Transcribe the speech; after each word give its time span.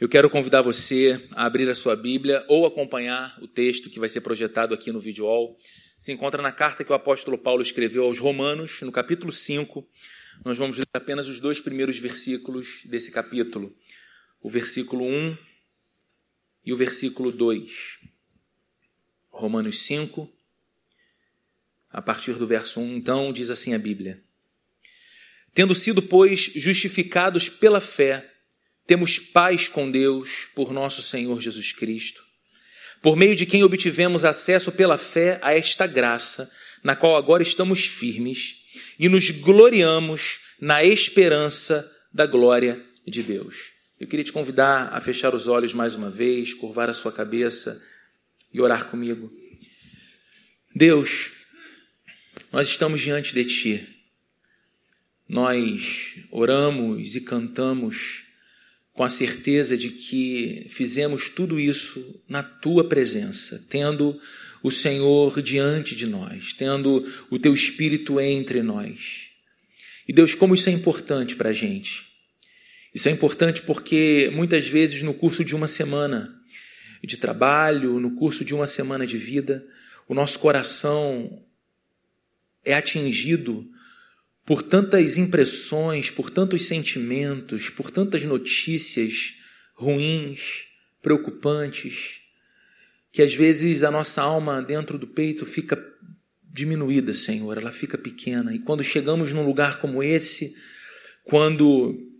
Eu 0.00 0.08
quero 0.08 0.30
convidar 0.30 0.62
você 0.62 1.28
a 1.32 1.44
abrir 1.44 1.68
a 1.68 1.74
sua 1.74 1.94
Bíblia 1.94 2.42
ou 2.48 2.64
acompanhar 2.64 3.36
o 3.42 3.46
texto 3.46 3.90
que 3.90 4.00
vai 4.00 4.08
ser 4.08 4.22
projetado 4.22 4.72
aqui 4.72 4.90
no 4.90 4.98
vídeo 4.98 5.26
all. 5.26 5.58
Se 5.98 6.10
encontra 6.10 6.40
na 6.40 6.50
carta 6.50 6.82
que 6.82 6.90
o 6.90 6.94
apóstolo 6.94 7.36
Paulo 7.36 7.60
escreveu 7.60 8.04
aos 8.04 8.18
Romanos, 8.18 8.80
no 8.80 8.90
capítulo 8.90 9.30
5. 9.30 9.86
Nós 10.42 10.56
vamos 10.56 10.78
ler 10.78 10.86
apenas 10.94 11.28
os 11.28 11.38
dois 11.38 11.60
primeiros 11.60 11.98
versículos 11.98 12.80
desse 12.86 13.10
capítulo, 13.10 13.76
o 14.40 14.48
versículo 14.48 15.04
1 15.04 15.36
e 16.64 16.72
o 16.72 16.78
versículo 16.78 17.30
2. 17.30 18.00
Romanos 19.30 19.82
5, 19.82 20.32
a 21.90 22.00
partir 22.00 22.32
do 22.36 22.46
verso 22.46 22.80
1, 22.80 22.96
então, 22.96 23.34
diz 23.34 23.50
assim 23.50 23.74
a 23.74 23.78
Bíblia: 23.78 24.24
Tendo 25.52 25.74
sido, 25.74 26.00
pois, 26.00 26.40
justificados 26.54 27.50
pela 27.50 27.82
fé, 27.82 28.29
temos 28.90 29.20
paz 29.20 29.68
com 29.68 29.88
Deus 29.88 30.48
por 30.52 30.72
nosso 30.72 31.00
Senhor 31.00 31.40
Jesus 31.40 31.70
Cristo, 31.70 32.24
por 33.00 33.14
meio 33.14 33.36
de 33.36 33.46
quem 33.46 33.62
obtivemos 33.62 34.24
acesso 34.24 34.72
pela 34.72 34.98
fé 34.98 35.38
a 35.42 35.56
esta 35.56 35.86
graça, 35.86 36.50
na 36.82 36.96
qual 36.96 37.16
agora 37.16 37.40
estamos 37.40 37.86
firmes 37.86 38.64
e 38.98 39.08
nos 39.08 39.30
gloriamos 39.30 40.40
na 40.60 40.82
esperança 40.82 41.88
da 42.12 42.26
glória 42.26 42.84
de 43.06 43.22
Deus. 43.22 43.58
Eu 44.00 44.08
queria 44.08 44.24
te 44.24 44.32
convidar 44.32 44.88
a 44.92 45.00
fechar 45.00 45.36
os 45.36 45.46
olhos 45.46 45.72
mais 45.72 45.94
uma 45.94 46.10
vez, 46.10 46.52
curvar 46.52 46.90
a 46.90 46.94
sua 46.94 47.12
cabeça 47.12 47.80
e 48.52 48.60
orar 48.60 48.86
comigo. 48.90 49.32
Deus, 50.74 51.30
nós 52.50 52.66
estamos 52.66 53.00
diante 53.00 53.34
de 53.34 53.44
Ti. 53.44 53.88
Nós 55.28 56.16
oramos 56.32 57.14
e 57.14 57.20
cantamos 57.20 58.28
com 59.00 59.04
a 59.04 59.08
certeza 59.08 59.78
de 59.78 59.88
que 59.88 60.66
fizemos 60.68 61.30
tudo 61.30 61.58
isso 61.58 62.22
na 62.28 62.42
tua 62.42 62.86
presença, 62.86 63.66
tendo 63.70 64.20
o 64.62 64.70
Senhor 64.70 65.40
diante 65.40 65.96
de 65.96 66.06
nós, 66.06 66.52
tendo 66.52 67.10
o 67.30 67.38
teu 67.38 67.54
Espírito 67.54 68.20
entre 68.20 68.62
nós. 68.62 69.28
E 70.06 70.12
Deus, 70.12 70.34
como 70.34 70.54
isso 70.54 70.68
é 70.68 70.72
importante 70.72 71.34
para 71.34 71.48
a 71.48 71.52
gente. 71.54 72.08
Isso 72.94 73.08
é 73.08 73.10
importante 73.10 73.62
porque 73.62 74.30
muitas 74.34 74.68
vezes 74.68 75.00
no 75.00 75.14
curso 75.14 75.42
de 75.42 75.56
uma 75.56 75.66
semana 75.66 76.38
de 77.02 77.16
trabalho, 77.16 77.98
no 77.98 78.16
curso 78.16 78.44
de 78.44 78.54
uma 78.54 78.66
semana 78.66 79.06
de 79.06 79.16
vida, 79.16 79.66
o 80.06 80.12
nosso 80.12 80.38
coração 80.38 81.42
é 82.62 82.74
atingido 82.74 83.66
por 84.44 84.62
tantas 84.62 85.16
impressões, 85.16 86.10
por 86.10 86.30
tantos 86.30 86.66
sentimentos, 86.66 87.70
por 87.70 87.90
tantas 87.90 88.24
notícias 88.24 89.34
ruins, 89.74 90.66
preocupantes, 91.02 92.20
que 93.12 93.22
às 93.22 93.34
vezes 93.34 93.82
a 93.82 93.90
nossa 93.90 94.22
alma 94.22 94.62
dentro 94.62 94.98
do 94.98 95.06
peito 95.06 95.46
fica 95.46 95.78
diminuída, 96.42 97.12
Senhor, 97.12 97.56
ela 97.56 97.72
fica 97.72 97.96
pequena. 97.96 98.54
E 98.54 98.58
quando 98.58 98.82
chegamos 98.82 99.32
num 99.32 99.46
lugar 99.46 99.80
como 99.80 100.02
esse, 100.02 100.54
quando 101.24 102.10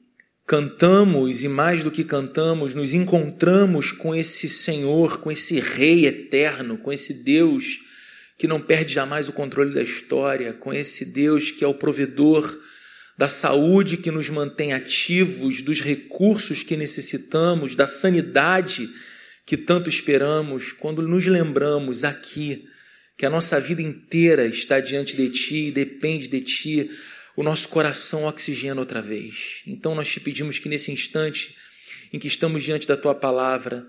cantamos 0.46 1.42
e 1.42 1.48
mais 1.48 1.82
do 1.82 1.90
que 1.90 2.04
cantamos, 2.04 2.74
nos 2.74 2.94
encontramos 2.94 3.92
com 3.92 4.14
esse 4.14 4.48
Senhor, 4.48 5.20
com 5.20 5.30
esse 5.30 5.60
Rei 5.60 6.06
eterno, 6.06 6.78
com 6.78 6.92
esse 6.92 7.22
Deus 7.22 7.89
que 8.40 8.48
não 8.48 8.58
perde 8.58 8.94
jamais 8.94 9.28
o 9.28 9.34
controle 9.34 9.74
da 9.74 9.82
história, 9.82 10.54
com 10.54 10.72
esse 10.72 11.04
Deus 11.04 11.50
que 11.50 11.62
é 11.62 11.68
o 11.68 11.74
provedor 11.74 12.50
da 13.18 13.28
saúde 13.28 13.98
que 13.98 14.10
nos 14.10 14.30
mantém 14.30 14.72
ativos, 14.72 15.60
dos 15.60 15.82
recursos 15.82 16.62
que 16.62 16.74
necessitamos, 16.74 17.74
da 17.74 17.86
sanidade 17.86 18.88
que 19.44 19.58
tanto 19.58 19.90
esperamos, 19.90 20.72
quando 20.72 21.02
nos 21.02 21.26
lembramos 21.26 22.02
aqui 22.02 22.64
que 23.14 23.26
a 23.26 23.30
nossa 23.30 23.60
vida 23.60 23.82
inteira 23.82 24.46
está 24.46 24.80
diante 24.80 25.14
de 25.14 25.28
Ti 25.28 25.70
depende 25.70 26.26
de 26.26 26.40
Ti, 26.40 26.90
o 27.36 27.42
nosso 27.42 27.68
coração 27.68 28.24
oxigena 28.24 28.80
outra 28.80 29.02
vez. 29.02 29.60
Então 29.66 29.94
nós 29.94 30.10
te 30.10 30.18
pedimos 30.18 30.58
que 30.58 30.70
nesse 30.70 30.90
instante 30.90 31.56
em 32.10 32.18
que 32.18 32.26
estamos 32.26 32.62
diante 32.62 32.88
da 32.88 32.96
Tua 32.96 33.14
palavra, 33.14 33.86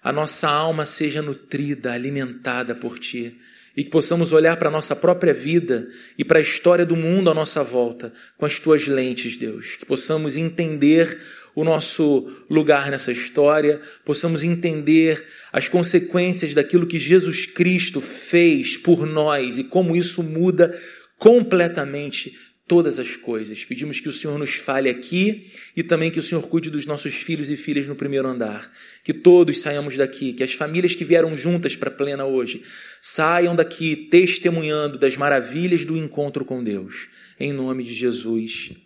a 0.00 0.12
nossa 0.12 0.48
alma 0.48 0.86
seja 0.86 1.20
nutrida, 1.20 1.92
alimentada 1.92 2.76
por 2.76 3.00
Ti 3.00 3.36
e 3.78 3.84
que 3.84 3.90
possamos 3.90 4.32
olhar 4.32 4.56
para 4.56 4.66
a 4.66 4.72
nossa 4.72 4.96
própria 4.96 5.32
vida 5.32 5.88
e 6.18 6.24
para 6.24 6.40
a 6.40 6.42
história 6.42 6.84
do 6.84 6.96
mundo 6.96 7.30
à 7.30 7.34
nossa 7.34 7.62
volta 7.62 8.12
com 8.36 8.44
as 8.44 8.58
tuas 8.58 8.88
lentes, 8.88 9.36
Deus. 9.36 9.76
Que 9.76 9.86
possamos 9.86 10.36
entender 10.36 11.16
o 11.54 11.62
nosso 11.62 12.28
lugar 12.50 12.90
nessa 12.90 13.12
história, 13.12 13.78
possamos 14.04 14.42
entender 14.42 15.24
as 15.52 15.68
consequências 15.68 16.54
daquilo 16.54 16.88
que 16.88 16.98
Jesus 16.98 17.46
Cristo 17.46 18.00
fez 18.00 18.76
por 18.76 19.06
nós 19.06 19.58
e 19.58 19.64
como 19.64 19.94
isso 19.94 20.24
muda 20.24 20.76
completamente 21.16 22.36
todas 22.68 22.98
as 23.00 23.16
coisas. 23.16 23.64
Pedimos 23.64 23.98
que 23.98 24.08
o 24.08 24.12
Senhor 24.12 24.38
nos 24.38 24.54
fale 24.54 24.90
aqui 24.90 25.50
e 25.74 25.82
também 25.82 26.10
que 26.10 26.20
o 26.20 26.22
Senhor 26.22 26.46
cuide 26.46 26.70
dos 26.70 26.84
nossos 26.84 27.14
filhos 27.14 27.50
e 27.50 27.56
filhas 27.56 27.86
no 27.86 27.96
primeiro 27.96 28.28
andar. 28.28 28.70
Que 29.02 29.14
todos 29.14 29.60
saiamos 29.60 29.96
daqui, 29.96 30.34
que 30.34 30.44
as 30.44 30.52
famílias 30.52 30.94
que 30.94 31.04
vieram 31.04 31.34
juntas 31.34 31.74
para 31.74 31.88
a 31.88 31.92
plena 31.92 32.26
hoje 32.26 32.62
saiam 33.00 33.56
daqui 33.56 33.96
testemunhando 34.10 34.98
das 34.98 35.16
maravilhas 35.16 35.84
do 35.84 35.96
encontro 35.96 36.44
com 36.44 36.62
Deus. 36.62 37.08
Em 37.40 37.52
nome 37.52 37.82
de 37.82 37.94
Jesus. 37.94 38.76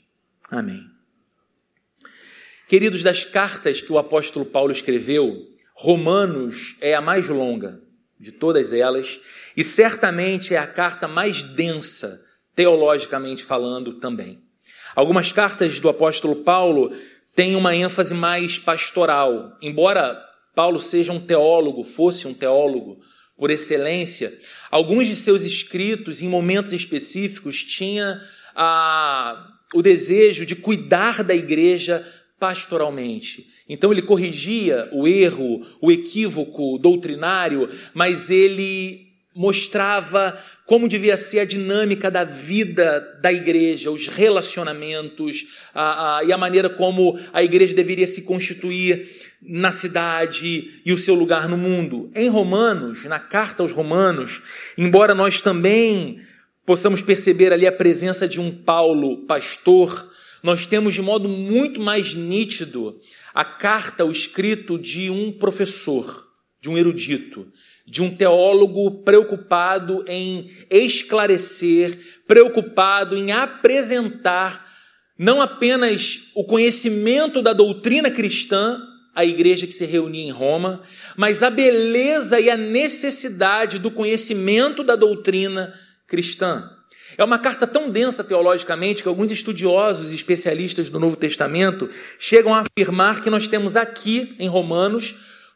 Amém. 0.48 0.86
Queridos, 2.68 3.02
das 3.02 3.24
cartas 3.24 3.80
que 3.80 3.92
o 3.92 3.98
apóstolo 3.98 4.46
Paulo 4.46 4.72
escreveu, 4.72 5.46
Romanos 5.74 6.76
é 6.80 6.94
a 6.94 7.00
mais 7.00 7.28
longa 7.28 7.82
de 8.18 8.30
todas 8.30 8.72
elas 8.72 9.20
e 9.56 9.64
certamente 9.64 10.54
é 10.54 10.58
a 10.58 10.66
carta 10.66 11.08
mais 11.08 11.42
densa 11.42 12.24
teologicamente 12.54 13.44
falando 13.44 13.94
também. 13.94 14.40
Algumas 14.94 15.32
cartas 15.32 15.80
do 15.80 15.88
apóstolo 15.88 16.36
Paulo 16.36 16.92
têm 17.34 17.56
uma 17.56 17.74
ênfase 17.74 18.14
mais 18.14 18.58
pastoral. 18.58 19.56
Embora 19.62 20.22
Paulo 20.54 20.78
seja 20.78 21.12
um 21.12 21.20
teólogo, 21.20 21.82
fosse 21.82 22.26
um 22.26 22.34
teólogo 22.34 23.00
por 23.36 23.50
excelência, 23.50 24.38
alguns 24.70 25.06
de 25.06 25.16
seus 25.16 25.42
escritos, 25.42 26.22
em 26.22 26.28
momentos 26.28 26.72
específicos, 26.72 27.64
tinha 27.64 28.22
a, 28.54 29.48
o 29.74 29.82
desejo 29.82 30.46
de 30.46 30.54
cuidar 30.54 31.24
da 31.24 31.34
igreja 31.34 32.06
pastoralmente. 32.38 33.46
Então 33.68 33.90
ele 33.90 34.02
corrigia 34.02 34.88
o 34.92 35.08
erro, 35.08 35.66
o 35.80 35.90
equívoco 35.90 36.78
doutrinário, 36.78 37.68
mas 37.94 38.30
ele 38.30 39.08
mostrava 39.34 40.38
como 40.72 40.88
devia 40.88 41.18
ser 41.18 41.40
a 41.40 41.44
dinâmica 41.44 42.10
da 42.10 42.24
vida 42.24 43.18
da 43.20 43.30
igreja, 43.30 43.90
os 43.90 44.08
relacionamentos 44.08 45.48
a, 45.74 46.16
a, 46.16 46.24
e 46.24 46.32
a 46.32 46.38
maneira 46.38 46.70
como 46.70 47.20
a 47.30 47.42
igreja 47.42 47.74
deveria 47.74 48.06
se 48.06 48.22
constituir 48.22 49.06
na 49.42 49.70
cidade 49.70 50.80
e 50.82 50.90
o 50.90 50.96
seu 50.96 51.14
lugar 51.14 51.46
no 51.46 51.58
mundo. 51.58 52.10
Em 52.14 52.26
Romanos, 52.30 53.04
na 53.04 53.18
carta 53.18 53.62
aos 53.62 53.70
Romanos, 53.70 54.40
embora 54.78 55.14
nós 55.14 55.42
também 55.42 56.22
possamos 56.64 57.02
perceber 57.02 57.52
ali 57.52 57.66
a 57.66 57.72
presença 57.72 58.26
de 58.26 58.40
um 58.40 58.50
Paulo 58.50 59.26
pastor, 59.26 60.10
nós 60.42 60.64
temos 60.64 60.94
de 60.94 61.02
modo 61.02 61.28
muito 61.28 61.82
mais 61.82 62.14
nítido 62.14 62.98
a 63.34 63.44
carta, 63.44 64.06
o 64.06 64.10
escrito 64.10 64.78
de 64.78 65.10
um 65.10 65.32
professor, 65.32 66.26
de 66.62 66.70
um 66.70 66.78
erudito, 66.78 67.46
de 67.92 68.00
um 68.00 68.16
teólogo 68.16 69.02
preocupado 69.02 70.02
em 70.08 70.50
esclarecer, 70.70 71.98
preocupado 72.26 73.14
em 73.18 73.32
apresentar 73.32 74.64
não 75.18 75.42
apenas 75.42 76.30
o 76.34 76.42
conhecimento 76.42 77.42
da 77.42 77.52
doutrina 77.52 78.10
cristã 78.10 78.80
à 79.14 79.26
igreja 79.26 79.66
que 79.66 79.74
se 79.74 79.84
reunia 79.84 80.24
em 80.24 80.30
Roma, 80.30 80.82
mas 81.18 81.42
a 81.42 81.50
beleza 81.50 82.40
e 82.40 82.48
a 82.48 82.56
necessidade 82.56 83.78
do 83.78 83.90
conhecimento 83.90 84.82
da 84.82 84.96
doutrina 84.96 85.74
cristã. 86.08 86.70
É 87.18 87.22
uma 87.22 87.38
carta 87.38 87.66
tão 87.66 87.90
densa 87.90 88.24
teologicamente 88.24 89.02
que 89.02 89.08
alguns 89.10 89.30
estudiosos 89.30 90.12
e 90.12 90.16
especialistas 90.16 90.88
do 90.88 90.98
Novo 90.98 91.16
Testamento 91.16 91.90
chegam 92.18 92.54
a 92.54 92.60
afirmar 92.60 93.22
que 93.22 93.28
nós 93.28 93.46
temos 93.46 93.76
aqui 93.76 94.34
em 94.38 94.48
Romanos 94.48 95.14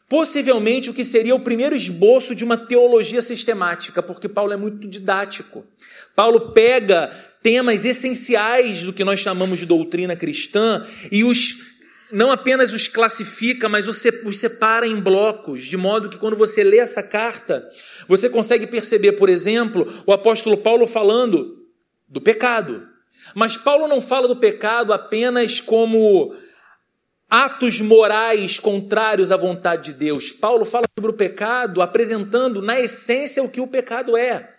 Possivelmente 0.09 0.89
o 0.89 0.93
que 0.93 1.03
seria 1.03 1.35
o 1.35 1.39
primeiro 1.41 1.75
esboço 1.75 2.33
de 2.33 2.43
uma 2.43 2.57
teologia 2.57 3.21
sistemática, 3.21 4.01
porque 4.01 4.29
Paulo 4.29 4.53
é 4.53 4.57
muito 4.57 4.87
didático. 4.87 5.65
Paulo 6.15 6.51
pega 6.51 7.11
temas 7.43 7.83
essenciais 7.83 8.83
do 8.83 8.93
que 8.93 9.03
nós 9.03 9.19
chamamos 9.19 9.59
de 9.59 9.65
doutrina 9.65 10.15
cristã 10.15 10.85
e 11.11 11.23
os 11.23 11.67
não 12.09 12.31
apenas 12.31 12.73
os 12.73 12.87
classifica, 12.87 13.67
mas 13.67 13.85
os 13.87 13.97
separa 13.97 14.87
em 14.87 14.99
blocos, 14.99 15.65
de 15.65 15.75
modo 15.75 16.07
que 16.07 16.17
quando 16.17 16.37
você 16.37 16.63
lê 16.63 16.77
essa 16.77 17.03
carta, 17.03 17.67
você 18.07 18.29
consegue 18.29 18.65
perceber, 18.65 19.13
por 19.13 19.27
exemplo, 19.27 19.93
o 20.05 20.13
apóstolo 20.13 20.57
Paulo 20.57 20.87
falando 20.87 21.65
do 22.07 22.21
pecado. 22.21 22.87
Mas 23.35 23.57
Paulo 23.57 23.89
não 23.89 23.99
fala 23.99 24.27
do 24.27 24.37
pecado 24.37 24.93
apenas 24.93 25.59
como 25.59 26.33
atos 27.29 27.81
morais 27.81 28.59
contrários 28.59 29.31
à 29.31 29.37
vontade 29.37 29.91
de 29.91 29.99
Deus. 29.99 30.31
Paulo 30.31 30.65
fala 30.65 30.85
sobre 30.97 31.11
o 31.11 31.15
pecado, 31.15 31.81
apresentando 31.81 32.61
na 32.61 32.79
essência 32.79 33.43
o 33.43 33.49
que 33.49 33.59
o 33.59 33.67
pecado 33.67 34.15
é. 34.15 34.53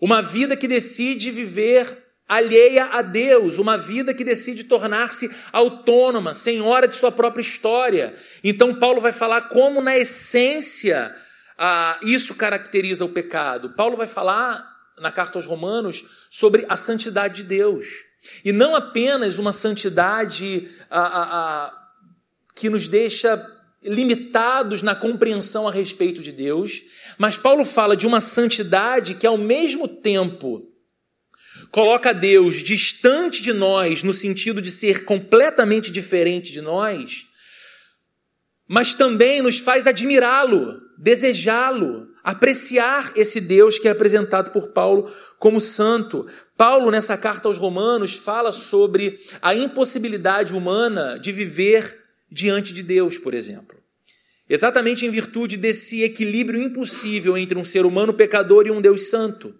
Uma 0.00 0.20
vida 0.20 0.56
que 0.56 0.68
decide 0.68 1.30
viver 1.30 2.04
alheia 2.28 2.86
a 2.86 3.02
Deus, 3.02 3.58
uma 3.58 3.78
vida 3.78 4.12
que 4.12 4.24
decide 4.24 4.64
tornar-se 4.64 5.30
autônoma, 5.52 6.34
senhora 6.34 6.88
de 6.88 6.96
sua 6.96 7.12
própria 7.12 7.40
história. 7.40 8.16
Então, 8.42 8.74
Paulo 8.74 9.00
vai 9.00 9.12
falar 9.12 9.42
como, 9.42 9.80
na 9.80 9.96
essência, 9.96 11.14
ah, 11.56 11.98
isso 12.02 12.34
caracteriza 12.34 13.04
o 13.04 13.10
pecado. 13.10 13.70
Paulo 13.70 13.96
vai 13.96 14.08
falar 14.08 14.64
na 14.98 15.12
carta 15.12 15.38
aos 15.38 15.46
Romanos 15.46 16.04
sobre 16.30 16.66
a 16.68 16.76
santidade 16.76 17.42
de 17.42 17.48
Deus. 17.48 17.86
E 18.44 18.52
não 18.52 18.74
apenas 18.74 19.38
uma 19.38 19.52
santidade 19.52 20.68
ah, 20.90 21.00
ah, 21.00 21.28
ah, 21.32 21.88
que 22.54 22.68
nos 22.68 22.88
deixa 22.88 23.44
limitados 23.82 24.82
na 24.82 24.94
compreensão 24.94 25.68
a 25.68 25.70
respeito 25.70 26.22
de 26.22 26.32
Deus, 26.32 26.82
mas 27.18 27.36
Paulo 27.36 27.64
fala 27.64 27.96
de 27.96 28.06
uma 28.06 28.20
santidade 28.20 29.14
que, 29.14 29.26
ao 29.26 29.38
mesmo 29.38 29.86
tempo, 29.86 30.68
coloca 31.70 32.12
Deus 32.12 32.56
distante 32.56 33.42
de 33.42 33.52
nós, 33.52 34.02
no 34.02 34.12
sentido 34.12 34.60
de 34.60 34.70
ser 34.70 35.04
completamente 35.04 35.90
diferente 35.90 36.52
de 36.52 36.60
nós, 36.60 37.26
mas 38.68 38.94
também 38.94 39.40
nos 39.40 39.58
faz 39.58 39.86
admirá-lo, 39.86 40.80
desejá-lo, 40.98 42.08
apreciar 42.24 43.12
esse 43.14 43.40
Deus 43.40 43.78
que 43.78 43.86
é 43.86 43.92
apresentado 43.92 44.50
por 44.50 44.72
Paulo 44.72 45.12
como 45.38 45.60
santo. 45.60 46.26
Paulo, 46.56 46.90
nessa 46.90 47.16
carta 47.16 47.48
aos 47.48 47.58
Romanos, 47.58 48.14
fala 48.14 48.50
sobre 48.50 49.20
a 49.42 49.54
impossibilidade 49.54 50.54
humana 50.54 51.18
de 51.18 51.30
viver 51.30 51.94
diante 52.30 52.72
de 52.72 52.82
Deus, 52.82 53.18
por 53.18 53.34
exemplo. 53.34 53.76
Exatamente 54.48 55.04
em 55.04 55.10
virtude 55.10 55.56
desse 55.56 56.02
equilíbrio 56.02 56.62
impossível 56.62 57.36
entre 57.36 57.58
um 57.58 57.64
ser 57.64 57.84
humano 57.84 58.14
pecador 58.14 58.66
e 58.66 58.70
um 58.70 58.80
Deus 58.80 59.10
santo. 59.10 59.54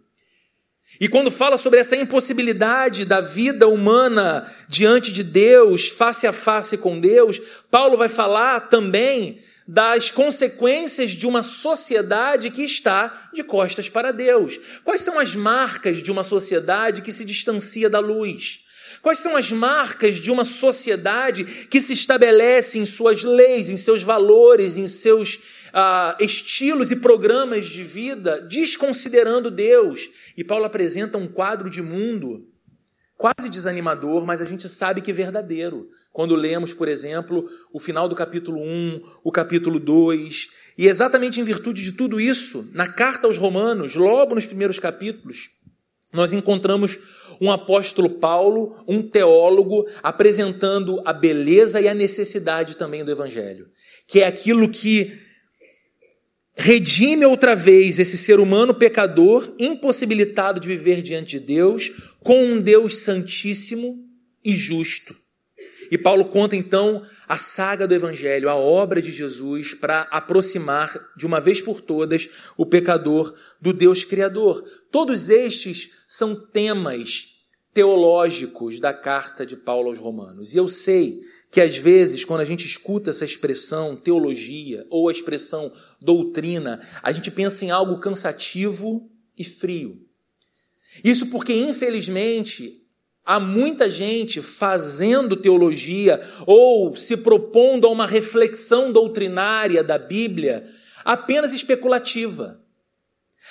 E 0.98 1.08
quando 1.08 1.30
fala 1.30 1.58
sobre 1.58 1.80
essa 1.80 1.96
impossibilidade 1.96 3.04
da 3.04 3.20
vida 3.20 3.68
humana 3.68 4.50
diante 4.68 5.12
de 5.12 5.22
Deus, 5.22 5.88
face 5.88 6.26
a 6.26 6.32
face 6.32 6.78
com 6.78 6.98
Deus, 6.98 7.40
Paulo 7.70 7.98
vai 7.98 8.08
falar 8.08 8.68
também 8.68 9.42
das 9.66 10.10
consequências 10.10 11.10
de 11.10 11.26
uma 11.26 11.42
sociedade 11.42 12.50
que 12.50 12.62
está 12.62 13.30
de 13.32 13.42
costas 13.42 13.88
para 13.88 14.12
Deus. 14.12 14.60
Quais 14.84 15.00
são 15.00 15.18
as 15.18 15.34
marcas 15.34 15.98
de 15.98 16.10
uma 16.10 16.22
sociedade 16.22 17.02
que 17.02 17.12
se 17.12 17.24
distancia 17.24 17.90
da 17.90 17.98
luz? 17.98 18.64
Quais 19.02 19.18
são 19.18 19.36
as 19.36 19.50
marcas 19.50 20.16
de 20.16 20.30
uma 20.30 20.44
sociedade 20.44 21.44
que 21.44 21.80
se 21.80 21.92
estabelece 21.92 22.78
em 22.78 22.84
suas 22.84 23.22
leis, 23.22 23.68
em 23.68 23.76
seus 23.76 24.02
valores, 24.02 24.76
em 24.76 24.86
seus 24.86 25.40
ah, 25.72 26.16
estilos 26.20 26.90
e 26.90 26.96
programas 26.96 27.66
de 27.66 27.82
vida, 27.82 28.40
desconsiderando 28.40 29.50
Deus? 29.50 30.08
E 30.36 30.44
Paulo 30.44 30.64
apresenta 30.64 31.18
um 31.18 31.28
quadro 31.28 31.68
de 31.68 31.82
mundo 31.82 32.48
quase 33.16 33.48
desanimador, 33.48 34.26
mas 34.26 34.40
a 34.40 34.44
gente 34.44 34.68
sabe 34.68 35.00
que 35.00 35.10
é 35.10 35.14
verdadeiro. 35.14 35.88
Quando 36.16 36.34
lemos, 36.34 36.72
por 36.72 36.88
exemplo, 36.88 37.46
o 37.70 37.78
final 37.78 38.08
do 38.08 38.14
capítulo 38.14 38.58
1, 38.58 39.02
o 39.22 39.30
capítulo 39.30 39.78
2, 39.78 40.48
e 40.78 40.88
exatamente 40.88 41.38
em 41.38 41.44
virtude 41.44 41.82
de 41.82 41.92
tudo 41.92 42.18
isso, 42.18 42.70
na 42.72 42.86
carta 42.86 43.26
aos 43.26 43.36
Romanos, 43.36 43.94
logo 43.96 44.34
nos 44.34 44.46
primeiros 44.46 44.78
capítulos, 44.78 45.50
nós 46.14 46.32
encontramos 46.32 46.98
um 47.38 47.52
apóstolo 47.52 48.08
Paulo, 48.08 48.82
um 48.88 49.02
teólogo, 49.02 49.84
apresentando 50.02 51.02
a 51.04 51.12
beleza 51.12 51.82
e 51.82 51.86
a 51.86 51.92
necessidade 51.92 52.78
também 52.78 53.04
do 53.04 53.10
Evangelho, 53.10 53.68
que 54.06 54.20
é 54.20 54.26
aquilo 54.26 54.70
que 54.70 55.20
redime 56.56 57.26
outra 57.26 57.54
vez 57.54 57.98
esse 57.98 58.16
ser 58.16 58.40
humano 58.40 58.72
pecador, 58.72 59.54
impossibilitado 59.58 60.60
de 60.60 60.66
viver 60.66 61.02
diante 61.02 61.38
de 61.38 61.44
Deus, 61.44 61.92
com 62.20 62.42
um 62.42 62.58
Deus 62.58 62.96
santíssimo 63.00 64.02
e 64.42 64.56
justo. 64.56 65.25
E 65.90 65.98
Paulo 65.98 66.26
conta 66.26 66.56
então 66.56 67.04
a 67.28 67.36
saga 67.36 67.86
do 67.86 67.94
Evangelho, 67.94 68.48
a 68.48 68.54
obra 68.54 69.00
de 69.02 69.10
Jesus, 69.10 69.74
para 69.74 70.02
aproximar 70.02 70.94
de 71.16 71.26
uma 71.26 71.40
vez 71.40 71.60
por 71.60 71.80
todas 71.80 72.28
o 72.56 72.64
pecador 72.64 73.34
do 73.60 73.72
Deus 73.72 74.04
Criador. 74.04 74.62
Todos 74.90 75.28
estes 75.28 76.04
são 76.08 76.34
temas 76.34 77.36
teológicos 77.74 78.80
da 78.80 78.94
carta 78.94 79.44
de 79.44 79.56
Paulo 79.56 79.90
aos 79.90 79.98
Romanos. 79.98 80.54
E 80.54 80.56
eu 80.56 80.68
sei 80.68 81.20
que 81.50 81.60
às 81.60 81.76
vezes, 81.76 82.24
quando 82.24 82.40
a 82.40 82.44
gente 82.44 82.66
escuta 82.66 83.10
essa 83.10 83.24
expressão 83.24 83.96
teologia 83.96 84.86
ou 84.88 85.08
a 85.08 85.12
expressão 85.12 85.72
doutrina, 86.00 86.80
a 87.02 87.12
gente 87.12 87.30
pensa 87.30 87.64
em 87.64 87.70
algo 87.70 88.00
cansativo 88.00 89.10
e 89.36 89.44
frio. 89.44 90.00
Isso 91.04 91.26
porque, 91.26 91.52
infelizmente, 91.52 92.85
há 93.26 93.40
muita 93.40 93.90
gente 93.90 94.40
fazendo 94.40 95.36
teologia 95.36 96.20
ou 96.46 96.94
se 96.94 97.16
propondo 97.16 97.86
a 97.86 97.90
uma 97.90 98.06
reflexão 98.06 98.92
doutrinária 98.92 99.82
da 99.82 99.98
Bíblia 99.98 100.70
apenas 101.04 101.52
especulativa 101.52 102.64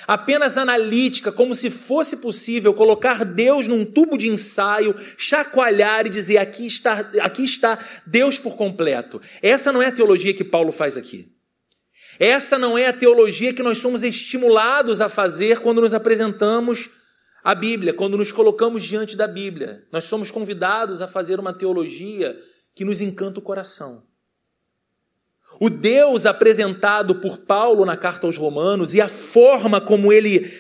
apenas 0.07 0.57
analítica, 0.57 1.31
como 1.31 1.55
se 1.55 1.69
fosse 1.69 2.17
possível 2.17 2.73
colocar 2.73 3.23
Deus 3.23 3.67
num 3.67 3.85
tubo 3.85 4.17
de 4.17 4.27
ensaio, 4.27 4.95
chacoalhar 5.17 6.05
e 6.05 6.09
dizer 6.09 6.37
aqui 6.37 6.65
está, 6.65 7.09
aqui 7.21 7.43
está 7.43 7.79
Deus 8.05 8.37
por 8.37 8.55
completo. 8.57 9.21
Essa 9.41 9.71
não 9.71 9.81
é 9.81 9.87
a 9.87 9.91
teologia 9.91 10.33
que 10.33 10.43
Paulo 10.43 10.71
faz 10.71 10.97
aqui. 10.97 11.31
Essa 12.19 12.57
não 12.57 12.77
é 12.77 12.87
a 12.87 12.93
teologia 12.93 13.53
que 13.53 13.63
nós 13.63 13.77
somos 13.77 14.03
estimulados 14.03 15.01
a 15.01 15.09
fazer 15.09 15.59
quando 15.59 15.81
nos 15.81 15.93
apresentamos 15.93 16.89
a 17.45 17.53
Bíblia, 17.53 17.93
quando 17.93 18.17
nos 18.17 18.31
colocamos 18.31 18.83
diante 18.83 19.15
da 19.15 19.27
Bíblia. 19.27 19.85
Nós 19.91 20.05
somos 20.05 20.31
convidados 20.31 20.99
a 20.99 21.07
fazer 21.07 21.39
uma 21.39 21.53
teologia 21.53 22.35
que 22.73 22.83
nos 22.83 23.01
encanta 23.01 23.37
o 23.37 23.43
coração. 23.43 24.01
O 25.59 25.69
Deus 25.69 26.25
apresentado 26.25 27.21
por 27.21 27.37
Paulo 27.37 27.85
na 27.85 27.95
carta 27.95 28.25
aos 28.25 28.35
Romanos 28.35 28.95
e 28.95 28.99
a 28.99 29.07
forma 29.07 29.79
como 29.79 30.11
ele 30.11 30.51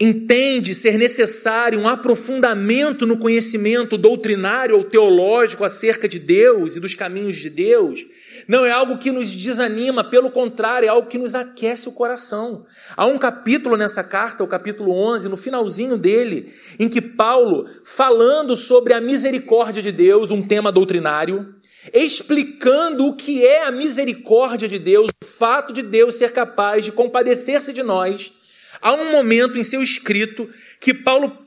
entende 0.00 0.74
ser 0.74 0.98
necessário 0.98 1.78
um 1.78 1.86
aprofundamento 1.86 3.06
no 3.06 3.16
conhecimento 3.16 3.96
doutrinário 3.96 4.76
ou 4.76 4.82
teológico 4.82 5.64
acerca 5.64 6.08
de 6.08 6.18
Deus 6.18 6.74
e 6.74 6.80
dos 6.80 6.96
caminhos 6.96 7.36
de 7.36 7.48
Deus, 7.48 8.00
não 8.48 8.64
é 8.64 8.70
algo 8.70 8.98
que 8.98 9.10
nos 9.10 9.30
desanima, 9.32 10.02
pelo 10.04 10.30
contrário, 10.30 10.86
é 10.86 10.88
algo 10.88 11.08
que 11.08 11.18
nos 11.18 11.34
aquece 11.34 11.88
o 11.88 11.92
coração. 11.92 12.64
Há 12.96 13.06
um 13.06 13.18
capítulo 13.18 13.76
nessa 13.76 14.02
carta, 14.02 14.44
o 14.44 14.48
capítulo 14.48 14.92
11, 14.92 15.28
no 15.28 15.36
finalzinho 15.36 15.96
dele, 15.96 16.52
em 16.78 16.88
que 16.88 17.00
Paulo, 17.00 17.68
falando 17.84 18.56
sobre 18.56 18.94
a 18.94 19.00
misericórdia 19.00 19.82
de 19.82 19.92
Deus, 19.92 20.30
um 20.30 20.46
tema 20.46 20.72
doutrinário, 20.72 21.54
explicando 21.92 23.06
o 23.06 23.16
que 23.16 23.44
é 23.44 23.64
a 23.64 23.72
misericórdia 23.72 24.68
de 24.68 24.78
Deus, 24.78 25.10
o 25.22 25.26
fato 25.26 25.72
de 25.72 25.82
Deus 25.82 26.14
ser 26.14 26.32
capaz 26.32 26.84
de 26.84 26.92
compadecer-se 26.92 27.72
de 27.72 27.82
nós, 27.82 28.32
há 28.80 28.92
um 28.92 29.10
momento 29.10 29.58
em 29.58 29.64
seu 29.64 29.82
escrito 29.82 30.48
que 30.80 30.94
Paulo 30.94 31.38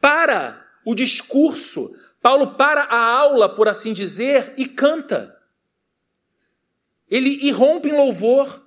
para 0.00 0.64
o 0.84 0.94
discurso, 0.94 1.90
Paulo 2.20 2.54
para 2.54 2.82
a 2.82 2.98
aula, 2.98 3.48
por 3.48 3.68
assim 3.68 3.92
dizer, 3.92 4.52
e 4.56 4.66
canta. 4.66 5.41
Ele 7.12 7.46
irrompe 7.46 7.90
em 7.90 7.92
louvor. 7.92 8.58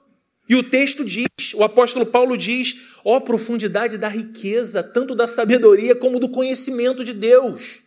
E 0.48 0.56
o 0.56 0.62
texto 0.62 1.04
diz, 1.04 1.26
o 1.56 1.64
apóstolo 1.64 2.06
Paulo 2.06 2.38
diz: 2.38 2.76
ó 3.04 3.18
oh, 3.18 3.22
profundidade 3.22 3.98
da 3.98 4.08
riqueza, 4.08 4.84
tanto 4.84 5.16
da 5.16 5.26
sabedoria 5.26 5.96
como 5.96 6.20
do 6.20 6.30
conhecimento 6.30 7.04
de 7.04 7.12
Deus. 7.12 7.80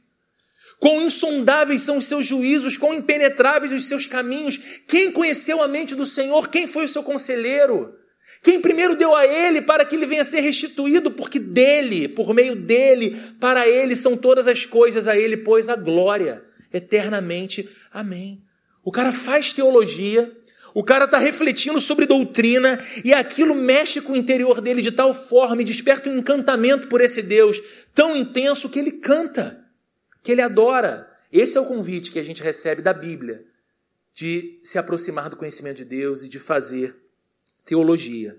Quão 0.81 1.03
insondáveis 1.03 1.83
são 1.83 1.99
os 1.99 2.07
seus 2.07 2.27
juízos, 2.27 2.77
quão 2.77 2.93
impenetráveis 2.93 3.73
os 3.73 3.85
seus 3.85 4.05
caminhos. 4.05 4.57
Quem 4.89 5.13
conheceu 5.13 5.63
a 5.63 5.69
mente 5.69 5.95
do 5.95 6.05
Senhor? 6.05 6.49
Quem 6.49 6.67
foi 6.67 6.87
o 6.87 6.89
seu 6.89 7.05
conselheiro? 7.05 7.95
Quem 8.43 8.61
primeiro 8.61 8.97
deu 8.97 9.15
a 9.15 9.25
ele 9.25 9.63
para 9.63 9.85
que 9.85 9.95
ele 9.95 10.07
venha 10.07 10.23
a 10.23 10.25
ser 10.25 10.41
restituído? 10.41 11.11
Porque 11.13 11.39
dele, 11.39 12.09
por 12.09 12.35
meio 12.35 12.57
dele, 12.57 13.17
para 13.41 13.69
ele 13.69 13.95
são 13.95 14.17
todas 14.17 14.49
as 14.49 14.67
coisas, 14.67 15.07
a 15.07 15.17
ele, 15.17 15.37
pois, 15.37 15.69
a 15.69 15.77
glória 15.77 16.43
eternamente. 16.73 17.69
Amém. 17.93 18.43
O 18.85 18.91
cara 18.91 19.13
faz 19.13 19.53
teologia, 19.53 20.33
o 20.79 20.85
cara 20.85 21.07
está 21.07 21.19
refletindo 21.19 21.81
sobre 21.81 22.07
doutrina 22.07 22.79
e 23.05 23.13
aquilo 23.13 23.53
mexe 23.53 24.01
com 24.01 24.13
o 24.13 24.17
interior 24.17 24.61
dele 24.61 24.81
de 24.81 24.93
tal 24.93 25.13
forma 25.13 25.61
e 25.61 25.65
desperta 25.65 26.09
um 26.09 26.19
encantamento 26.19 26.87
por 26.87 27.01
esse 27.01 27.21
Deus 27.21 27.61
tão 27.93 28.15
intenso 28.15 28.69
que 28.69 28.79
ele 28.79 28.93
canta 28.93 29.67
que 30.23 30.31
ele 30.31 30.41
adora. 30.41 31.13
Esse 31.33 31.59
é 31.59 31.61
o 31.61 31.67
convite 31.67 32.13
que 32.13 32.19
a 32.21 32.23
gente 32.23 32.45
recebe 32.45 32.81
da 32.81 32.95
Bíblia, 32.95 33.45
de 34.15 34.61
se 34.63 34.79
aproximar 34.79 35.29
do 35.29 35.37
conhecimento 35.37 35.79
de 35.79 35.85
Deus 35.85 36.23
e 36.23 36.29
de 36.29 36.39
fazer 36.39 36.95
teologia. 37.65 38.39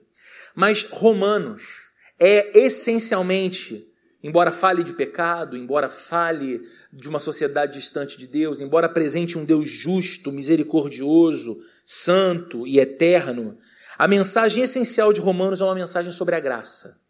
Mas 0.55 0.83
Romanos 0.83 1.89
é 2.17 2.57
essencialmente 2.57 3.89
embora 4.23 4.51
fale 4.51 4.83
de 4.83 4.93
pecado, 4.93 5.55
embora 5.55 5.89
fale 5.89 6.61
de 6.91 7.07
uma 7.07 7.19
sociedade 7.19 7.79
distante 7.79 8.17
de 8.17 8.27
Deus, 8.27 8.59
embora 8.59 8.87
apresente 8.87 9.37
um 9.37 9.45
Deus 9.45 9.69
justo, 9.69 10.31
misericordioso, 10.31 11.61
santo 11.91 12.67
e 12.67 12.79
eterno, 12.79 13.57
a 13.97 14.07
mensagem 14.07 14.61
essencial 14.61 15.11
de 15.11 15.19
Romanos 15.19 15.59
é 15.59 15.63
uma 15.63 15.73
mensagem 15.73 16.11
sobre 16.11 16.35
a 16.35 16.39
graça. 16.39 17.01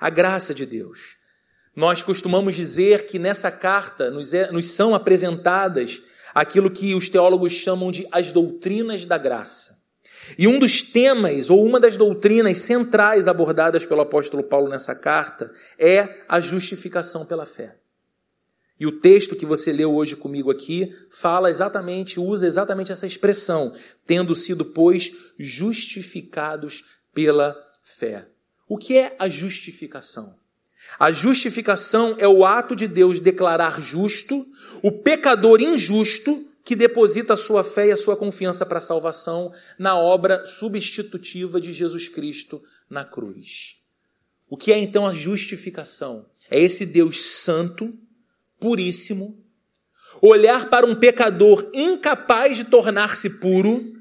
A 0.00 0.10
graça 0.10 0.52
de 0.52 0.66
Deus. 0.66 1.14
Nós 1.74 2.02
costumamos 2.02 2.56
dizer 2.56 3.06
que 3.06 3.16
nessa 3.16 3.48
carta 3.48 4.10
nos, 4.10 4.34
é, 4.34 4.50
nos 4.50 4.70
são 4.70 4.92
apresentadas 4.92 6.02
aquilo 6.34 6.68
que 6.68 6.96
os 6.96 7.08
teólogos 7.08 7.52
chamam 7.52 7.92
de 7.92 8.04
as 8.10 8.32
doutrinas 8.32 9.04
da 9.04 9.16
graça. 9.16 9.80
E 10.36 10.48
um 10.48 10.58
dos 10.58 10.82
temas, 10.82 11.48
ou 11.48 11.64
uma 11.64 11.78
das 11.78 11.96
doutrinas 11.96 12.58
centrais 12.58 13.28
abordadas 13.28 13.86
pelo 13.86 14.00
apóstolo 14.00 14.42
Paulo 14.42 14.68
nessa 14.68 14.96
carta, 14.96 15.52
é 15.78 16.24
a 16.28 16.40
justificação 16.40 17.24
pela 17.24 17.46
fé. 17.46 17.81
E 18.82 18.86
o 18.86 18.98
texto 18.98 19.36
que 19.36 19.46
você 19.46 19.72
leu 19.72 19.94
hoje 19.94 20.16
comigo 20.16 20.50
aqui 20.50 20.92
fala 21.08 21.48
exatamente, 21.48 22.18
usa 22.18 22.48
exatamente 22.48 22.90
essa 22.90 23.06
expressão, 23.06 23.76
tendo 24.04 24.34
sido, 24.34 24.64
pois, 24.64 25.16
justificados 25.38 26.84
pela 27.14 27.56
fé. 27.80 28.26
O 28.68 28.76
que 28.76 28.98
é 28.98 29.14
a 29.20 29.28
justificação? 29.28 30.34
A 30.98 31.12
justificação 31.12 32.16
é 32.18 32.26
o 32.26 32.44
ato 32.44 32.74
de 32.74 32.88
Deus 32.88 33.20
declarar 33.20 33.80
justo 33.80 34.44
o 34.82 34.90
pecador 34.90 35.60
injusto 35.60 36.36
que 36.64 36.74
deposita 36.74 37.34
a 37.34 37.36
sua 37.36 37.62
fé 37.62 37.86
e 37.86 37.92
a 37.92 37.96
sua 37.96 38.16
confiança 38.16 38.66
para 38.66 38.78
a 38.78 38.80
salvação 38.80 39.52
na 39.78 39.96
obra 39.96 40.44
substitutiva 40.44 41.60
de 41.60 41.72
Jesus 41.72 42.08
Cristo 42.08 42.60
na 42.90 43.04
cruz. 43.04 43.76
O 44.50 44.56
que 44.56 44.72
é 44.72 44.78
então 44.80 45.06
a 45.06 45.14
justificação? 45.14 46.26
É 46.50 46.60
esse 46.60 46.84
Deus 46.84 47.22
santo, 47.22 47.96
puríssimo, 48.62 49.36
olhar 50.22 50.70
para 50.70 50.86
um 50.86 50.94
pecador 50.94 51.68
incapaz 51.74 52.56
de 52.56 52.64
tornar-se 52.64 53.40
puro, 53.40 53.92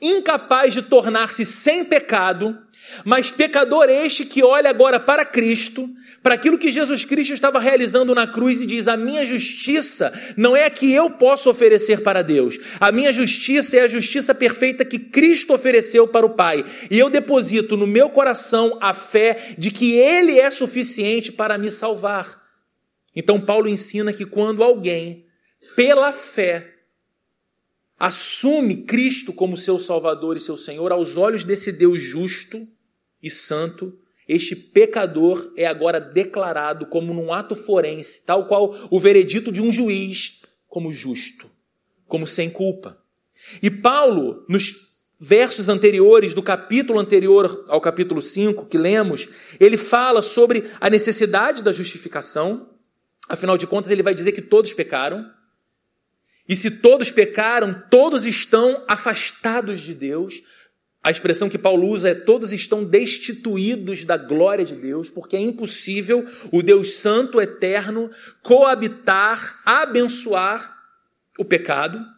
incapaz 0.00 0.74
de 0.74 0.82
tornar-se 0.82 1.42
sem 1.46 1.82
pecado, 1.82 2.54
mas 3.02 3.30
pecador 3.30 3.88
este 3.88 4.26
que 4.26 4.42
olha 4.42 4.68
agora 4.68 5.00
para 5.00 5.24
Cristo, 5.24 5.88
para 6.22 6.34
aquilo 6.34 6.58
que 6.58 6.70
Jesus 6.70 7.02
Cristo 7.04 7.32
estava 7.32 7.58
realizando 7.58 8.14
na 8.14 8.26
cruz 8.26 8.60
e 8.60 8.66
diz: 8.66 8.88
A 8.88 8.96
minha 8.96 9.24
justiça 9.24 10.12
não 10.36 10.54
é 10.54 10.66
a 10.66 10.70
que 10.70 10.92
eu 10.92 11.10
posso 11.12 11.48
oferecer 11.48 12.02
para 12.02 12.20
Deus, 12.20 12.58
a 12.78 12.92
minha 12.92 13.10
justiça 13.10 13.78
é 13.78 13.80
a 13.80 13.88
justiça 13.88 14.34
perfeita 14.34 14.84
que 14.84 14.98
Cristo 14.98 15.54
ofereceu 15.54 16.06
para 16.06 16.26
o 16.26 16.34
Pai, 16.34 16.62
e 16.90 16.98
eu 16.98 17.08
deposito 17.08 17.74
no 17.74 17.86
meu 17.86 18.10
coração 18.10 18.76
a 18.82 18.92
fé 18.92 19.54
de 19.56 19.70
que 19.70 19.92
Ele 19.92 20.38
é 20.38 20.50
suficiente 20.50 21.32
para 21.32 21.56
me 21.56 21.70
salvar. 21.70 22.43
Então, 23.14 23.40
Paulo 23.40 23.68
ensina 23.68 24.12
que 24.12 24.26
quando 24.26 24.62
alguém, 24.62 25.26
pela 25.76 26.12
fé, 26.12 26.74
assume 27.98 28.82
Cristo 28.82 29.32
como 29.32 29.56
seu 29.56 29.78
Salvador 29.78 30.36
e 30.36 30.40
seu 30.40 30.56
Senhor, 30.56 30.90
aos 30.92 31.16
olhos 31.16 31.44
desse 31.44 31.70
Deus 31.70 32.02
justo 32.02 32.58
e 33.22 33.30
santo, 33.30 33.96
este 34.26 34.56
pecador 34.56 35.52
é 35.56 35.66
agora 35.66 36.00
declarado 36.00 36.86
como 36.86 37.12
num 37.12 37.32
ato 37.32 37.54
forense, 37.54 38.22
tal 38.24 38.46
qual 38.48 38.88
o 38.90 38.98
veredito 38.98 39.52
de 39.52 39.60
um 39.60 39.70
juiz, 39.70 40.40
como 40.66 40.92
justo, 40.92 41.48
como 42.08 42.26
sem 42.26 42.50
culpa. 42.50 42.98
E 43.62 43.70
Paulo, 43.70 44.44
nos 44.48 44.94
versos 45.20 45.68
anteriores, 45.68 46.34
do 46.34 46.42
capítulo 46.42 46.98
anterior 46.98 47.64
ao 47.68 47.80
capítulo 47.80 48.20
5 48.20 48.66
que 48.66 48.78
lemos, 48.78 49.28
ele 49.60 49.76
fala 49.76 50.22
sobre 50.22 50.70
a 50.80 50.90
necessidade 50.90 51.62
da 51.62 51.72
justificação. 51.72 52.73
Afinal 53.28 53.56
de 53.56 53.66
contas, 53.66 53.90
ele 53.90 54.02
vai 54.02 54.14
dizer 54.14 54.32
que 54.32 54.42
todos 54.42 54.72
pecaram. 54.72 55.30
E 56.48 56.54
se 56.54 56.70
todos 56.70 57.10
pecaram, 57.10 57.82
todos 57.90 58.26
estão 58.26 58.84
afastados 58.86 59.80
de 59.80 59.94
Deus, 59.94 60.42
a 61.04 61.10
expressão 61.10 61.50
que 61.50 61.58
Paulo 61.58 61.86
usa 61.86 62.08
é: 62.08 62.14
todos 62.14 62.50
estão 62.50 62.82
destituídos 62.82 64.04
da 64.04 64.16
glória 64.16 64.64
de 64.64 64.74
Deus, 64.74 65.10
porque 65.10 65.36
é 65.36 65.40
impossível 65.40 66.26
o 66.50 66.62
Deus 66.62 66.96
Santo, 66.96 67.40
Eterno, 67.40 68.10
coabitar, 68.42 69.60
abençoar 69.66 70.74
o 71.38 71.44
pecado. 71.44 72.13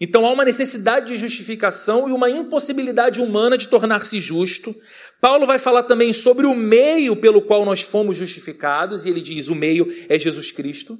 Então 0.00 0.24
há 0.24 0.32
uma 0.32 0.44
necessidade 0.44 1.06
de 1.06 1.16
justificação 1.16 2.08
e 2.08 2.12
uma 2.12 2.30
impossibilidade 2.30 3.20
humana 3.20 3.58
de 3.58 3.66
tornar-se 3.66 4.20
justo. 4.20 4.74
Paulo 5.20 5.46
vai 5.46 5.58
falar 5.58 5.82
também 5.82 6.12
sobre 6.12 6.46
o 6.46 6.54
meio 6.54 7.16
pelo 7.16 7.42
qual 7.42 7.64
nós 7.64 7.82
fomos 7.82 8.16
justificados, 8.16 9.04
e 9.04 9.08
ele 9.08 9.20
diz: 9.20 9.48
o 9.48 9.54
meio 9.54 9.92
é 10.08 10.18
Jesus 10.18 10.52
Cristo. 10.52 10.96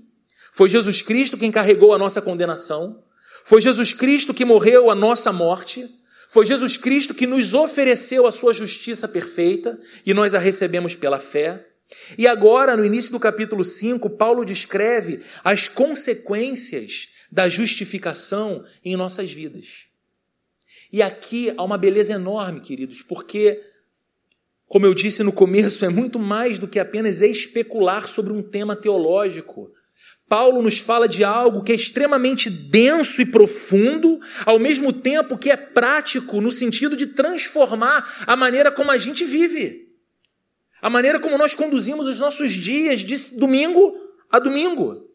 Foi 0.52 0.68
Jesus 0.68 1.02
Cristo 1.02 1.38
quem 1.38 1.52
carregou 1.52 1.94
a 1.94 1.98
nossa 1.98 2.20
condenação. 2.20 3.02
Foi 3.44 3.62
Jesus 3.62 3.92
Cristo 3.92 4.34
que 4.34 4.44
morreu 4.44 4.90
a 4.90 4.94
nossa 4.94 5.32
morte. 5.32 5.86
Foi 6.28 6.44
Jesus 6.44 6.76
Cristo 6.76 7.14
que 7.14 7.26
nos 7.26 7.54
ofereceu 7.54 8.26
a 8.26 8.32
sua 8.32 8.52
justiça 8.52 9.08
perfeita 9.08 9.78
e 10.04 10.12
nós 10.12 10.34
a 10.34 10.38
recebemos 10.38 10.94
pela 10.94 11.18
fé. 11.18 11.64
E 12.18 12.26
agora, 12.26 12.76
no 12.76 12.84
início 12.84 13.12
do 13.12 13.20
capítulo 13.20 13.64
5, 13.64 14.10
Paulo 14.10 14.44
descreve 14.44 15.20
as 15.42 15.68
consequências 15.68 17.08
da 17.30 17.48
justificação 17.48 18.64
em 18.84 18.96
nossas 18.96 19.32
vidas. 19.32 19.86
E 20.92 21.02
aqui 21.02 21.52
há 21.56 21.62
uma 21.62 21.76
beleza 21.76 22.14
enorme, 22.14 22.60
queridos, 22.60 23.02
porque, 23.02 23.62
como 24.66 24.86
eu 24.86 24.94
disse 24.94 25.22
no 25.22 25.32
começo, 25.32 25.84
é 25.84 25.88
muito 25.88 26.18
mais 26.18 26.58
do 26.58 26.66
que 26.66 26.78
apenas 26.78 27.20
especular 27.20 28.08
sobre 28.08 28.32
um 28.32 28.42
tema 28.42 28.74
teológico. 28.74 29.70
Paulo 30.26 30.62
nos 30.62 30.78
fala 30.78 31.08
de 31.08 31.24
algo 31.24 31.62
que 31.62 31.72
é 31.72 31.74
extremamente 31.74 32.50
denso 32.50 33.20
e 33.20 33.26
profundo, 33.26 34.20
ao 34.44 34.58
mesmo 34.58 34.92
tempo 34.92 35.38
que 35.38 35.50
é 35.50 35.56
prático 35.56 36.40
no 36.40 36.50
sentido 36.50 36.96
de 36.96 37.08
transformar 37.08 38.24
a 38.26 38.36
maneira 38.36 38.70
como 38.70 38.90
a 38.90 38.98
gente 38.98 39.24
vive. 39.24 39.88
A 40.80 40.88
maneira 40.88 41.18
como 41.18 41.36
nós 41.36 41.54
conduzimos 41.54 42.06
os 42.06 42.18
nossos 42.18 42.52
dias 42.52 43.00
de 43.00 43.16
domingo 43.36 43.94
a 44.30 44.38
domingo. 44.38 45.07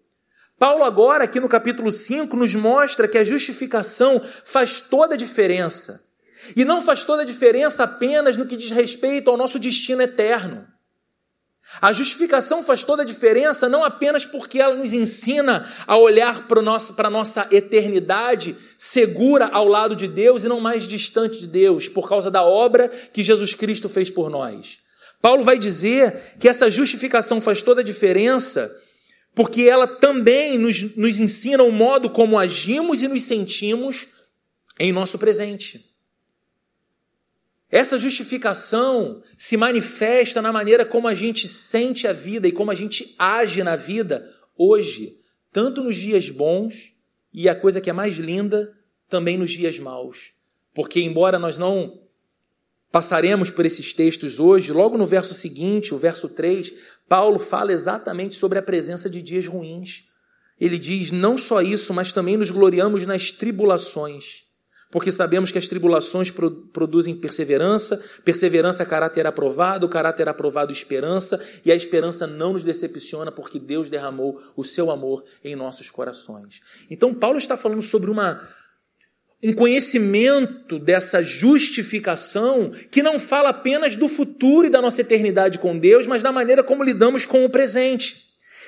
Paulo, 0.63 0.85
agora, 0.85 1.25
aqui 1.25 1.41
no 1.41 1.49
capítulo 1.49 1.91
5, 1.91 2.37
nos 2.37 2.55
mostra 2.55 3.05
que 3.05 3.17
a 3.17 3.23
justificação 3.25 4.21
faz 4.45 4.79
toda 4.79 5.13
a 5.13 5.17
diferença. 5.17 6.01
E 6.55 6.63
não 6.63 6.81
faz 6.81 7.03
toda 7.03 7.23
a 7.23 7.25
diferença 7.25 7.83
apenas 7.83 8.37
no 8.37 8.45
que 8.45 8.55
diz 8.55 8.71
respeito 8.71 9.29
ao 9.29 9.35
nosso 9.35 9.59
destino 9.59 10.01
eterno. 10.01 10.65
A 11.81 11.91
justificação 11.91 12.63
faz 12.63 12.81
toda 12.81 13.03
a 13.03 13.05
diferença 13.05 13.67
não 13.67 13.83
apenas 13.83 14.25
porque 14.25 14.61
ela 14.61 14.73
nos 14.73 14.93
ensina 14.93 15.69
a 15.85 15.97
olhar 15.97 16.47
para 16.47 16.61
a 16.61 17.09
nossa 17.11 17.45
eternidade 17.51 18.55
segura 18.77 19.49
ao 19.51 19.67
lado 19.67 19.97
de 19.97 20.07
Deus 20.07 20.45
e 20.45 20.47
não 20.47 20.61
mais 20.61 20.87
distante 20.87 21.41
de 21.41 21.47
Deus, 21.47 21.89
por 21.89 22.07
causa 22.07 22.31
da 22.31 22.41
obra 22.41 22.87
que 23.11 23.21
Jesus 23.21 23.53
Cristo 23.53 23.89
fez 23.89 24.09
por 24.09 24.29
nós. 24.29 24.77
Paulo 25.21 25.43
vai 25.43 25.57
dizer 25.57 26.37
que 26.39 26.47
essa 26.47 26.69
justificação 26.69 27.41
faz 27.41 27.61
toda 27.61 27.81
a 27.81 27.83
diferença 27.83 28.73
porque 29.35 29.63
ela 29.63 29.87
também 29.87 30.57
nos, 30.57 30.95
nos 30.95 31.17
ensina 31.19 31.63
o 31.63 31.71
modo 31.71 32.09
como 32.09 32.37
agimos 32.37 33.01
e 33.01 33.07
nos 33.07 33.23
sentimos 33.23 34.07
em 34.79 34.91
nosso 34.91 35.17
presente. 35.17 35.93
Essa 37.69 37.97
justificação 37.97 39.23
se 39.35 39.57
manifesta 39.57 40.41
na 40.41 40.51
maneira 40.53 40.85
como 40.85 41.07
a 41.07 41.13
gente 41.15 41.47
sente 41.47 42.07
a 42.07 42.13
vida 42.13 42.47
e 42.47 42.51
como 42.51 42.69
a 42.69 42.75
gente 42.75 43.15
age 43.17 43.63
na 43.63 43.75
vida 43.75 44.31
hoje, 44.55 45.17
tanto 45.51 45.83
nos 45.83 45.97
dias 45.97 46.29
bons 46.29 46.95
e 47.33 47.49
a 47.49 47.55
coisa 47.55 47.81
que 47.81 47.89
é 47.89 47.93
mais 47.93 48.15
linda, 48.15 48.71
também 49.09 49.37
nos 49.37 49.49
dias 49.49 49.79
maus. 49.79 50.33
Porque, 50.75 51.01
embora 51.01 51.39
nós 51.39 51.57
não 51.57 52.02
passaremos 52.93 53.49
por 53.49 53.65
esses 53.65 53.91
textos 53.91 54.39
hoje, 54.39 54.71
logo 54.71 54.99
no 54.99 55.07
verso 55.07 55.33
seguinte, 55.33 55.95
o 55.95 55.97
verso 55.97 56.29
3, 56.29 56.71
Paulo 57.09 57.39
fala 57.39 57.73
exatamente 57.73 58.35
sobre 58.35 58.59
a 58.59 58.61
presença 58.61 59.09
de 59.09 59.19
dias 59.19 59.47
ruins. 59.47 60.03
Ele 60.61 60.77
diz: 60.77 61.11
não 61.11 61.35
só 61.35 61.59
isso, 61.59 61.91
mas 61.91 62.13
também 62.13 62.37
nos 62.37 62.51
gloriamos 62.51 63.07
nas 63.07 63.31
tribulações 63.31 64.43
porque 64.93 65.11
sabemos 65.11 65.49
que 65.49 65.57
as 65.57 65.67
tribulações 65.67 66.29
produzem 66.29 67.15
perseverança, 67.15 67.99
perseverança, 68.23 68.85
caráter 68.85 69.25
aprovado, 69.25 69.89
caráter 69.89 70.29
aprovado, 70.29 70.71
esperança, 70.71 71.43
e 71.65 71.71
a 71.71 71.75
esperança 71.75 72.27
não 72.27 72.53
nos 72.53 72.63
decepciona, 72.63 73.31
porque 73.31 73.57
Deus 73.57 73.89
derramou 73.89 74.39
o 74.55 74.63
seu 74.63 74.91
amor 74.91 75.23
em 75.43 75.55
nossos 75.55 75.89
corações. 75.89 76.61
Então, 76.91 77.11
Paulo 77.11 77.39
está 77.39 77.57
falando 77.57 77.81
sobre 77.81 78.11
uma, 78.11 78.47
um 79.43 79.53
conhecimento 79.53 80.79
dessa 80.79 81.21
justificação 81.21 82.71
que 82.89 83.03
não 83.03 83.19
fala 83.19 83.49
apenas 83.49 83.93
do 83.93 84.07
futuro 84.07 84.67
e 84.67 84.69
da 84.69 84.81
nossa 84.81 85.01
eternidade 85.01 85.59
com 85.59 85.77
Deus, 85.77 86.07
mas 86.07 86.23
da 86.23 86.31
maneira 86.31 86.63
como 86.63 86.81
lidamos 86.81 87.25
com 87.25 87.43
o 87.43 87.49
presente. 87.49 88.23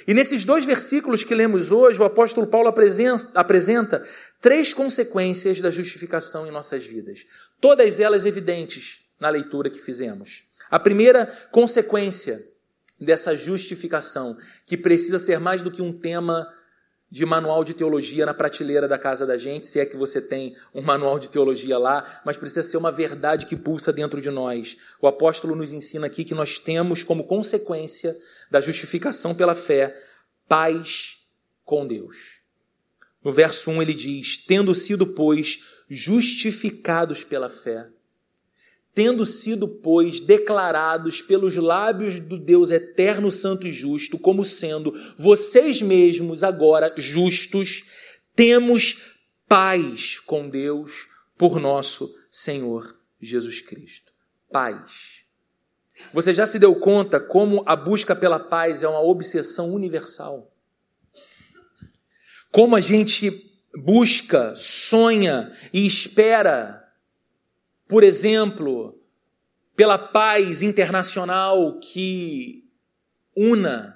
E 0.06 0.14
nesses 0.14 0.44
dois 0.44 0.66
versículos 0.66 1.24
que 1.24 1.34
lemos 1.34 1.72
hoje, 1.72 2.00
o 2.00 2.04
apóstolo 2.04 2.46
Paulo 2.46 2.68
apresenta, 2.68 4.06
três 4.42 4.74
consequências 4.74 5.62
da 5.62 5.72
justificação 5.72 6.46
em 6.46 6.52
nossas 6.52 6.86
vidas, 6.86 7.26
todas 7.62 8.00
elas 8.00 8.26
evidentes 8.26 9.00
na 9.18 9.30
leitura 9.30 9.70
que 9.70 9.80
fizemos. 9.80 10.44
A 10.70 10.78
primeira 10.78 11.26
consequência 11.52 12.38
dessa 13.00 13.36
justificação, 13.36 14.38
que 14.66 14.78
precisa 14.78 15.18
ser 15.18 15.40
mais 15.40 15.62
do 15.62 15.72
que 15.72 15.82
um 15.82 15.94
tema 15.94 16.48
de 17.10 17.26
manual 17.26 17.64
de 17.64 17.74
teologia 17.74 18.26
na 18.26 18.34
prateleira 18.34 18.88
da 18.88 18.98
casa 18.98 19.26
da 19.26 19.38
gente, 19.38 19.68
se 19.68 19.80
é 19.80 19.86
que 19.86 19.96
você 19.96 20.20
tem 20.20 20.56
um 20.74 20.82
manual 20.82 21.20
de 21.20 21.30
teologia 21.30 21.78
lá, 21.78 22.22
mas 22.26 22.36
precisa 22.36 22.64
ser 22.64 22.78
uma 22.78 22.92
verdade 22.92 23.46
que 23.46 23.56
pulsa 23.56 23.94
dentro 23.94 24.22
de 24.22 24.30
nós. 24.30 24.78
O 25.02 25.08
apóstolo 25.08 25.56
nos 25.56 25.72
ensina 25.72 26.08
aqui 26.08 26.24
que 26.24 26.34
nós 26.34 26.58
temos 26.58 27.04
como 27.04 27.28
consequência 27.28 28.18
da 28.50 28.60
justificação 28.60 29.34
pela 29.34 29.56
fé 29.56 29.96
paz 30.48 31.18
com 31.64 31.88
Deus. 31.88 32.40
No 33.24 33.32
verso 33.32 33.72
1 33.72 33.82
ele 33.82 33.94
diz: 33.94 34.46
Tendo 34.46 34.74
sido, 34.76 35.08
pois, 35.08 35.64
justificados 35.90 37.24
pela 37.24 37.50
fé, 37.50 37.88
tendo 38.96 39.26
sido, 39.26 39.68
pois, 39.68 40.22
declarados 40.22 41.22
pelos 41.22 41.54
lábios 41.58 42.18
do 42.18 42.40
Deus 42.40 42.72
eterno, 42.72 43.30
santo 43.30 43.68
e 43.68 43.72
justo, 43.72 44.18
como 44.18 44.46
sendo 44.46 44.94
vocês 45.18 45.82
mesmos 45.82 46.42
agora 46.44 46.94
justos, 46.98 47.90
temos 48.34 49.20
paz 49.50 50.18
com 50.20 50.48
Deus 50.48 51.10
por 51.38 51.60
nosso 51.60 52.10
Senhor 52.32 52.98
Jesus 53.22 53.60
Cristo. 53.60 54.14
Paz. 54.50 55.26
Você 56.14 56.34
já 56.34 56.48
se 56.48 56.58
deu 56.58 56.74
conta 56.76 57.20
como 57.20 57.64
a 57.66 57.76
busca 57.76 58.16
pela 58.16 58.40
paz 58.40 58.82
é 58.82 58.88
uma 58.88 59.02
obsessão 59.02 59.74
universal? 59.74 60.54
Como 62.50 62.78
a 62.78 62.82
gente 62.82 63.30
busca, 63.76 64.56
sonha 64.56 65.52
e 65.74 65.86
espera, 65.86 66.85
por 67.88 68.04
exemplo, 68.04 69.00
pela 69.76 69.98
paz 69.98 70.64
internacional 70.64 71.80
que 71.80 72.64
una 73.36 73.96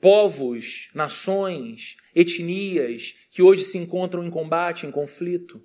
povos, 0.00 0.90
nações, 0.94 1.96
etnias 2.14 3.14
que 3.30 3.42
hoje 3.42 3.62
se 3.62 3.78
encontram 3.78 4.24
em 4.24 4.30
combate, 4.30 4.86
em 4.86 4.90
conflito. 4.90 5.60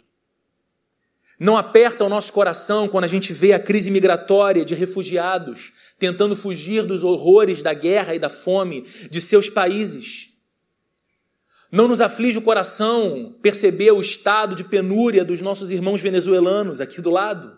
Não 1.39 1.57
aperta 1.57 2.03
o 2.03 2.09
nosso 2.09 2.31
coração 2.31 2.87
quando 2.87 3.03
a 3.03 3.07
gente 3.07 3.33
vê 3.33 3.53
a 3.53 3.59
crise 3.59 3.91
migratória 3.91 4.63
de 4.63 4.75
refugiados 4.75 5.73
tentando 5.99 6.35
fugir 6.35 6.83
dos 6.83 7.03
horrores 7.03 7.61
da 7.61 7.73
guerra 7.73 8.15
e 8.15 8.19
da 8.19 8.29
fome 8.29 8.83
de 9.09 9.19
seus 9.19 9.49
países. 9.49 10.32
Não 11.73 11.87
nos 11.87 12.01
aflige 12.01 12.37
o 12.37 12.41
coração 12.43 13.35
perceber 13.41 13.89
o 13.89 13.99
estado 13.99 14.55
de 14.55 14.63
penúria 14.63 15.25
dos 15.25 15.41
nossos 15.41 15.71
irmãos 15.71 15.99
venezuelanos 15.99 16.79
aqui 16.79 17.01
do 17.01 17.09
lado. 17.09 17.57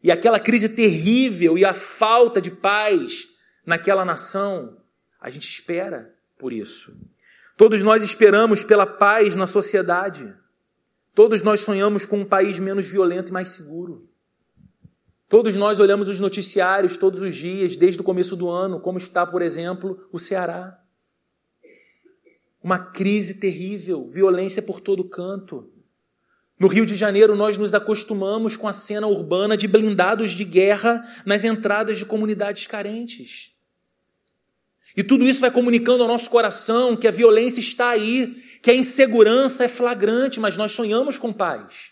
E 0.00 0.12
aquela 0.12 0.38
crise 0.38 0.68
terrível 0.68 1.58
e 1.58 1.64
a 1.64 1.74
falta 1.74 2.40
de 2.40 2.52
paz 2.52 3.30
naquela 3.66 4.04
nação. 4.04 4.76
A 5.20 5.28
gente 5.28 5.48
espera 5.48 6.14
por 6.38 6.52
isso. 6.52 6.96
Todos 7.56 7.82
nós 7.82 8.04
esperamos 8.04 8.62
pela 8.62 8.86
paz 8.86 9.34
na 9.34 9.48
sociedade. 9.48 10.32
Todos 11.16 11.42
nós 11.42 11.62
sonhamos 11.62 12.06
com 12.06 12.20
um 12.20 12.24
país 12.24 12.60
menos 12.60 12.86
violento 12.86 13.30
e 13.30 13.32
mais 13.32 13.48
seguro. 13.48 14.08
Todos 15.28 15.56
nós 15.56 15.80
olhamos 15.80 16.08
os 16.08 16.20
noticiários 16.20 16.96
todos 16.96 17.22
os 17.22 17.34
dias, 17.34 17.74
desde 17.74 18.00
o 18.00 18.04
começo 18.04 18.36
do 18.36 18.48
ano, 18.48 18.78
como 18.78 18.98
está, 18.98 19.26
por 19.26 19.42
exemplo, 19.42 20.06
o 20.12 20.18
Ceará. 20.20 20.78
Uma 22.62 22.78
crise 22.78 23.34
terrível, 23.34 24.06
violência 24.06 24.62
por 24.62 24.80
todo 24.80 25.02
canto. 25.02 25.68
No 26.62 26.68
Rio 26.68 26.86
de 26.86 26.94
Janeiro, 26.94 27.34
nós 27.34 27.58
nos 27.58 27.74
acostumamos 27.74 28.56
com 28.56 28.68
a 28.68 28.72
cena 28.72 29.08
urbana 29.08 29.56
de 29.56 29.66
blindados 29.66 30.30
de 30.30 30.44
guerra 30.44 31.04
nas 31.26 31.42
entradas 31.42 31.98
de 31.98 32.04
comunidades 32.06 32.68
carentes. 32.68 33.50
E 34.96 35.02
tudo 35.02 35.28
isso 35.28 35.40
vai 35.40 35.50
comunicando 35.50 36.04
ao 36.04 36.08
nosso 36.08 36.30
coração 36.30 36.96
que 36.96 37.08
a 37.08 37.10
violência 37.10 37.58
está 37.58 37.90
aí, 37.90 38.40
que 38.62 38.70
a 38.70 38.74
insegurança 38.74 39.64
é 39.64 39.68
flagrante, 39.68 40.38
mas 40.38 40.56
nós 40.56 40.70
sonhamos 40.70 41.18
com 41.18 41.32
paz. 41.32 41.90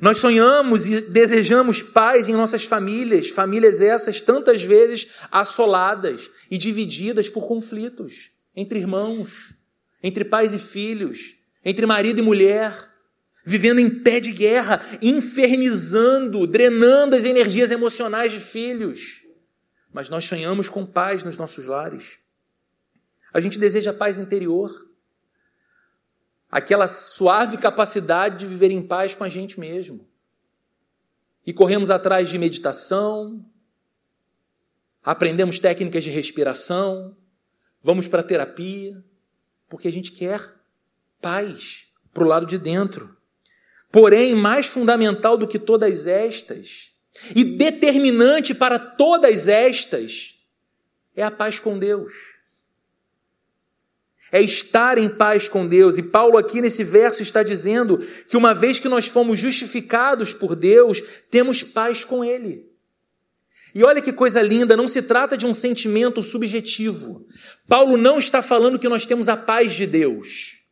Nós 0.00 0.16
sonhamos 0.16 0.86
e 0.86 1.02
desejamos 1.02 1.82
paz 1.82 2.30
em 2.30 2.32
nossas 2.32 2.64
famílias, 2.64 3.28
famílias 3.28 3.82
essas 3.82 4.22
tantas 4.22 4.62
vezes 4.62 5.12
assoladas 5.30 6.30
e 6.50 6.56
divididas 6.56 7.28
por 7.28 7.46
conflitos 7.46 8.35
entre 8.56 8.78
irmãos, 8.78 9.54
entre 10.02 10.24
pais 10.24 10.54
e 10.54 10.58
filhos, 10.58 11.36
entre 11.62 11.84
marido 11.84 12.18
e 12.18 12.22
mulher, 12.22 12.72
vivendo 13.44 13.78
em 13.78 14.02
pé 14.02 14.18
de 14.18 14.32
guerra, 14.32 14.84
infernizando, 15.02 16.46
drenando 16.46 17.14
as 17.14 17.24
energias 17.24 17.70
emocionais 17.70 18.32
de 18.32 18.40
filhos. 18.40 19.20
Mas 19.92 20.08
nós 20.08 20.24
sonhamos 20.24 20.68
com 20.68 20.86
paz 20.86 21.22
nos 21.22 21.36
nossos 21.36 21.66
lares. 21.66 22.18
A 23.32 23.40
gente 23.40 23.58
deseja 23.58 23.92
paz 23.92 24.18
interior. 24.18 24.70
Aquela 26.50 26.86
suave 26.86 27.58
capacidade 27.58 28.38
de 28.38 28.46
viver 28.46 28.70
em 28.70 28.82
paz 28.82 29.14
com 29.14 29.24
a 29.24 29.28
gente 29.28 29.60
mesmo. 29.60 30.06
E 31.44 31.52
corremos 31.52 31.90
atrás 31.90 32.28
de 32.28 32.38
meditação, 32.38 33.44
aprendemos 35.04 35.58
técnicas 35.60 36.02
de 36.02 36.10
respiração, 36.10 37.16
vamos 37.86 38.08
para 38.08 38.20
terapia, 38.20 39.00
porque 39.68 39.86
a 39.86 39.92
gente 39.92 40.10
quer 40.10 40.42
paz 41.20 41.92
para 42.12 42.24
o 42.24 42.26
lado 42.26 42.44
de 42.44 42.58
dentro. 42.58 43.16
Porém, 43.92 44.34
mais 44.34 44.66
fundamental 44.66 45.36
do 45.36 45.46
que 45.46 45.56
todas 45.56 46.08
estas, 46.08 46.90
e 47.32 47.44
determinante 47.44 48.52
para 48.56 48.76
todas 48.76 49.46
estas, 49.46 50.34
é 51.14 51.22
a 51.22 51.30
paz 51.30 51.60
com 51.60 51.78
Deus 51.78 52.34
é 54.32 54.42
estar 54.42 54.98
em 54.98 55.08
paz 55.08 55.48
com 55.48 55.66
Deus. 55.66 55.96
E 55.96 56.02
Paulo, 56.02 56.36
aqui 56.36 56.60
nesse 56.60 56.82
verso, 56.82 57.22
está 57.22 57.44
dizendo 57.44 57.98
que 58.28 58.36
uma 58.36 58.52
vez 58.52 58.78
que 58.78 58.88
nós 58.88 59.06
fomos 59.06 59.38
justificados 59.38 60.32
por 60.32 60.56
Deus, 60.56 61.00
temos 61.30 61.62
paz 61.62 62.04
com 62.04 62.24
Ele. 62.24 62.68
E 63.76 63.84
olha 63.84 64.00
que 64.00 64.10
coisa 64.10 64.40
linda, 64.40 64.74
não 64.74 64.88
se 64.88 65.02
trata 65.02 65.36
de 65.36 65.44
um 65.44 65.52
sentimento 65.52 66.22
subjetivo. 66.22 67.26
Paulo 67.68 67.98
não 67.98 68.18
está 68.18 68.40
falando 68.40 68.78
que 68.78 68.88
nós 68.88 69.04
temos 69.04 69.28
a 69.28 69.36
paz 69.36 69.74
de 69.74 69.86
Deus, 69.86 70.62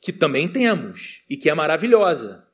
que 0.00 0.12
também 0.12 0.48
temos 0.48 1.22
e 1.30 1.36
que 1.36 1.48
é 1.48 1.54
maravilhosa. 1.54 2.44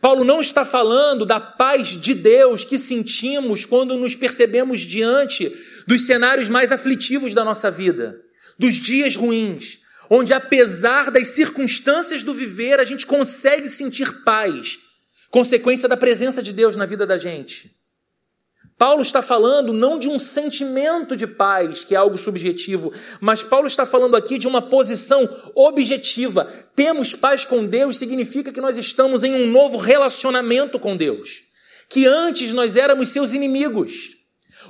Paulo 0.00 0.24
não 0.24 0.40
está 0.40 0.64
falando 0.64 1.24
da 1.24 1.38
paz 1.38 1.90
de 1.90 2.12
Deus 2.12 2.64
que 2.64 2.76
sentimos 2.76 3.64
quando 3.64 3.96
nos 3.96 4.16
percebemos 4.16 4.80
diante 4.80 5.48
dos 5.86 6.06
cenários 6.06 6.48
mais 6.48 6.72
aflitivos 6.72 7.32
da 7.34 7.44
nossa 7.44 7.70
vida 7.70 8.20
dos 8.58 8.74
dias 8.74 9.14
ruins, 9.14 9.82
onde 10.10 10.32
apesar 10.32 11.12
das 11.12 11.28
circunstâncias 11.28 12.24
do 12.24 12.34
viver, 12.34 12.80
a 12.80 12.84
gente 12.84 13.06
consegue 13.06 13.68
sentir 13.68 14.24
paz, 14.24 14.80
consequência 15.30 15.88
da 15.88 15.96
presença 15.96 16.42
de 16.42 16.52
Deus 16.52 16.74
na 16.74 16.84
vida 16.84 17.06
da 17.06 17.16
gente. 17.16 17.83
Paulo 18.76 19.02
está 19.02 19.22
falando 19.22 19.72
não 19.72 19.98
de 19.98 20.08
um 20.08 20.18
sentimento 20.18 21.16
de 21.16 21.26
paz, 21.26 21.84
que 21.84 21.94
é 21.94 21.98
algo 21.98 22.18
subjetivo, 22.18 22.92
mas 23.20 23.42
Paulo 23.42 23.68
está 23.68 23.86
falando 23.86 24.16
aqui 24.16 24.36
de 24.36 24.48
uma 24.48 24.60
posição 24.60 25.28
objetiva. 25.54 26.52
Temos 26.74 27.14
paz 27.14 27.44
com 27.44 27.64
Deus 27.64 27.96
significa 27.96 28.52
que 28.52 28.60
nós 28.60 28.76
estamos 28.76 29.22
em 29.22 29.32
um 29.32 29.46
novo 29.46 29.78
relacionamento 29.78 30.78
com 30.78 30.96
Deus, 30.96 31.42
que 31.88 32.04
antes 32.04 32.52
nós 32.52 32.76
éramos 32.76 33.10
seus 33.10 33.32
inimigos. 33.32 34.10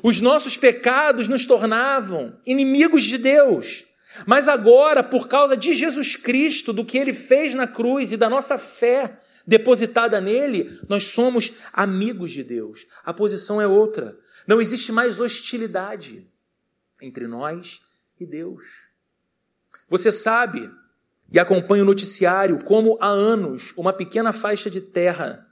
Os 0.03 0.21
nossos 0.21 0.57
pecados 0.57 1.27
nos 1.27 1.47
tornavam 1.47 2.37
inimigos 2.45 3.05
de 3.05 3.17
Deus. 3.17 3.85
Mas 4.27 4.49
agora, 4.49 5.03
por 5.03 5.27
causa 5.27 5.57
de 5.57 5.75
Jesus 5.75 6.15
Cristo, 6.15 6.73
do 6.73 6.85
que 6.85 6.99
ele 6.99 7.15
fez 7.15 7.55
na 7.55 7.67
cruz 7.67 8.13
e 8.13 8.17
da 8.17 8.29
nossa 8.29 8.59
fé 8.59 9.19
depositada 9.47 10.21
nele, 10.21 10.81
nós 10.89 11.05
somos 11.05 11.55
amigos 11.73 12.31
de 12.31 12.43
Deus. 12.43 12.87
A 13.05 13.13
posição 13.13 13.61
é 13.61 13.67
outra. 13.67 14.19
Não 14.47 14.61
existe 14.61 14.93
mais 14.93 15.21
hostilidade 15.21 16.31
entre 17.01 17.27
nós 17.27 17.81
e 18.19 18.27
Deus. 18.27 18.89
Você 19.89 20.11
sabe 20.11 20.71
e 21.31 21.39
acompanha 21.39 21.83
o 21.83 21.87
noticiário 21.87 22.63
como 22.65 22.99
há 23.01 23.09
anos 23.09 23.73
uma 23.77 23.93
pequena 23.93 24.33
faixa 24.33 24.71
de 24.71 24.81
terra 24.81 25.47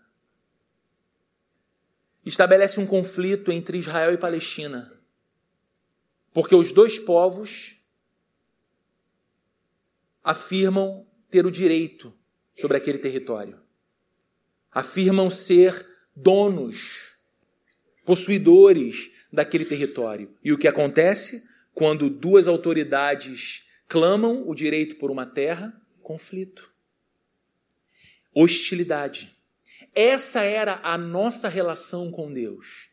estabelece 2.25 2.79
um 2.79 2.87
conflito 2.87 3.51
entre 3.51 3.79
Israel 3.79 4.15
e 4.15 4.19
Palestina. 4.19 4.93
Porque 6.33 6.55
os 6.55 6.73
dois 6.73 6.99
povos 6.99 7.83
afirmam 10.23 11.07
ter 11.31 11.45
o 11.45 11.51
direito 11.51 12.17
sobre 12.55 12.77
aquele 12.77 12.99
território. 12.99 13.62
Afirmam 14.73 15.29
ser 15.29 15.87
donos, 16.17 17.17
possuidores 18.05 19.13
daquele 19.33 19.65
território. 19.65 20.35
E 20.43 20.53
o 20.53 20.59
que 20.59 20.69
acontece? 20.69 21.43
Quando 21.75 22.11
duas 22.11 22.49
autoridades 22.49 23.69
clamam 23.89 24.49
o 24.49 24.55
direito 24.55 24.97
por 24.97 25.11
uma 25.11 25.27
terra, 25.27 25.75
conflito. 26.03 26.71
Hostilidade. 28.35 29.37
Essa 29.95 30.43
era 30.43 30.81
a 30.83 30.97
nossa 30.97 31.49
relação 31.49 32.11
com 32.11 32.33
Deus. 32.33 32.92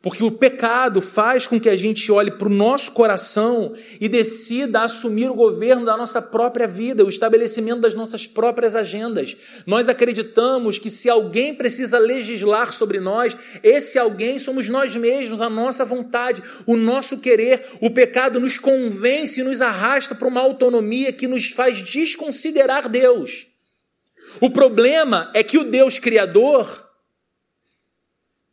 Porque 0.00 0.22
o 0.22 0.30
pecado 0.30 1.00
faz 1.00 1.48
com 1.48 1.58
que 1.58 1.68
a 1.68 1.74
gente 1.74 2.10
olhe 2.12 2.30
para 2.30 2.46
o 2.46 2.54
nosso 2.54 2.92
coração 2.92 3.74
e 4.00 4.08
decida 4.08 4.82
assumir 4.82 5.28
o 5.28 5.34
governo 5.34 5.84
da 5.84 5.96
nossa 5.96 6.22
própria 6.22 6.68
vida, 6.68 7.04
o 7.04 7.08
estabelecimento 7.08 7.80
das 7.80 7.94
nossas 7.94 8.24
próprias 8.24 8.76
agendas. 8.76 9.36
Nós 9.66 9.88
acreditamos 9.88 10.78
que 10.78 10.88
se 10.88 11.10
alguém 11.10 11.52
precisa 11.52 11.98
legislar 11.98 12.72
sobre 12.72 13.00
nós, 13.00 13.36
esse 13.60 13.98
alguém 13.98 14.38
somos 14.38 14.68
nós 14.68 14.94
mesmos, 14.94 15.42
a 15.42 15.50
nossa 15.50 15.84
vontade, 15.84 16.44
o 16.64 16.76
nosso 16.76 17.18
querer. 17.18 17.66
O 17.80 17.90
pecado 17.90 18.38
nos 18.38 18.56
convence 18.56 19.40
e 19.40 19.44
nos 19.44 19.60
arrasta 19.60 20.14
para 20.14 20.28
uma 20.28 20.40
autonomia 20.40 21.12
que 21.12 21.26
nos 21.26 21.48
faz 21.48 21.82
desconsiderar 21.82 22.88
Deus. 22.88 23.48
O 24.40 24.48
problema 24.48 25.28
é 25.34 25.42
que 25.42 25.58
o 25.58 25.64
Deus 25.64 25.98
Criador 25.98 26.87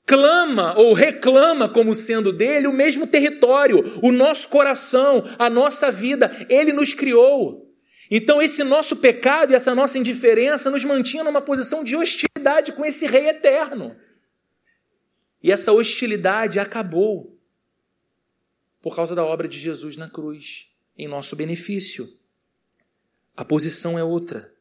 clama 0.06 0.78
ou 0.78 0.94
reclama 0.94 1.68
como 1.68 1.96
sendo 1.96 2.32
dele 2.32 2.68
o 2.68 2.74
mesmo 2.74 3.08
território, 3.08 4.00
o 4.02 4.12
nosso 4.12 4.48
coração, 4.50 5.24
a 5.40 5.50
nossa 5.50 5.92
vida. 5.92 6.46
Ele 6.50 6.72
nos 6.72 6.94
criou. 6.94 7.66
Então, 8.10 8.42
esse 8.42 8.64
nosso 8.64 8.98
pecado 8.98 9.52
e 9.52 9.56
essa 9.56 9.74
nossa 9.74 9.98
indiferença 9.98 10.70
nos 10.70 10.86
mantinha 10.86 11.24
numa 11.24 11.42
posição 11.42 11.84
de 11.84 11.96
hostilidade 11.96 12.72
com 12.74 12.86
esse 12.86 13.08
Rei 13.08 13.28
eterno. 13.30 13.96
E 15.42 15.52
essa 15.52 15.72
hostilidade 15.72 16.60
acabou 16.60 17.36
por 18.82 18.96
causa 18.96 19.16
da 19.16 19.26
obra 19.26 19.48
de 19.48 19.58
Jesus 19.58 19.98
na 19.98 20.08
cruz, 20.08 20.70
em 20.96 21.08
nosso 21.08 21.36
benefício. 21.36 22.08
A 23.36 23.44
posição 23.44 23.98
é 23.98 24.04
outra. 24.04 24.54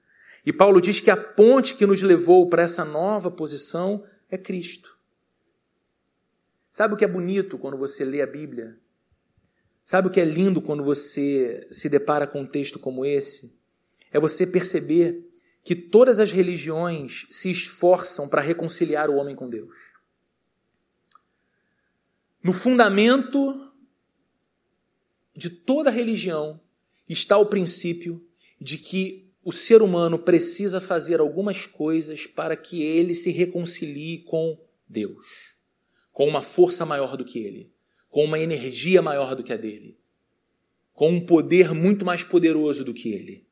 E 0.47 0.53
Paulo 0.53 0.81
diz 0.81 1.01
que 1.01 1.11
a 1.11 1.17
ponte 1.17 1.77
que 1.77 1.85
nos 1.85 2.01
levou 2.01 2.49
para 2.49 2.63
essa 2.63 2.85
nova 2.85 3.31
posição 3.31 4.05
é 4.31 4.39
Cristo. 4.39 4.94
Sabe 6.75 6.95
o 6.95 6.97
que 6.97 7.05
é 7.05 7.09
bonito 7.09 7.57
quando 7.57 7.77
você 7.77 8.05
lê 8.05 8.21
a 8.21 8.27
Bíblia? 8.27 8.77
Sabe 9.85 10.09
o 10.09 10.11
que 10.11 10.21
é 10.21 10.25
lindo 10.25 10.61
quando 10.61 10.83
você 10.83 11.69
se 11.71 11.89
depara 11.89 12.27
com 12.27 12.41
um 12.41 12.47
texto 12.49 12.81
como 12.81 13.07
esse? 13.07 13.61
É 14.11 14.19
você 14.19 14.45
perceber 14.45 15.25
que 15.63 15.77
todas 15.77 16.19
as 16.19 16.33
religiões 16.33 17.29
se 17.31 17.49
esforçam 17.49 18.29
para 18.29 18.41
reconciliar 18.41 19.09
o 19.09 19.15
homem 19.15 19.37
com 19.37 19.49
Deus. 19.49 19.93
No 22.43 22.53
fundamento 22.53 23.73
de 25.33 25.51
toda 25.51 25.91
religião 25.91 26.61
está 27.09 27.39
o 27.39 27.47
princípio 27.47 28.21
de 28.61 28.79
que 28.79 29.33
o 29.45 29.53
ser 29.53 29.81
humano 29.81 30.19
precisa 30.19 30.81
fazer 30.81 31.21
algumas 31.21 31.67
coisas 31.67 32.27
para 32.27 32.57
que 32.57 32.83
ele 32.83 33.15
se 33.15 33.31
reconcilie 33.31 34.25
com 34.25 34.61
Deus 34.89 35.54
com 36.15 36.27
uma 36.27 36.41
força 36.41 36.87
maior 36.87 37.17
do 37.17 37.25
que 37.25 37.41
ele, 37.41 37.71
com 38.09 38.25
uma 38.25 38.39
energia 38.39 39.03
maior 39.03 39.35
do 39.35 39.43
que 39.43 39.53
a 39.53 39.57
dele, 39.57 39.99
com 40.95 41.11
um 41.11 41.27
poder 41.27 41.75
muito 41.75 42.05
mais 42.05 42.23
poderoso 42.23 42.85
do 42.85 42.95
que 42.95 43.11
ele. 43.11 43.45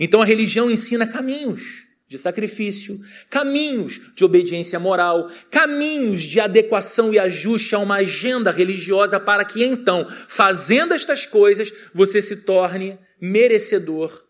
Então 0.00 0.20
a 0.20 0.24
religião 0.24 0.68
ensina 0.68 1.06
caminhos 1.06 1.86
de 2.08 2.18
sacrifício, 2.18 2.98
caminhos 3.30 4.14
de 4.14 4.24
obediência 4.24 4.78
moral, 4.80 5.30
caminhos 5.48 6.22
de 6.22 6.40
adequação 6.40 7.14
e 7.14 7.18
ajuste 7.18 7.74
a 7.74 7.78
uma 7.78 7.96
agenda 7.96 8.50
religiosa 8.50 9.20
para 9.20 9.44
que 9.44 9.64
então, 9.64 10.06
fazendo 10.28 10.92
estas 10.92 11.24
coisas, 11.24 11.72
você 11.94 12.20
se 12.20 12.38
torne 12.38 12.98
merecedor 13.20 14.26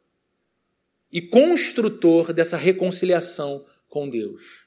e 1.10 1.22
construtor 1.22 2.34
dessa 2.34 2.56
reconciliação 2.56 3.64
com 3.88 4.08
Deus. 4.08 4.61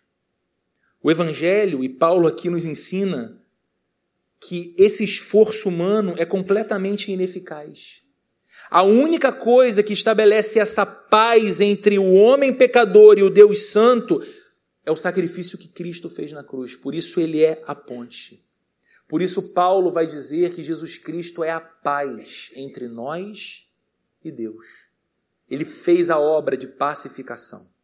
O 1.05 1.11
Evangelho, 1.11 1.83
e 1.83 1.87
Paulo 1.87 2.27
aqui 2.27 2.49
nos 2.49 2.65
ensina, 2.65 3.39
que 4.39 4.73
esse 4.75 5.03
esforço 5.03 5.69
humano 5.69 6.15
é 6.17 6.25
completamente 6.25 7.11
ineficaz. 7.11 8.01
A 8.71 8.81
única 8.81 9.31
coisa 9.31 9.83
que 9.83 9.93
estabelece 9.93 10.57
essa 10.57 10.83
paz 10.83 11.61
entre 11.61 11.99
o 11.99 12.11
homem 12.11 12.51
pecador 12.51 13.19
e 13.19 13.21
o 13.21 13.29
Deus 13.29 13.67
Santo 13.67 14.19
é 14.83 14.91
o 14.91 14.95
sacrifício 14.95 15.59
que 15.59 15.67
Cristo 15.67 16.09
fez 16.09 16.31
na 16.31 16.43
cruz. 16.43 16.75
Por 16.75 16.95
isso 16.95 17.19
ele 17.19 17.43
é 17.43 17.61
a 17.67 17.75
ponte. 17.75 18.43
Por 19.07 19.21
isso 19.21 19.53
Paulo 19.53 19.91
vai 19.91 20.07
dizer 20.07 20.55
que 20.55 20.63
Jesus 20.63 20.97
Cristo 20.97 21.43
é 21.43 21.51
a 21.51 21.59
paz 21.59 22.49
entre 22.55 22.87
nós 22.87 23.71
e 24.23 24.31
Deus. 24.31 24.65
Ele 25.47 25.65
fez 25.65 26.09
a 26.09 26.17
obra 26.17 26.57
de 26.57 26.65
pacificação. 26.65 27.74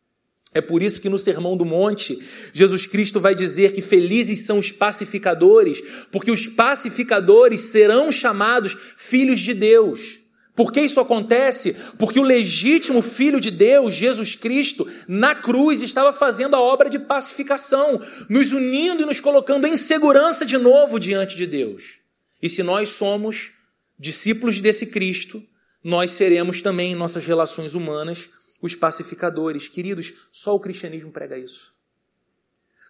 É 0.54 0.60
por 0.60 0.84
isso 0.84 1.00
que 1.00 1.08
no 1.08 1.18
Sermão 1.18 1.56
do 1.56 1.64
Monte, 1.64 2.22
Jesus 2.54 2.86
Cristo 2.86 3.22
vai 3.22 3.34
dizer 3.34 3.72
que 3.72 3.82
felizes 3.82 4.46
são 4.46 4.58
os 4.58 4.70
pacificadores, 4.70 5.82
porque 6.12 6.30
os 6.30 6.46
pacificadores 6.46 7.62
serão 7.62 8.12
chamados 8.12 8.76
filhos 8.98 9.40
de 9.40 9.54
Deus. 9.54 10.20
Por 10.54 10.74
que 10.74 10.82
isso 10.82 11.00
acontece? 11.00 11.74
Porque 11.98 12.20
o 12.20 12.24
legítimo 12.24 13.02
Filho 13.02 13.40
de 13.40 13.50
Deus, 13.50 13.94
Jesus 13.94 14.36
Cristo, 14.36 14.86
na 15.08 15.34
cruz 15.34 15.82
estava 15.82 16.12
fazendo 16.12 16.56
a 16.56 16.60
obra 16.60 16.90
de 16.90 17.00
pacificação, 17.00 18.02
nos 18.28 18.52
unindo 18.52 19.04
e 19.04 19.06
nos 19.06 19.22
colocando 19.22 19.66
em 19.66 19.78
segurança 19.78 20.46
de 20.46 20.58
novo 20.58 21.00
diante 21.00 21.38
de 21.38 21.48
Deus. 21.48 22.00
E 22.42 22.50
se 22.50 22.62
nós 22.62 22.90
somos 22.90 23.54
discípulos 23.98 24.60
desse 24.60 24.88
Cristo, 24.88 25.42
nós 25.82 26.12
seremos 26.12 26.62
também 26.62 26.92
em 26.92 26.96
nossas 26.96 27.26
relações 27.26 27.74
humanas 27.74 28.30
os 28.62 28.76
pacificadores. 28.76 29.68
Queridos, 29.68 30.30
só 30.32 30.56
o 30.56 30.60
cristianismo 30.60 31.12
prega 31.12 31.38
isso. 31.38 31.80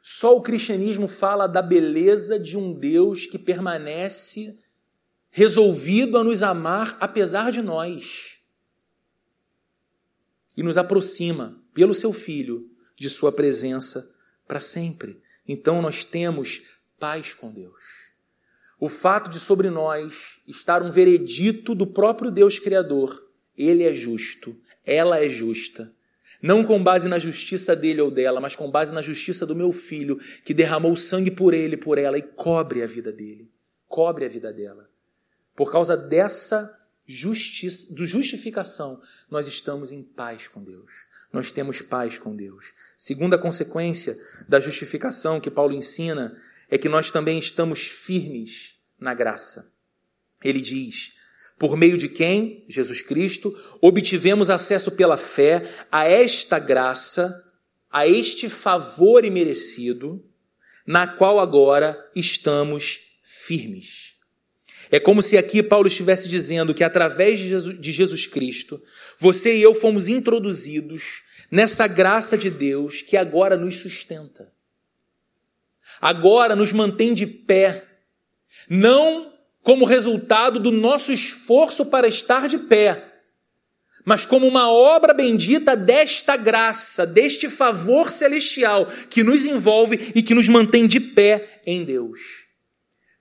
Só 0.01 0.35
o 0.35 0.41
cristianismo 0.41 1.07
fala 1.07 1.47
da 1.47 1.61
beleza 1.61 2.39
de 2.39 2.57
um 2.57 2.73
Deus 2.73 3.25
que 3.25 3.37
permanece 3.37 4.59
resolvido 5.29 6.17
a 6.17 6.23
nos 6.23 6.43
amar 6.43 6.97
apesar 6.99 7.51
de 7.51 7.61
nós 7.61 8.37
e 10.57 10.63
nos 10.63 10.77
aproxima 10.77 11.63
pelo 11.73 11.93
seu 11.93 12.11
Filho 12.11 12.69
de 12.97 13.09
Sua 13.09 13.31
presença 13.31 14.13
para 14.47 14.59
sempre. 14.59 15.21
Então 15.47 15.81
nós 15.81 16.03
temos 16.03 16.63
paz 16.99 17.33
com 17.33 17.51
Deus. 17.51 18.11
O 18.79 18.89
fato 18.89 19.29
de 19.29 19.39
sobre 19.39 19.69
nós 19.69 20.41
estar 20.47 20.81
um 20.81 20.89
veredito 20.89 21.73
do 21.73 21.85
próprio 21.85 22.31
Deus 22.31 22.59
Criador, 22.59 23.31
Ele 23.55 23.83
é 23.83 23.93
justo, 23.93 24.55
ela 24.85 25.19
é 25.23 25.29
justa. 25.29 25.93
Não 26.41 26.65
com 26.65 26.81
base 26.81 27.07
na 27.07 27.19
justiça 27.19 27.75
dele 27.75 28.01
ou 28.01 28.09
dela, 28.09 28.41
mas 28.41 28.55
com 28.55 28.69
base 28.69 28.91
na 28.91 29.01
justiça 29.01 29.45
do 29.45 29.55
meu 29.55 29.71
filho, 29.71 30.19
que 30.43 30.53
derramou 30.53 30.95
sangue 30.95 31.29
por 31.29 31.53
ele, 31.53 31.77
por 31.77 31.97
ela, 31.97 32.17
e 32.17 32.21
cobre 32.21 32.81
a 32.81 32.87
vida 32.87 33.11
dele. 33.11 33.51
Cobre 33.87 34.25
a 34.25 34.29
vida 34.29 34.51
dela. 34.51 34.89
Por 35.55 35.71
causa 35.71 35.95
dessa 35.95 36.79
justiça, 37.05 37.93
do 37.93 38.07
justificação, 38.07 38.99
nós 39.29 39.47
estamos 39.47 39.91
em 39.91 40.01
paz 40.01 40.47
com 40.47 40.63
Deus. 40.63 41.05
Nós 41.31 41.51
temos 41.51 41.81
paz 41.81 42.17
com 42.17 42.35
Deus. 42.35 42.73
Segunda 42.97 43.37
consequência 43.37 44.17
da 44.49 44.59
justificação 44.59 45.39
que 45.39 45.51
Paulo 45.51 45.73
ensina 45.73 46.35
é 46.69 46.77
que 46.77 46.89
nós 46.89 47.11
também 47.11 47.37
estamos 47.37 47.87
firmes 47.87 48.81
na 48.99 49.13
graça. 49.13 49.71
Ele 50.43 50.59
diz: 50.59 51.17
por 51.61 51.77
meio 51.77 51.95
de 51.95 52.09
quem, 52.09 52.65
Jesus 52.67 53.03
Cristo, 53.03 53.55
obtivemos 53.79 54.49
acesso 54.49 54.89
pela 54.89 55.15
fé 55.15 55.69
a 55.91 56.05
esta 56.05 56.57
graça, 56.57 57.39
a 57.87 58.07
este 58.07 58.49
favor 58.49 59.23
imerecido, 59.23 60.25
na 60.87 61.05
qual 61.05 61.39
agora 61.39 61.95
estamos 62.15 63.19
firmes. 63.23 64.15
É 64.89 64.99
como 64.99 65.21
se 65.21 65.37
aqui 65.37 65.61
Paulo 65.61 65.85
estivesse 65.85 66.27
dizendo 66.27 66.73
que 66.73 66.83
através 66.83 67.37
de 67.37 67.91
Jesus, 67.91 68.25
Cristo, 68.25 68.81
você 69.19 69.55
e 69.55 69.61
eu 69.61 69.75
fomos 69.75 70.07
introduzidos 70.07 71.25
nessa 71.51 71.85
graça 71.85 72.35
de 72.35 72.49
Deus 72.49 73.03
que 73.03 73.15
agora 73.15 73.55
nos 73.55 73.75
sustenta. 73.75 74.51
Agora 76.01 76.55
nos 76.55 76.73
mantém 76.73 77.13
de 77.13 77.27
pé, 77.27 77.85
não 78.67 79.31
como 79.63 79.85
resultado 79.85 80.59
do 80.59 80.71
nosso 80.71 81.11
esforço 81.11 81.85
para 81.85 82.07
estar 82.07 82.47
de 82.47 82.57
pé, 82.57 83.11
mas 84.03 84.25
como 84.25 84.47
uma 84.47 84.71
obra 84.71 85.13
bendita 85.13 85.75
desta 85.75 86.35
graça, 86.35 87.05
deste 87.05 87.49
favor 87.49 88.09
celestial 88.09 88.87
que 89.09 89.23
nos 89.23 89.45
envolve 89.45 90.11
e 90.15 90.23
que 90.23 90.33
nos 90.33 90.49
mantém 90.49 90.87
de 90.87 90.99
pé 90.99 91.61
em 91.65 91.83
Deus. 91.83 92.19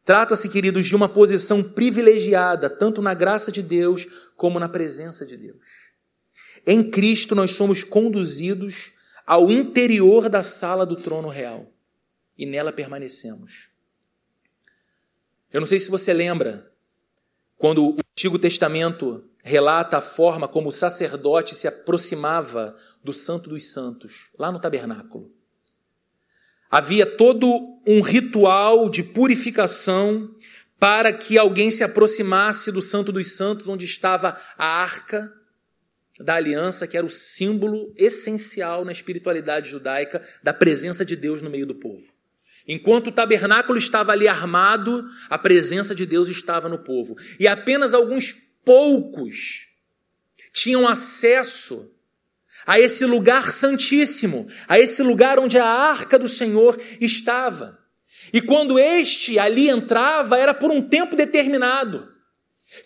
Trata-se, 0.04 0.48
queridos, 0.48 0.86
de 0.86 0.96
uma 0.96 1.08
posição 1.08 1.62
privilegiada, 1.62 2.70
tanto 2.70 3.02
na 3.02 3.12
graça 3.12 3.52
de 3.52 3.62
Deus 3.62 4.06
como 4.36 4.58
na 4.58 4.68
presença 4.68 5.26
de 5.26 5.36
Deus. 5.36 5.90
Em 6.66 6.90
Cristo 6.90 7.34
nós 7.34 7.52
somos 7.52 7.84
conduzidos 7.84 8.92
ao 9.26 9.50
interior 9.50 10.28
da 10.28 10.42
sala 10.42 10.84
do 10.84 10.96
trono 10.96 11.28
real 11.28 11.72
e 12.36 12.46
nela 12.46 12.72
permanecemos. 12.72 13.69
Eu 15.52 15.60
não 15.60 15.66
sei 15.66 15.80
se 15.80 15.90
você 15.90 16.12
lembra, 16.12 16.72
quando 17.56 17.84
o 17.84 17.96
Antigo 18.12 18.38
Testamento 18.38 19.24
relata 19.42 19.96
a 19.96 20.00
forma 20.00 20.46
como 20.46 20.68
o 20.68 20.72
sacerdote 20.72 21.54
se 21.54 21.66
aproximava 21.66 22.76
do 23.02 23.12
Santo 23.12 23.48
dos 23.50 23.72
Santos, 23.72 24.30
lá 24.38 24.52
no 24.52 24.60
tabernáculo. 24.60 25.32
Havia 26.70 27.04
todo 27.04 27.80
um 27.84 28.00
ritual 28.00 28.88
de 28.88 29.02
purificação 29.02 30.32
para 30.78 31.12
que 31.12 31.36
alguém 31.36 31.70
se 31.70 31.82
aproximasse 31.82 32.70
do 32.70 32.80
Santo 32.80 33.10
dos 33.10 33.32
Santos, 33.32 33.68
onde 33.68 33.84
estava 33.84 34.40
a 34.56 34.66
arca 34.66 35.32
da 36.20 36.34
aliança, 36.34 36.86
que 36.86 36.96
era 36.96 37.06
o 37.06 37.10
símbolo 37.10 37.92
essencial 37.96 38.84
na 38.84 38.92
espiritualidade 38.92 39.68
judaica 39.68 40.26
da 40.42 40.54
presença 40.54 41.04
de 41.04 41.16
Deus 41.16 41.42
no 41.42 41.50
meio 41.50 41.66
do 41.66 41.74
povo. 41.74 42.12
Enquanto 42.66 43.08
o 43.08 43.12
tabernáculo 43.12 43.78
estava 43.78 44.12
ali 44.12 44.28
armado, 44.28 45.08
a 45.28 45.38
presença 45.38 45.94
de 45.94 46.06
Deus 46.06 46.28
estava 46.28 46.68
no 46.68 46.78
povo. 46.78 47.16
E 47.38 47.48
apenas 47.48 47.94
alguns 47.94 48.32
poucos 48.64 49.66
tinham 50.52 50.86
acesso 50.86 51.90
a 52.66 52.78
esse 52.78 53.04
lugar 53.04 53.50
santíssimo, 53.50 54.48
a 54.68 54.78
esse 54.78 55.02
lugar 55.02 55.38
onde 55.38 55.58
a 55.58 55.66
arca 55.66 56.18
do 56.18 56.28
Senhor 56.28 56.78
estava. 57.00 57.78
E 58.32 58.40
quando 58.40 58.78
este 58.78 59.38
ali 59.38 59.68
entrava, 59.68 60.38
era 60.38 60.54
por 60.54 60.70
um 60.70 60.82
tempo 60.82 61.16
determinado. 61.16 62.08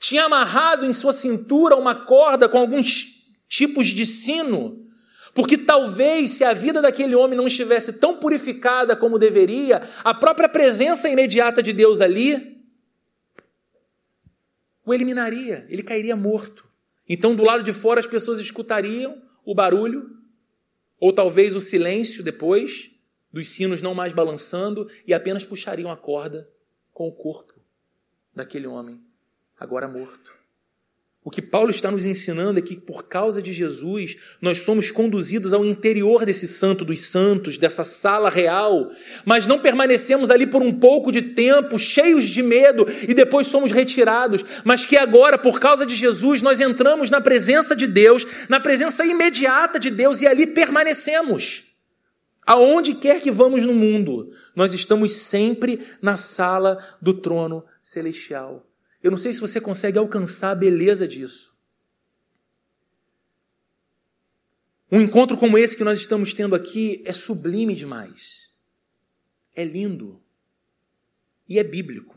Tinha 0.00 0.24
amarrado 0.24 0.86
em 0.86 0.92
sua 0.92 1.12
cintura 1.12 1.76
uma 1.76 2.06
corda 2.06 2.48
com 2.48 2.56
alguns 2.56 3.06
tipos 3.48 3.88
de 3.88 4.06
sino, 4.06 4.83
porque 5.34 5.58
talvez 5.58 6.30
se 6.30 6.44
a 6.44 6.52
vida 6.52 6.80
daquele 6.80 7.14
homem 7.14 7.36
não 7.36 7.46
estivesse 7.46 7.94
tão 7.94 8.16
purificada 8.18 8.96
como 8.96 9.18
deveria, 9.18 9.88
a 10.04 10.14
própria 10.14 10.48
presença 10.48 11.08
imediata 11.08 11.62
de 11.62 11.72
Deus 11.72 12.00
ali 12.00 12.54
o 14.84 14.92
eliminaria, 14.92 15.66
ele 15.68 15.82
cairia 15.82 16.14
morto. 16.14 16.68
Então, 17.08 17.34
do 17.34 17.42
lado 17.42 17.62
de 17.62 17.72
fora, 17.72 18.00
as 18.00 18.06
pessoas 18.06 18.38
escutariam 18.38 19.22
o 19.44 19.54
barulho, 19.54 20.10
ou 21.00 21.12
talvez 21.12 21.56
o 21.56 21.60
silêncio 21.60 22.22
depois, 22.22 22.94
dos 23.32 23.48
sinos 23.48 23.80
não 23.80 23.94
mais 23.94 24.12
balançando, 24.12 24.90
e 25.06 25.14
apenas 25.14 25.44
puxariam 25.44 25.90
a 25.90 25.96
corda 25.96 26.48
com 26.92 27.08
o 27.08 27.12
corpo 27.12 27.54
daquele 28.34 28.66
homem, 28.66 29.02
agora 29.58 29.88
morto. 29.88 30.34
O 31.26 31.30
que 31.30 31.40
Paulo 31.40 31.70
está 31.70 31.90
nos 31.90 32.04
ensinando 32.04 32.58
é 32.58 32.62
que, 32.62 32.76
por 32.76 33.04
causa 33.08 33.40
de 33.40 33.50
Jesus, 33.50 34.18
nós 34.42 34.58
somos 34.58 34.90
conduzidos 34.90 35.54
ao 35.54 35.64
interior 35.64 36.26
desse 36.26 36.46
santo 36.46 36.84
dos 36.84 37.00
santos, 37.00 37.56
dessa 37.56 37.82
sala 37.82 38.28
real, 38.28 38.90
mas 39.24 39.46
não 39.46 39.58
permanecemos 39.58 40.30
ali 40.30 40.46
por 40.46 40.60
um 40.60 40.70
pouco 40.70 41.10
de 41.10 41.22
tempo, 41.22 41.78
cheios 41.78 42.24
de 42.24 42.42
medo, 42.42 42.86
e 43.08 43.14
depois 43.14 43.46
somos 43.46 43.72
retirados, 43.72 44.44
mas 44.64 44.84
que 44.84 44.98
agora, 44.98 45.38
por 45.38 45.58
causa 45.58 45.86
de 45.86 45.96
Jesus, 45.96 46.42
nós 46.42 46.60
entramos 46.60 47.08
na 47.08 47.22
presença 47.22 47.74
de 47.74 47.86
Deus, 47.86 48.26
na 48.46 48.60
presença 48.60 49.06
imediata 49.06 49.80
de 49.80 49.90
Deus, 49.90 50.20
e 50.20 50.26
ali 50.26 50.46
permanecemos. 50.46 51.62
Aonde 52.46 52.96
quer 52.96 53.22
que 53.22 53.30
vamos 53.30 53.62
no 53.62 53.72
mundo, 53.72 54.28
nós 54.54 54.74
estamos 54.74 55.12
sempre 55.12 55.86
na 56.02 56.18
sala 56.18 56.76
do 57.00 57.14
trono 57.14 57.64
celestial. 57.82 58.66
Eu 59.04 59.10
não 59.10 59.18
sei 59.18 59.34
se 59.34 59.40
você 59.40 59.60
consegue 59.60 59.98
alcançar 59.98 60.52
a 60.52 60.54
beleza 60.54 61.06
disso. 61.06 61.54
Um 64.90 64.98
encontro 64.98 65.36
como 65.36 65.58
esse 65.58 65.76
que 65.76 65.84
nós 65.84 65.98
estamos 65.98 66.32
tendo 66.32 66.54
aqui 66.54 67.02
é 67.04 67.12
sublime 67.12 67.74
demais. 67.74 68.58
É 69.54 69.62
lindo. 69.62 70.22
E 71.46 71.58
é 71.58 71.62
bíblico. 71.62 72.16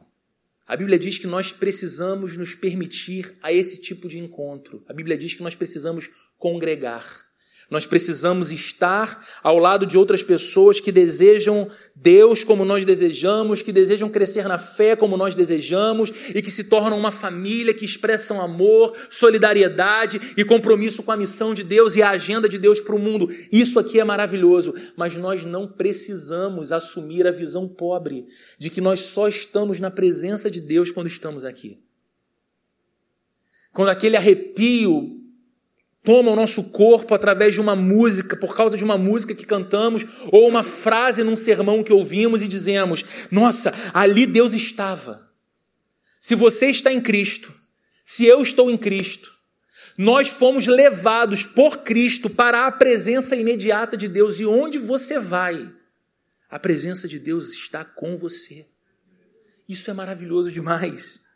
A 0.65 0.77
Bíblia 0.77 0.97
diz 0.97 1.17
que 1.17 1.27
nós 1.27 1.51
precisamos 1.51 2.37
nos 2.37 2.55
permitir 2.55 3.37
a 3.43 3.51
esse 3.51 3.81
tipo 3.81 4.07
de 4.07 4.17
encontro. 4.17 4.81
A 4.87 4.93
Bíblia 4.93 5.17
diz 5.17 5.33
que 5.33 5.43
nós 5.43 5.55
precisamos 5.55 6.09
congregar. 6.37 7.26
Nós 7.69 7.85
precisamos 7.85 8.49
estar 8.49 9.27
ao 9.43 9.59
lado 9.59 9.85
de 9.85 9.97
outras 9.97 10.23
pessoas 10.23 10.79
que 10.79 10.89
desejam 10.89 11.69
Deus 11.93 12.41
como 12.41 12.63
nós 12.63 12.85
desejamos, 12.85 13.61
que 13.61 13.73
desejam 13.73 14.09
crescer 14.09 14.47
na 14.47 14.57
fé 14.57 14.95
como 14.95 15.17
nós 15.17 15.35
desejamos 15.35 16.13
e 16.33 16.41
que 16.41 16.49
se 16.49 16.63
tornam 16.63 16.97
uma 16.97 17.11
família 17.11 17.73
que 17.73 17.83
expressam 17.83 18.39
amor, 18.39 18.95
solidariedade 19.09 20.33
e 20.37 20.45
compromisso 20.45 21.03
com 21.03 21.11
a 21.11 21.17
missão 21.17 21.53
de 21.53 21.63
Deus 21.63 21.97
e 21.97 22.01
a 22.01 22.11
agenda 22.11 22.47
de 22.47 22.57
Deus 22.57 22.79
para 22.79 22.95
o 22.95 22.99
mundo. 22.99 23.29
Isso 23.51 23.79
aqui 23.79 23.99
é 23.99 24.03
maravilhoso, 24.03 24.73
mas 24.95 25.17
nós 25.17 25.43
não 25.43 25.67
precisamos 25.67 26.71
assumir 26.71 27.27
a 27.27 27.31
visão 27.31 27.67
pobre 27.67 28.27
de 28.57 28.69
que 28.69 28.79
nós 28.79 29.01
só 29.01 29.27
estamos 29.27 29.77
na 29.77 29.91
presença 29.91 30.49
de 30.49 30.61
Deus 30.61 30.89
quando 30.89 31.07
estamos 31.07 31.43
aqui. 31.43 31.81
Quando 33.73 33.89
aquele 33.89 34.15
arrepio 34.15 35.16
toma 36.07 36.31
o 36.31 36.37
nosso 36.37 36.63
corpo 36.63 37.13
através 37.13 37.53
de 37.53 37.59
uma 37.59 37.75
música, 37.75 38.37
por 38.37 38.55
causa 38.55 38.77
de 38.77 38.83
uma 38.85 38.97
música 38.97 39.35
que 39.35 39.45
cantamos, 39.45 40.05
ou 40.31 40.47
uma 40.47 40.63
frase 40.63 41.21
num 41.21 41.35
sermão 41.35 41.83
que 41.83 41.91
ouvimos 41.91 42.41
e 42.41 42.47
dizemos: 42.47 43.03
Nossa, 43.29 43.73
ali 43.93 44.25
Deus 44.25 44.53
estava. 44.53 45.29
Se 46.21 46.33
você 46.33 46.67
está 46.67 46.93
em 46.93 47.01
Cristo, 47.01 47.53
se 48.05 48.25
eu 48.25 48.41
estou 48.41 48.71
em 48.71 48.77
Cristo, 48.77 49.33
nós 49.97 50.29
fomos 50.29 50.65
levados 50.65 51.43
por 51.43 51.79
Cristo 51.79 52.29
para 52.29 52.65
a 52.65 52.71
presença 52.71 53.35
imediata 53.35 53.97
de 53.97 54.07
Deus, 54.07 54.39
e 54.39 54.45
onde 54.45 54.77
você 54.77 55.19
vai, 55.19 55.69
a 56.49 56.57
presença 56.57 57.05
de 57.05 57.19
Deus 57.19 57.49
está 57.49 57.83
com 57.83 58.15
você. 58.15 58.65
Isso 59.67 59.91
é 59.91 59.93
maravilhoso 59.93 60.53
demais. 60.53 61.26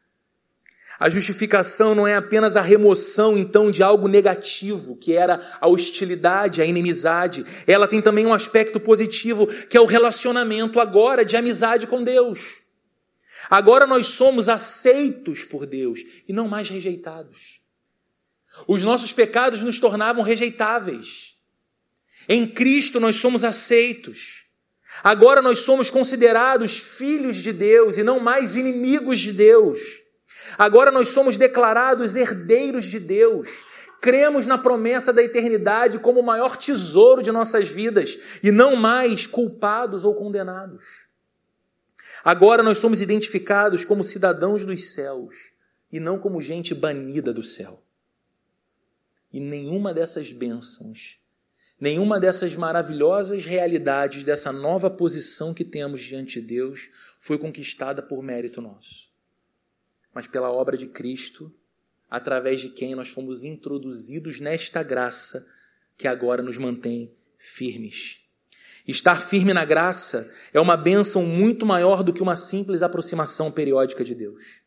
A 1.01 1.09
justificação 1.09 1.95
não 1.95 2.07
é 2.07 2.15
apenas 2.15 2.55
a 2.55 2.61
remoção, 2.61 3.35
então, 3.35 3.71
de 3.71 3.81
algo 3.81 4.07
negativo, 4.07 4.95
que 4.95 5.13
era 5.13 5.57
a 5.59 5.67
hostilidade, 5.67 6.61
a 6.61 6.65
inimizade. 6.65 7.43
Ela 7.65 7.87
tem 7.87 7.99
também 7.99 8.27
um 8.27 8.33
aspecto 8.35 8.79
positivo, 8.79 9.47
que 9.47 9.75
é 9.75 9.81
o 9.81 9.87
relacionamento 9.87 10.79
agora 10.79 11.25
de 11.25 11.35
amizade 11.35 11.87
com 11.87 12.03
Deus. 12.03 12.59
Agora 13.49 13.87
nós 13.87 14.09
somos 14.09 14.47
aceitos 14.47 15.43
por 15.43 15.65
Deus 15.65 16.01
e 16.27 16.33
não 16.33 16.47
mais 16.47 16.69
rejeitados. 16.69 17.59
Os 18.67 18.83
nossos 18.83 19.11
pecados 19.11 19.63
nos 19.63 19.79
tornavam 19.79 20.21
rejeitáveis. 20.21 21.35
Em 22.29 22.45
Cristo 22.45 22.99
nós 22.99 23.15
somos 23.15 23.43
aceitos. 23.43 24.43
Agora 25.03 25.41
nós 25.41 25.61
somos 25.61 25.89
considerados 25.89 26.77
filhos 26.77 27.37
de 27.37 27.51
Deus 27.51 27.97
e 27.97 28.03
não 28.03 28.19
mais 28.19 28.55
inimigos 28.55 29.19
de 29.19 29.31
Deus. 29.31 30.00
Agora 30.57 30.91
nós 30.91 31.09
somos 31.09 31.37
declarados 31.37 32.15
herdeiros 32.15 32.85
de 32.85 32.99
Deus. 32.99 33.63
Cremos 34.01 34.47
na 34.47 34.57
promessa 34.57 35.13
da 35.13 35.21
eternidade 35.21 35.99
como 35.99 36.19
o 36.19 36.25
maior 36.25 36.57
tesouro 36.57 37.21
de 37.21 37.31
nossas 37.31 37.69
vidas 37.69 38.17
e 38.41 38.51
não 38.51 38.75
mais 38.75 39.27
culpados 39.27 40.03
ou 40.03 40.15
condenados. 40.15 41.07
Agora 42.23 42.63
nós 42.63 42.79
somos 42.79 43.01
identificados 43.01 43.85
como 43.85 44.03
cidadãos 44.03 44.65
dos 44.65 44.93
céus 44.93 45.35
e 45.91 45.99
não 45.99 46.19
como 46.19 46.41
gente 46.41 46.73
banida 46.73 47.33
do 47.33 47.43
céu. 47.43 47.83
E 49.31 49.39
nenhuma 49.39 49.93
dessas 49.93 50.31
bênçãos, 50.31 51.19
nenhuma 51.79 52.19
dessas 52.19 52.55
maravilhosas 52.55 53.45
realidades, 53.45 54.23
dessa 54.23 54.51
nova 54.51 54.89
posição 54.89 55.53
que 55.53 55.63
temos 55.63 56.01
diante 56.01 56.41
de 56.41 56.47
Deus, 56.47 56.89
foi 57.19 57.37
conquistada 57.37 58.01
por 58.01 58.21
mérito 58.21 58.61
nosso 58.61 59.10
mas 60.13 60.27
pela 60.27 60.51
obra 60.51 60.77
de 60.77 60.87
Cristo, 60.87 61.53
através 62.09 62.59
de 62.59 62.69
quem 62.69 62.95
nós 62.95 63.09
fomos 63.09 63.43
introduzidos 63.43 64.39
nesta 64.39 64.83
graça 64.83 65.47
que 65.97 66.07
agora 66.07 66.41
nos 66.41 66.57
mantém 66.57 67.13
firmes. 67.37 68.19
Estar 68.87 69.21
firme 69.21 69.53
na 69.53 69.63
graça 69.63 70.29
é 70.53 70.59
uma 70.59 70.75
bênção 70.75 71.23
muito 71.23 71.65
maior 71.65 72.03
do 72.03 72.11
que 72.11 72.21
uma 72.21 72.35
simples 72.35 72.81
aproximação 72.81 73.51
periódica 73.51 74.03
de 74.03 74.15
Deus. 74.15 74.61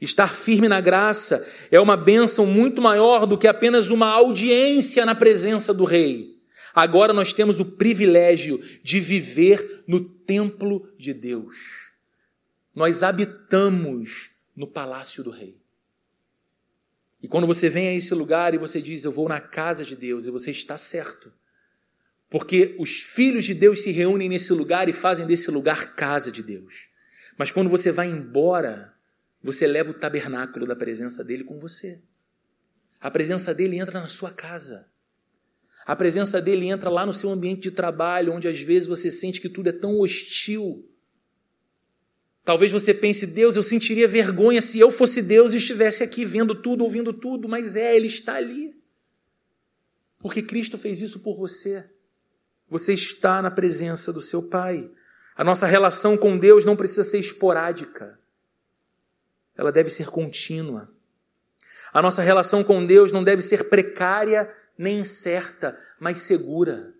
Estar 0.00 0.28
firme 0.28 0.68
na 0.68 0.80
graça 0.80 1.46
é 1.70 1.80
uma 1.80 1.96
bênção 1.96 2.46
muito 2.46 2.80
maior 2.80 3.26
do 3.26 3.36
que 3.36 3.48
apenas 3.48 3.90
uma 3.90 4.06
audiência 4.06 5.04
na 5.04 5.14
presença 5.14 5.74
do 5.74 5.84
Rei. 5.84 6.38
Agora 6.72 7.12
nós 7.12 7.32
temos 7.32 7.58
o 7.58 7.64
privilégio 7.64 8.62
de 8.82 9.00
viver 9.00 9.82
no 9.86 10.00
templo 10.04 10.88
de 10.96 11.12
Deus. 11.12 11.56
Nós 12.74 13.02
habitamos 13.02 14.37
no 14.58 14.66
palácio 14.66 15.22
do 15.22 15.30
rei. 15.30 15.56
E 17.22 17.28
quando 17.28 17.46
você 17.46 17.68
vem 17.68 17.88
a 17.88 17.94
esse 17.94 18.12
lugar 18.12 18.54
e 18.54 18.58
você 18.58 18.82
diz, 18.82 19.04
eu 19.04 19.12
vou 19.12 19.28
na 19.28 19.40
casa 19.40 19.84
de 19.84 19.94
Deus, 19.94 20.26
e 20.26 20.30
você 20.32 20.50
está 20.50 20.76
certo. 20.76 21.32
Porque 22.28 22.74
os 22.76 23.00
filhos 23.00 23.44
de 23.44 23.54
Deus 23.54 23.82
se 23.82 23.92
reúnem 23.92 24.28
nesse 24.28 24.52
lugar 24.52 24.88
e 24.88 24.92
fazem 24.92 25.26
desse 25.26 25.48
lugar 25.48 25.94
casa 25.94 26.32
de 26.32 26.42
Deus. 26.42 26.88
Mas 27.36 27.52
quando 27.52 27.70
você 27.70 27.92
vai 27.92 28.08
embora, 28.08 28.92
você 29.40 29.64
leva 29.64 29.92
o 29.92 29.94
tabernáculo 29.94 30.66
da 30.66 30.74
presença 30.74 31.22
dele 31.22 31.44
com 31.44 31.60
você. 31.60 32.02
A 33.00 33.12
presença 33.12 33.54
dele 33.54 33.78
entra 33.78 34.00
na 34.00 34.08
sua 34.08 34.32
casa. 34.32 34.90
A 35.86 35.94
presença 35.94 36.40
dele 36.40 36.66
entra 36.66 36.90
lá 36.90 37.06
no 37.06 37.12
seu 37.12 37.30
ambiente 37.30 37.62
de 37.62 37.70
trabalho, 37.70 38.32
onde 38.32 38.48
às 38.48 38.60
vezes 38.60 38.88
você 38.88 39.08
sente 39.08 39.40
que 39.40 39.48
tudo 39.48 39.68
é 39.68 39.72
tão 39.72 40.00
hostil. 40.00 40.87
Talvez 42.48 42.72
você 42.72 42.94
pense, 42.94 43.26
Deus, 43.26 43.56
eu 43.56 43.62
sentiria 43.62 44.08
vergonha 44.08 44.62
se 44.62 44.80
eu 44.80 44.90
fosse 44.90 45.20
Deus 45.20 45.52
e 45.52 45.58
estivesse 45.58 46.02
aqui 46.02 46.24
vendo 46.24 46.54
tudo, 46.54 46.82
ouvindo 46.82 47.12
tudo, 47.12 47.46
mas 47.46 47.76
é, 47.76 47.94
Ele 47.94 48.06
está 48.06 48.36
ali. 48.36 48.74
Porque 50.18 50.40
Cristo 50.40 50.78
fez 50.78 51.02
isso 51.02 51.20
por 51.20 51.36
você. 51.36 51.84
você 52.66 52.94
está 52.94 53.42
na 53.42 53.50
presença 53.50 54.14
do 54.14 54.22
seu 54.22 54.48
Pai. 54.48 54.90
A 55.36 55.44
nossa 55.44 55.66
relação 55.66 56.16
com 56.16 56.38
Deus 56.38 56.64
não 56.64 56.74
precisa 56.74 57.04
ser 57.04 57.18
esporádica, 57.18 58.18
ela 59.54 59.70
deve 59.70 59.90
ser 59.90 60.06
contínua. 60.06 60.90
A 61.92 62.00
nossa 62.00 62.22
relação 62.22 62.64
com 62.64 62.86
Deus 62.86 63.12
não 63.12 63.22
deve 63.22 63.42
ser 63.42 63.68
precária 63.68 64.50
nem 64.78 65.00
incerta, 65.00 65.78
mas 66.00 66.22
segura. 66.22 66.94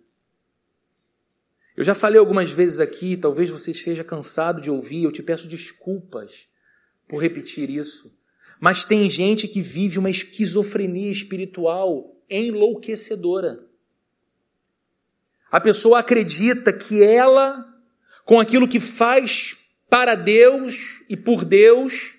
Eu 1.79 1.85
já 1.85 1.95
falei 1.95 2.19
algumas 2.19 2.51
vezes 2.51 2.81
aqui, 2.81 3.17
talvez 3.17 3.51
você 3.51 3.71
esteja 3.71 4.03
cansado 4.03 4.61
de 4.61 4.69
ouvir, 4.69 5.05
eu 5.05 5.12
te 5.12 5.23
peço 5.23 5.47
desculpas 5.47 6.49
por 7.07 7.23
repetir 7.23 7.71
isso. 7.71 8.21
Mas 8.59 8.83
tem 8.83 9.09
gente 9.09 9.47
que 9.47 9.62
vive 9.62 9.97
uma 9.97 10.11
esquizofrenia 10.11 11.09
espiritual 11.09 12.21
enlouquecedora. 12.29 13.64
A 15.53 15.61
pessoa 15.61 16.01
acredita 16.01 16.73
que 16.73 17.01
ela, 17.01 17.64
com 18.25 18.41
aquilo 18.41 18.67
que 18.67 18.81
faz 18.81 19.57
para 19.88 20.17
Deus 20.17 21.05
e 21.09 21.17
por 21.17 21.45
Deus, 21.45 22.17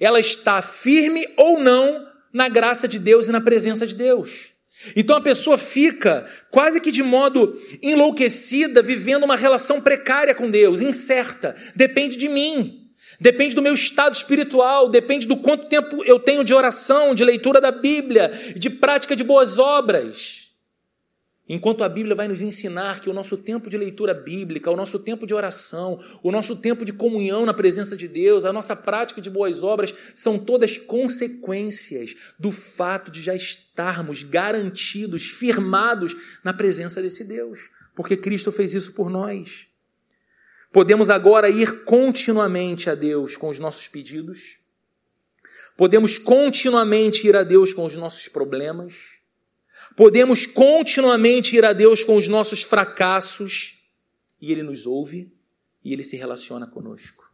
ela 0.00 0.18
está 0.18 0.60
firme 0.60 1.32
ou 1.36 1.60
não 1.60 2.08
na 2.32 2.48
graça 2.48 2.88
de 2.88 2.98
Deus 2.98 3.28
e 3.28 3.30
na 3.30 3.40
presença 3.40 3.86
de 3.86 3.94
Deus. 3.94 4.51
Então 4.96 5.16
a 5.16 5.20
pessoa 5.20 5.56
fica 5.56 6.28
quase 6.50 6.80
que 6.80 6.90
de 6.90 7.02
modo 7.02 7.58
enlouquecida, 7.82 8.82
vivendo 8.82 9.24
uma 9.24 9.36
relação 9.36 9.80
precária 9.80 10.34
com 10.34 10.50
Deus, 10.50 10.80
incerta, 10.80 11.56
depende 11.74 12.16
de 12.16 12.28
mim. 12.28 12.78
Depende 13.20 13.54
do 13.54 13.62
meu 13.62 13.74
estado 13.74 14.14
espiritual, 14.14 14.88
depende 14.88 15.28
do 15.28 15.36
quanto 15.36 15.68
tempo 15.68 16.02
eu 16.04 16.18
tenho 16.18 16.42
de 16.42 16.52
oração, 16.52 17.14
de 17.14 17.24
leitura 17.24 17.60
da 17.60 17.70
Bíblia, 17.70 18.32
de 18.56 18.68
prática 18.68 19.14
de 19.14 19.22
boas 19.22 19.58
obras. 19.58 20.41
Enquanto 21.54 21.84
a 21.84 21.88
Bíblia 21.90 22.16
vai 22.16 22.26
nos 22.26 22.40
ensinar 22.40 23.02
que 23.02 23.10
o 23.10 23.12
nosso 23.12 23.36
tempo 23.36 23.68
de 23.68 23.76
leitura 23.76 24.14
bíblica, 24.14 24.70
o 24.70 24.76
nosso 24.76 24.98
tempo 24.98 25.26
de 25.26 25.34
oração, 25.34 26.02
o 26.22 26.32
nosso 26.32 26.56
tempo 26.56 26.82
de 26.82 26.94
comunhão 26.94 27.44
na 27.44 27.52
presença 27.52 27.94
de 27.94 28.08
Deus, 28.08 28.46
a 28.46 28.54
nossa 28.54 28.74
prática 28.74 29.20
de 29.20 29.28
boas 29.28 29.62
obras 29.62 29.94
são 30.14 30.38
todas 30.38 30.78
consequências 30.78 32.16
do 32.38 32.50
fato 32.50 33.10
de 33.10 33.20
já 33.20 33.34
estarmos 33.34 34.22
garantidos, 34.22 35.24
firmados 35.24 36.16
na 36.42 36.54
presença 36.54 37.02
desse 37.02 37.22
Deus, 37.22 37.68
porque 37.94 38.16
Cristo 38.16 38.50
fez 38.50 38.72
isso 38.72 38.94
por 38.94 39.10
nós. 39.10 39.66
Podemos 40.72 41.10
agora 41.10 41.50
ir 41.50 41.84
continuamente 41.84 42.88
a 42.88 42.94
Deus 42.94 43.36
com 43.36 43.50
os 43.50 43.58
nossos 43.58 43.86
pedidos, 43.88 44.58
podemos 45.76 46.16
continuamente 46.16 47.28
ir 47.28 47.36
a 47.36 47.42
Deus 47.42 47.74
com 47.74 47.84
os 47.84 47.94
nossos 47.94 48.26
problemas 48.26 49.20
Podemos 49.96 50.46
continuamente 50.46 51.56
ir 51.56 51.64
a 51.64 51.72
Deus 51.72 52.02
com 52.02 52.16
os 52.16 52.28
nossos 52.28 52.62
fracassos 52.62 53.82
e 54.40 54.50
Ele 54.50 54.62
nos 54.62 54.86
ouve 54.86 55.32
e 55.84 55.92
Ele 55.92 56.04
se 56.04 56.16
relaciona 56.16 56.66
conosco. 56.66 57.30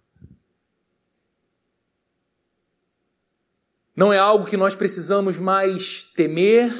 Não 3.94 4.12
é 4.12 4.18
algo 4.18 4.46
que 4.46 4.56
nós 4.56 4.76
precisamos 4.76 5.38
mais 5.38 6.04
temer, 6.14 6.72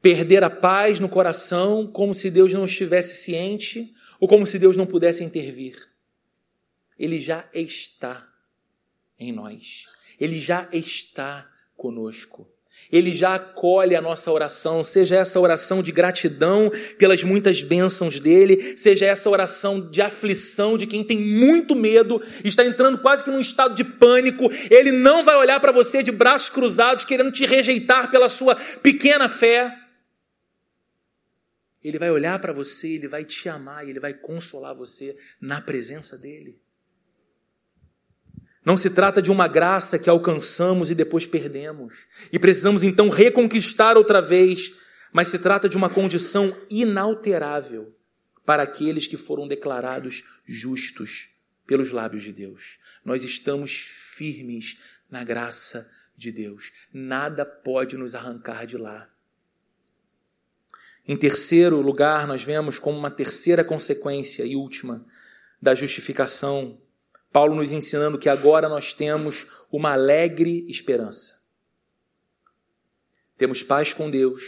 perder 0.00 0.44
a 0.44 0.50
paz 0.50 1.00
no 1.00 1.08
coração, 1.08 1.86
como 1.86 2.14
se 2.14 2.30
Deus 2.30 2.52
não 2.52 2.64
estivesse 2.64 3.22
ciente 3.22 3.92
ou 4.20 4.28
como 4.28 4.46
se 4.46 4.58
Deus 4.58 4.76
não 4.76 4.86
pudesse 4.86 5.24
intervir. 5.24 5.90
Ele 6.98 7.18
já 7.18 7.48
está 7.52 8.28
em 9.18 9.32
nós. 9.32 9.86
Ele 10.18 10.38
já 10.38 10.68
está 10.72 11.50
conosco. 11.76 12.48
Ele 12.90 13.12
já 13.12 13.36
acolhe 13.36 13.94
a 13.94 14.00
nossa 14.00 14.30
oração, 14.32 14.82
seja 14.82 15.16
essa 15.16 15.38
oração 15.38 15.82
de 15.82 15.92
gratidão 15.92 16.70
pelas 16.98 17.22
muitas 17.22 17.62
bênçãos 17.62 18.18
dele, 18.18 18.76
seja 18.76 19.06
essa 19.06 19.30
oração 19.30 19.80
de 19.80 20.02
aflição 20.02 20.76
de 20.76 20.86
quem 20.86 21.04
tem 21.04 21.18
muito 21.18 21.74
medo, 21.74 22.22
está 22.44 22.64
entrando 22.64 22.98
quase 22.98 23.22
que 23.22 23.30
num 23.30 23.40
estado 23.40 23.74
de 23.74 23.84
pânico. 23.84 24.50
Ele 24.70 24.90
não 24.90 25.22
vai 25.24 25.36
olhar 25.36 25.60
para 25.60 25.72
você 25.72 26.02
de 26.02 26.10
braços 26.10 26.48
cruzados, 26.48 27.04
querendo 27.04 27.32
te 27.32 27.46
rejeitar 27.46 28.10
pela 28.10 28.28
sua 28.28 28.56
pequena 28.56 29.28
fé. 29.28 29.76
Ele 31.82 31.98
vai 31.98 32.10
olhar 32.10 32.38
para 32.40 32.52
você, 32.52 32.88
ele 32.88 33.08
vai 33.08 33.24
te 33.24 33.48
amar 33.48 33.88
ele 33.88 34.00
vai 34.00 34.12
consolar 34.12 34.74
você 34.74 35.16
na 35.40 35.60
presença 35.60 36.18
dele. 36.18 36.60
Não 38.64 38.76
se 38.76 38.90
trata 38.90 39.22
de 39.22 39.30
uma 39.30 39.48
graça 39.48 39.98
que 39.98 40.10
alcançamos 40.10 40.90
e 40.90 40.94
depois 40.94 41.24
perdemos, 41.24 42.06
e 42.30 42.38
precisamos 42.38 42.82
então 42.82 43.08
reconquistar 43.08 43.96
outra 43.96 44.20
vez, 44.20 44.74
mas 45.12 45.28
se 45.28 45.38
trata 45.38 45.68
de 45.68 45.76
uma 45.76 45.88
condição 45.88 46.54
inalterável 46.68 47.94
para 48.44 48.62
aqueles 48.62 49.06
que 49.06 49.16
foram 49.16 49.48
declarados 49.48 50.24
justos 50.44 51.36
pelos 51.66 51.90
lábios 51.90 52.22
de 52.22 52.32
Deus. 52.32 52.78
Nós 53.04 53.24
estamos 53.24 53.72
firmes 53.72 54.80
na 55.10 55.24
graça 55.24 55.90
de 56.16 56.30
Deus. 56.30 56.72
Nada 56.92 57.46
pode 57.46 57.96
nos 57.96 58.14
arrancar 58.14 58.66
de 58.66 58.76
lá. 58.76 59.08
Em 61.08 61.16
terceiro 61.16 61.80
lugar, 61.80 62.26
nós 62.26 62.44
vemos 62.44 62.78
como 62.78 62.98
uma 62.98 63.10
terceira 63.10 63.64
consequência 63.64 64.44
e 64.44 64.54
última 64.54 65.04
da 65.60 65.74
justificação 65.74 66.78
Paulo 67.32 67.54
nos 67.54 67.70
ensinando 67.70 68.18
que 68.18 68.28
agora 68.28 68.68
nós 68.68 68.92
temos 68.92 69.46
uma 69.70 69.92
alegre 69.92 70.66
esperança. 70.68 71.38
Temos 73.38 73.62
paz 73.62 73.92
com 73.92 74.10
Deus, 74.10 74.42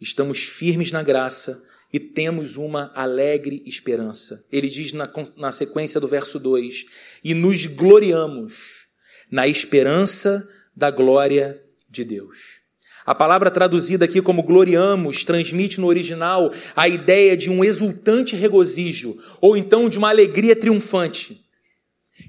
estamos 0.00 0.42
firmes 0.42 0.90
na 0.90 1.02
graça 1.02 1.62
e 1.92 2.00
temos 2.00 2.56
uma 2.56 2.90
alegre 2.94 3.62
esperança. 3.66 4.44
Ele 4.50 4.68
diz 4.68 4.92
na, 4.92 5.08
na 5.36 5.52
sequência 5.52 6.00
do 6.00 6.08
verso 6.08 6.38
2: 6.40 6.86
E 7.22 7.34
nos 7.34 7.66
gloriamos 7.66 8.86
na 9.30 9.46
esperança 9.46 10.48
da 10.74 10.90
glória 10.90 11.62
de 11.88 12.02
Deus. 12.02 12.60
A 13.04 13.14
palavra 13.14 13.50
traduzida 13.50 14.06
aqui 14.06 14.20
como 14.20 14.42
gloriamos 14.42 15.22
transmite 15.22 15.80
no 15.80 15.86
original 15.86 16.50
a 16.74 16.88
ideia 16.88 17.36
de 17.36 17.48
um 17.48 17.62
exultante 17.62 18.34
regozijo, 18.34 19.14
ou 19.40 19.56
então 19.56 19.88
de 19.88 19.98
uma 19.98 20.08
alegria 20.08 20.56
triunfante 20.56 21.45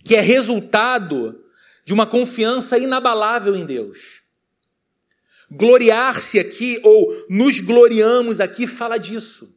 que 0.08 0.16
é 0.16 0.22
resultado 0.22 1.44
de 1.84 1.94
uma 1.94 2.08
confiança 2.08 2.78
inabalável 2.78 3.58
em 3.58 3.66
Deus. 3.66 4.22
Gloriar-se 5.52 6.40
aqui, 6.40 6.80
ou 6.82 7.26
nos 7.30 7.60
gloriamos 7.60 8.40
aqui, 8.40 8.66
fala 8.68 8.98
disso. 8.98 9.54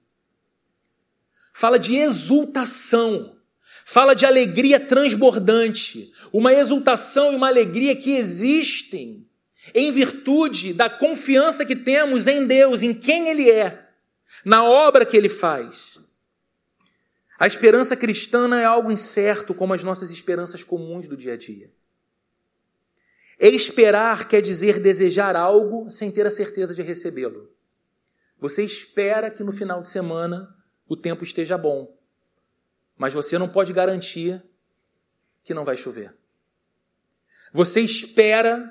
Fala 1.54 1.78
de 1.78 1.94
exultação, 1.94 3.36
fala 3.84 4.12
de 4.14 4.26
alegria 4.26 4.80
transbordante, 4.80 6.12
uma 6.32 6.52
exultação 6.52 7.32
e 7.32 7.36
uma 7.36 7.46
alegria 7.46 7.94
que 7.94 8.10
existem 8.10 9.24
em 9.72 9.92
virtude 9.92 10.72
da 10.72 10.90
confiança 10.90 11.64
que 11.64 11.76
temos 11.76 12.26
em 12.26 12.44
Deus, 12.44 12.82
em 12.82 12.92
quem 12.92 13.28
Ele 13.28 13.48
é, 13.48 13.86
na 14.44 14.64
obra 14.64 15.06
que 15.06 15.16
Ele 15.16 15.28
faz. 15.28 16.09
A 17.40 17.46
esperança 17.46 17.96
cristã 17.96 18.54
é 18.54 18.66
algo 18.66 18.92
incerto 18.92 19.54
como 19.54 19.72
as 19.72 19.82
nossas 19.82 20.10
esperanças 20.10 20.62
comuns 20.62 21.08
do 21.08 21.16
dia 21.16 21.32
a 21.32 21.36
dia. 21.38 21.72
Esperar 23.38 24.28
quer 24.28 24.42
dizer 24.42 24.78
desejar 24.78 25.34
algo 25.34 25.90
sem 25.90 26.12
ter 26.12 26.26
a 26.26 26.30
certeza 26.30 26.74
de 26.74 26.82
recebê-lo. 26.82 27.50
Você 28.38 28.62
espera 28.62 29.30
que 29.30 29.42
no 29.42 29.52
final 29.52 29.80
de 29.80 29.88
semana 29.88 30.54
o 30.86 30.94
tempo 30.94 31.24
esteja 31.24 31.56
bom, 31.56 31.98
mas 32.94 33.14
você 33.14 33.38
não 33.38 33.48
pode 33.48 33.72
garantir 33.72 34.42
que 35.42 35.54
não 35.54 35.64
vai 35.64 35.78
chover. 35.78 36.14
Você 37.54 37.80
espera 37.80 38.70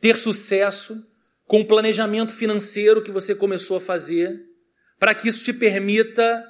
ter 0.00 0.16
sucesso 0.16 1.06
com 1.46 1.60
o 1.60 1.66
planejamento 1.66 2.34
financeiro 2.34 3.02
que 3.02 3.10
você 3.10 3.34
começou 3.34 3.76
a 3.76 3.80
fazer, 3.80 4.48
para 4.98 5.14
que 5.14 5.28
isso 5.28 5.44
te 5.44 5.52
permita 5.52 6.49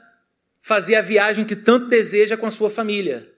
fazer 0.61 0.94
a 0.94 1.03
viagem 1.03 1.44
que 1.44 1.57
tanto 1.57 1.88
deseja 1.88 2.37
com 2.37 2.46
a 2.46 2.51
sua 2.51 2.70
família. 2.70 3.33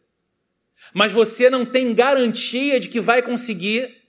Mas 0.93 1.13
você 1.13 1.49
não 1.49 1.65
tem 1.65 1.95
garantia 1.95 2.81
de 2.81 2.89
que 2.89 3.01
vai 3.01 3.23
conseguir 3.23 4.03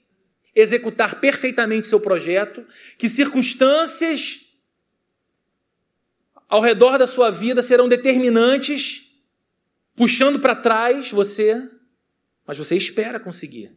executar 0.55 1.19
perfeitamente 1.19 1.87
seu 1.87 1.99
projeto, 1.99 2.65
que 2.97 3.09
circunstâncias 3.09 4.41
ao 6.47 6.61
redor 6.61 6.97
da 6.97 7.07
sua 7.07 7.31
vida 7.31 7.61
serão 7.63 7.87
determinantes, 7.87 9.23
puxando 9.95 10.39
para 10.39 10.55
trás 10.55 11.11
você, 11.11 11.69
mas 12.45 12.57
você 12.57 12.75
espera 12.75 13.19
conseguir. 13.19 13.75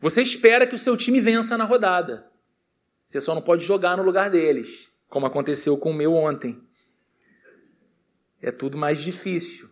Você 0.00 0.22
espera 0.22 0.66
que 0.66 0.74
o 0.74 0.78
seu 0.78 0.96
time 0.96 1.20
vença 1.20 1.56
na 1.56 1.64
rodada. 1.64 2.30
Você 3.06 3.20
só 3.20 3.34
não 3.34 3.42
pode 3.42 3.64
jogar 3.64 3.96
no 3.96 4.02
lugar 4.02 4.30
deles, 4.30 4.90
como 5.08 5.26
aconteceu 5.26 5.76
com 5.76 5.90
o 5.90 5.94
meu 5.94 6.14
ontem 6.14 6.62
é 8.44 8.52
tudo 8.52 8.76
mais 8.76 9.02
difícil. 9.02 9.68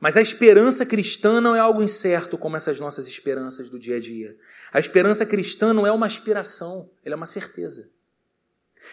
Mas 0.00 0.16
a 0.16 0.22
esperança 0.22 0.84
cristã 0.84 1.40
não 1.40 1.54
é 1.54 1.58
algo 1.58 1.82
incerto 1.82 2.36
como 2.36 2.56
essas 2.56 2.78
nossas 2.80 3.08
esperanças 3.08 3.68
do 3.68 3.78
dia 3.78 3.96
a 3.96 4.00
dia. 4.00 4.36
A 4.72 4.80
esperança 4.80 5.24
cristã 5.24 5.72
não 5.72 5.86
é 5.86 5.92
uma 5.92 6.06
aspiração, 6.06 6.90
ela 7.04 7.14
é 7.14 7.16
uma 7.16 7.26
certeza. 7.26 7.88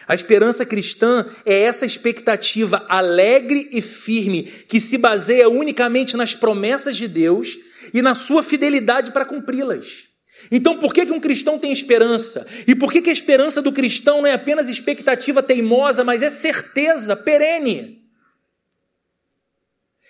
A 0.08 0.14
esperança 0.14 0.64
cristã 0.64 1.26
é 1.44 1.60
essa 1.60 1.86
expectativa 1.86 2.84
alegre 2.88 3.68
e 3.72 3.80
firme 3.80 4.42
que 4.42 4.80
se 4.80 4.98
baseia 4.98 5.48
unicamente 5.48 6.16
nas 6.16 6.34
promessas 6.34 6.96
de 6.96 7.06
Deus 7.06 7.56
e 7.92 8.02
na 8.02 8.14
sua 8.14 8.42
fidelidade 8.42 9.12
para 9.12 9.24
cumpri-las. 9.24 10.14
Então, 10.50 10.78
por 10.78 10.92
que, 10.92 11.06
que 11.06 11.12
um 11.12 11.20
cristão 11.20 11.58
tem 11.58 11.72
esperança? 11.72 12.46
E 12.66 12.74
por 12.74 12.92
que, 12.92 13.00
que 13.00 13.10
a 13.10 13.12
esperança 13.12 13.62
do 13.62 13.72
cristão 13.72 14.18
não 14.18 14.26
é 14.26 14.32
apenas 14.32 14.68
expectativa 14.68 15.42
teimosa, 15.42 16.04
mas 16.04 16.22
é 16.22 16.28
certeza 16.28 17.16
perene? 17.16 18.03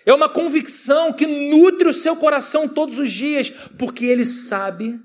É 0.05 0.13
uma 0.13 0.29
convicção 0.29 1.11
que 1.11 1.25
nutre 1.25 1.87
o 1.87 1.93
seu 1.93 2.15
coração 2.15 2.67
todos 2.67 2.99
os 2.99 3.11
dias, 3.11 3.49
porque 3.77 4.05
ele 4.05 4.25
sabe 4.25 4.99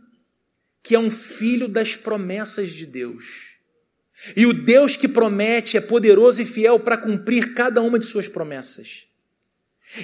que 0.82 0.94
é 0.94 0.98
um 0.98 1.10
filho 1.10 1.68
das 1.68 1.96
promessas 1.96 2.70
de 2.70 2.86
Deus. 2.86 3.50
E 4.36 4.44
o 4.44 4.52
Deus 4.52 4.96
que 4.96 5.08
promete 5.08 5.76
é 5.76 5.80
poderoso 5.80 6.42
e 6.42 6.44
fiel 6.44 6.78
para 6.80 6.98
cumprir 6.98 7.54
cada 7.54 7.80
uma 7.80 7.98
de 7.98 8.04
suas 8.04 8.28
promessas. 8.28 9.06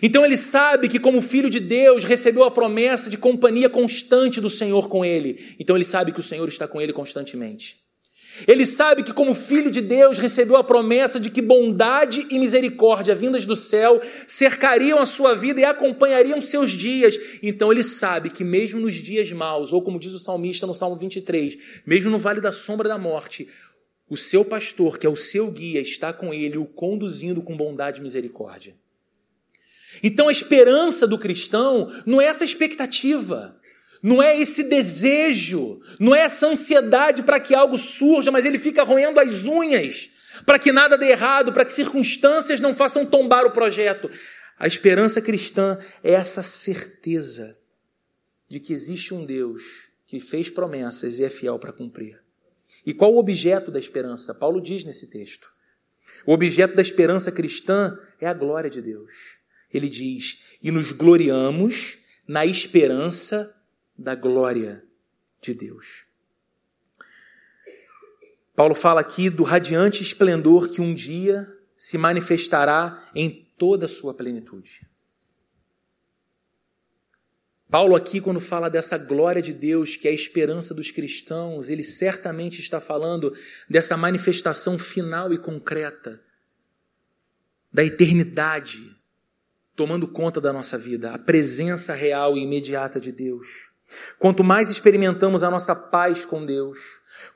Então 0.03 0.25
ele 0.25 0.37
sabe 0.37 0.89
que, 0.89 0.99
como 0.99 1.21
filho 1.21 1.49
de 1.49 1.61
Deus, 1.61 2.05
recebeu 2.05 2.43
a 2.43 2.51
promessa 2.51 3.09
de 3.09 3.19
companhia 3.19 3.69
constante 3.69 4.41
do 4.41 4.51
Senhor 4.51 4.89
com 4.89 5.05
ele. 5.05 5.55
Então 5.61 5.77
ele 5.77 5.85
sabe 5.85 6.13
que 6.13 6.21
o 6.21 6.25
Senhor 6.25 6.49
está 6.49 6.67
com 6.67 6.81
ele 6.81 6.93
constantemente. 6.93 7.86
Ele 8.47 8.67
sabe 8.67 9.03
que, 9.03 9.13
como 9.13 9.35
filho 9.35 9.71
de 9.71 9.81
Deus, 9.81 10.19
recebeu 10.19 10.57
a 10.57 10.65
promessa 10.65 11.21
de 11.21 11.31
que 11.31 11.41
bondade 11.41 12.27
e 12.31 12.39
misericórdia 12.39 13.15
vindas 13.15 13.47
do 13.47 13.55
céu 13.55 14.03
cercariam 14.27 14.99
a 14.99 15.07
sua 15.07 15.35
vida 15.35 15.61
e 15.61 15.65
acompanhariam 15.65 16.41
seus 16.41 16.73
dias. 16.73 17.19
Então 17.43 17.71
ele 17.71 17.83
sabe 17.83 18.31
que, 18.31 18.45
mesmo 18.45 18.81
nos 18.81 18.95
dias 18.95 19.31
maus, 19.33 19.73
ou 19.73 19.81
como 19.81 19.99
diz 19.99 20.13
o 20.13 20.19
salmista 20.19 20.67
no 20.67 20.75
Salmo 20.75 20.97
23, 20.97 21.57
mesmo 21.87 22.11
no 22.11 22.19
vale 22.19 22.41
da 22.41 22.53
sombra 22.53 22.89
da 22.89 22.99
morte, 22.99 23.49
o 24.09 24.17
seu 24.17 24.45
pastor, 24.45 24.99
que 24.99 25.07
é 25.07 25.11
o 25.11 25.17
seu 25.17 25.51
guia, 25.51 25.81
está 25.81 26.13
com 26.13 26.33
ele, 26.33 26.59
o 26.59 26.67
conduzindo 26.67 27.43
com 27.43 27.57
bondade 27.57 28.01
e 28.01 28.03
misericórdia. 28.03 28.75
Então 30.03 30.29
a 30.29 30.33
esperança 30.33 31.07
do 31.07 31.19
cristão 31.19 31.91
não 32.05 32.21
é 32.21 32.27
essa 32.27 32.45
expectativa, 32.45 33.59
não 34.07 34.23
é 34.23 34.41
esse 34.41 34.63
desejo, 34.63 35.83
não 35.99 36.15
é 36.15 36.21
essa 36.21 36.47
ansiedade 36.47 37.25
para 37.25 37.41
que 37.41 37.57
algo 37.57 37.77
surja, 37.77 38.31
mas 38.31 38.45
ele 38.45 38.57
fica 38.57 38.85
roendo 38.85 39.19
as 39.19 39.43
unhas 39.43 40.11
para 40.45 40.61
que 40.61 40.71
nada 40.71 40.97
dê 40.97 41.07
errado, 41.07 41.53
para 41.53 41.65
que 41.65 41.73
circunstâncias 41.73 42.61
não 42.61 42.73
façam 42.73 43.05
tombar 43.05 43.45
o 43.45 43.51
projeto. 43.51 44.09
A 44.57 44.69
esperança 44.69 45.21
cristã 45.21 45.81
é 46.05 46.13
essa 46.13 46.41
certeza 46.41 47.59
de 48.49 48.61
que 48.61 48.73
existe 48.73 49.13
um 49.13 49.27
Deus 49.27 49.89
que 50.07 50.21
fez 50.21 50.49
promessas 50.49 51.19
e 51.19 51.25
é 51.25 51.29
fiel 51.29 51.59
para 51.59 51.73
cumprir. 51.73 52.23
E 52.87 52.95
qual 52.95 53.13
o 53.13 53.19
objeto 53.19 53.73
da 53.73 53.79
esperança? 53.81 54.33
Paulo 54.33 54.61
diz 54.61 54.85
nesse 54.85 55.11
texto. 55.11 55.53
O 56.25 56.33
objeto 56.33 56.77
da 56.77 56.83
esperança 56.83 57.33
cristã 57.33 57.99
é 58.21 58.29
a 58.29 58.33
glória 58.33 58.71
de 58.71 58.81
Deus. 58.81 59.41
Ele 59.75 59.89
diz: 59.89 60.45
E 60.63 60.71
nos 60.71 60.93
gloriamos 60.93 61.99
na 62.25 62.47
esperança 62.47 63.53
da 63.99 64.15
glória 64.15 64.85
de 65.41 65.55
Deus. 65.55 66.07
Paulo 68.55 68.75
fala 68.75 69.01
aqui 69.01 69.29
do 69.29 69.43
radiante 69.43 70.03
esplendor 70.03 70.69
que 70.69 70.81
um 70.81 70.95
dia 70.95 71.47
se 71.77 71.99
manifestará 71.99 73.11
em 73.15 73.47
toda 73.59 73.87
a 73.87 73.89
sua 73.89 74.15
plenitude. 74.15 74.89
Paulo, 77.69 77.97
aqui, 77.97 78.21
quando 78.21 78.41
fala 78.41 78.71
dessa 78.71 78.97
glória 78.97 79.43
de 79.43 79.53
Deus, 79.53 79.97
que 79.97 80.07
é 80.07 80.11
a 80.11 80.15
esperança 80.15 80.73
dos 80.73 80.91
cristãos, 80.91 81.69
ele 81.69 81.83
certamente 81.83 82.61
está 82.61 82.81
falando 82.81 83.37
dessa 83.69 83.97
manifestação 83.97 84.79
final 84.79 85.33
e 85.33 85.39
concreta 85.39 86.23
da 87.73 87.85
eternidade 87.85 88.97
tomando 89.77 90.09
conta 90.09 90.41
da 90.41 90.53
nossa 90.53 90.79
vida, 90.79 91.13
a 91.13 91.19
presença 91.19 91.93
real 91.93 92.37
e 92.37 92.43
imediata 92.43 92.99
de 92.99 93.13
Deus. 93.13 93.76
Quanto 94.19 94.43
mais 94.43 94.71
experimentamos 94.71 95.43
a 95.43 95.51
nossa 95.51 95.75
paz 95.75 96.25
com 96.25 96.45
Deus, 96.45 96.79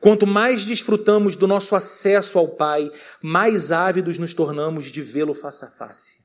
quanto 0.01 0.26
mais 0.26 0.64
desfrutamos 0.64 1.36
do 1.36 1.46
nosso 1.46 1.76
acesso 1.76 2.38
ao 2.38 2.48
Pai, 2.48 2.90
mais 3.22 3.70
ávidos 3.70 4.18
nos 4.18 4.34
tornamos 4.34 4.86
de 4.86 5.03
vê-lo 5.03 5.34
face 5.34 5.64
a 5.64 5.68
face 5.68 6.20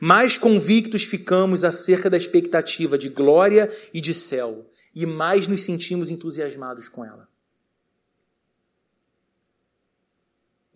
mais 0.00 0.36
convictos 0.36 1.04
ficamos 1.04 1.64
acerca 1.64 2.10
da 2.10 2.16
expectativa 2.16 2.98
de 2.98 3.08
glória 3.08 3.72
e 3.92 4.00
de 4.00 4.14
céu, 4.14 4.70
e 4.94 5.06
mais 5.06 5.46
nos 5.46 5.62
sentimos 5.62 6.10
entusiasmados 6.10 6.88
com 6.88 7.04
ela. 7.04 7.28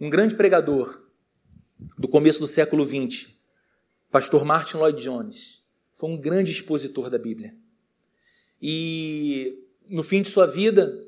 Um 0.00 0.08
grande 0.08 0.34
pregador 0.34 1.02
do 1.96 2.08
começo 2.08 2.38
do 2.38 2.46
século 2.46 2.84
XX, 2.84 3.36
pastor 4.10 4.44
Martin 4.44 4.76
Lloyd 4.78 5.02
Jones, 5.02 5.68
foi 5.92 6.10
um 6.10 6.16
grande 6.16 6.52
expositor 6.52 7.10
da 7.10 7.18
Bíblia. 7.18 7.54
E 8.60 9.66
no 9.88 10.02
fim 10.02 10.22
de 10.22 10.28
sua 10.28 10.46
vida, 10.46 11.06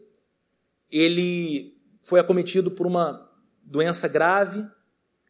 ele 0.90 1.76
foi 2.02 2.20
acometido 2.20 2.70
por 2.70 2.86
uma 2.86 3.30
doença 3.62 4.08
grave 4.08 4.64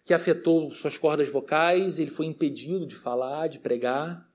que 0.05 0.15
afetou 0.15 0.75
suas 0.75 0.97
cordas 0.97 1.29
vocais, 1.29 1.99
ele 1.99 2.11
foi 2.11 2.27
impedido 2.27 2.87
de 2.87 2.97
falar, 2.97 3.49
de 3.49 3.59
pregar. 3.59 4.27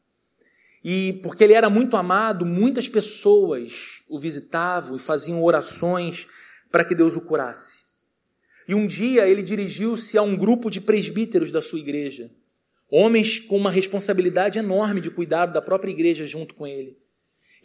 E 0.84 1.20
porque 1.24 1.44
ele 1.44 1.54
era 1.54 1.70
muito 1.70 1.98
amado, 1.98 2.46
muitas 2.46 2.88
pessoas 2.88 4.04
o 4.08 4.20
visitavam 4.20 4.96
e 4.96 5.00
faziam 5.00 5.44
orações 5.44 6.28
para 6.72 6.86
que 6.86 6.94
Deus 6.94 7.16
o 7.16 7.22
curasse. 7.22 7.84
E 8.68 8.76
um 8.76 8.86
dia 8.86 9.28
ele 9.28 9.42
dirigiu-se 9.42 10.18
a 10.18 10.22
um 10.22 10.36
grupo 10.36 10.70
de 10.70 10.80
presbíteros 10.80 11.52
da 11.52 11.62
sua 11.62 11.80
igreja, 11.80 12.32
homens 12.90 13.40
com 13.40 13.58
uma 13.58 13.72
responsabilidade 13.72 14.60
enorme 14.60 15.02
de 15.02 15.10
cuidar 15.10 15.48
da 15.48 15.62
própria 15.62 15.92
igreja 15.92 16.26
junto 16.26 16.54
com 16.54 16.68
ele. 16.68 16.98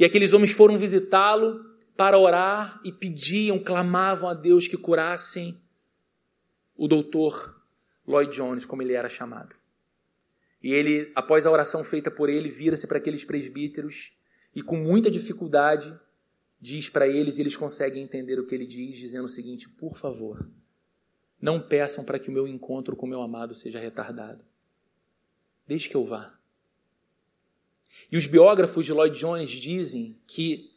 E 0.00 0.04
aqueles 0.06 0.32
homens 0.32 0.50
foram 0.50 0.78
visitá-lo 0.78 1.62
para 1.94 2.18
orar 2.18 2.80
e 2.82 2.90
pediam, 2.90 3.58
clamavam 3.58 4.30
a 4.30 4.32
Deus 4.32 4.66
que 4.66 4.78
curassem 4.78 5.60
o 6.74 6.88
doutor 6.88 7.62
Lloyd 8.06 8.34
Jones, 8.34 8.64
como 8.64 8.80
ele 8.80 8.94
era 8.94 9.10
chamado. 9.10 9.54
E 10.62 10.72
ele, 10.72 11.12
após 11.14 11.44
a 11.44 11.50
oração 11.50 11.84
feita 11.84 12.10
por 12.10 12.30
ele, 12.30 12.48
vira-se 12.48 12.86
para 12.86 12.96
aqueles 12.96 13.26
presbíteros 13.26 14.16
e, 14.56 14.62
com 14.62 14.76
muita 14.76 15.10
dificuldade, 15.10 15.94
diz 16.58 16.88
para 16.88 17.06
eles, 17.06 17.36
e 17.36 17.42
eles 17.42 17.54
conseguem 17.54 18.02
entender 18.02 18.40
o 18.40 18.46
que 18.46 18.54
ele 18.54 18.64
diz, 18.64 18.96
dizendo 18.96 19.26
o 19.26 19.28
seguinte: 19.28 19.68
Por 19.68 19.98
favor, 19.98 20.48
não 21.38 21.60
peçam 21.60 22.06
para 22.06 22.18
que 22.18 22.30
o 22.30 22.32
meu 22.32 22.48
encontro 22.48 22.96
com 22.96 23.06
meu 23.06 23.20
amado 23.20 23.54
seja 23.54 23.78
retardado. 23.78 24.42
Deixe 25.66 25.90
que 25.90 25.94
eu 25.94 26.06
vá. 26.06 26.39
E 28.10 28.16
os 28.16 28.26
biógrafos 28.26 28.86
de 28.86 28.92
Lloyd 28.92 29.18
Jones 29.18 29.50
dizem 29.50 30.18
que 30.26 30.70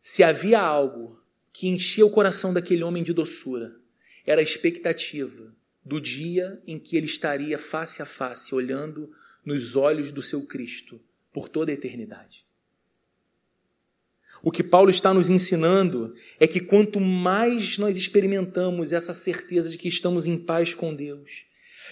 se 0.00 0.22
havia 0.22 0.60
algo 0.60 1.20
que 1.52 1.68
enchia 1.68 2.06
o 2.06 2.10
coração 2.10 2.52
daquele 2.52 2.82
homem 2.82 3.02
de 3.02 3.12
doçura, 3.12 3.76
era 4.24 4.40
a 4.40 4.44
expectativa 4.44 5.54
do 5.84 6.00
dia 6.00 6.62
em 6.66 6.78
que 6.78 6.96
ele 6.96 7.06
estaria 7.06 7.58
face 7.58 8.02
a 8.02 8.06
face, 8.06 8.54
olhando 8.54 9.10
nos 9.44 9.74
olhos 9.74 10.12
do 10.12 10.22
seu 10.22 10.46
Cristo 10.46 11.00
por 11.32 11.48
toda 11.48 11.70
a 11.70 11.74
eternidade. 11.74 12.46
O 14.42 14.52
que 14.52 14.62
Paulo 14.62 14.90
está 14.90 15.12
nos 15.12 15.28
ensinando 15.28 16.14
é 16.38 16.46
que 16.46 16.60
quanto 16.60 17.00
mais 17.00 17.76
nós 17.78 17.96
experimentamos 17.96 18.92
essa 18.92 19.12
certeza 19.12 19.68
de 19.68 19.78
que 19.78 19.88
estamos 19.88 20.26
em 20.26 20.38
paz 20.38 20.74
com 20.74 20.94
Deus, 20.94 21.46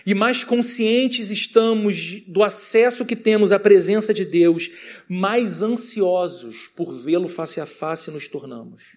e 0.05 0.15
mais 0.15 0.45
conscientes 0.45 1.31
estamos 1.31 2.23
do 2.27 2.43
acesso 2.43 3.05
que 3.05 3.17
temos 3.17 3.53
à 3.53 3.59
presença 3.59 4.13
de 4.13 4.25
Deus, 4.25 4.71
mais 5.09 5.63
ansiosos 5.63 6.69
por 6.69 6.93
vê-lo 6.93 7.29
face 7.29 7.61
a 7.61 7.67
face 7.67 8.11
nos 8.11 8.29
tornamos. 8.29 8.97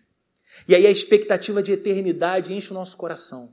E 0.67 0.75
aí 0.75 0.85
a 0.85 0.91
expectativa 0.91 1.63
de 1.63 1.71
eternidade 1.71 2.53
enche 2.53 2.71
o 2.71 2.73
nosso 2.73 2.97
coração. 2.97 3.49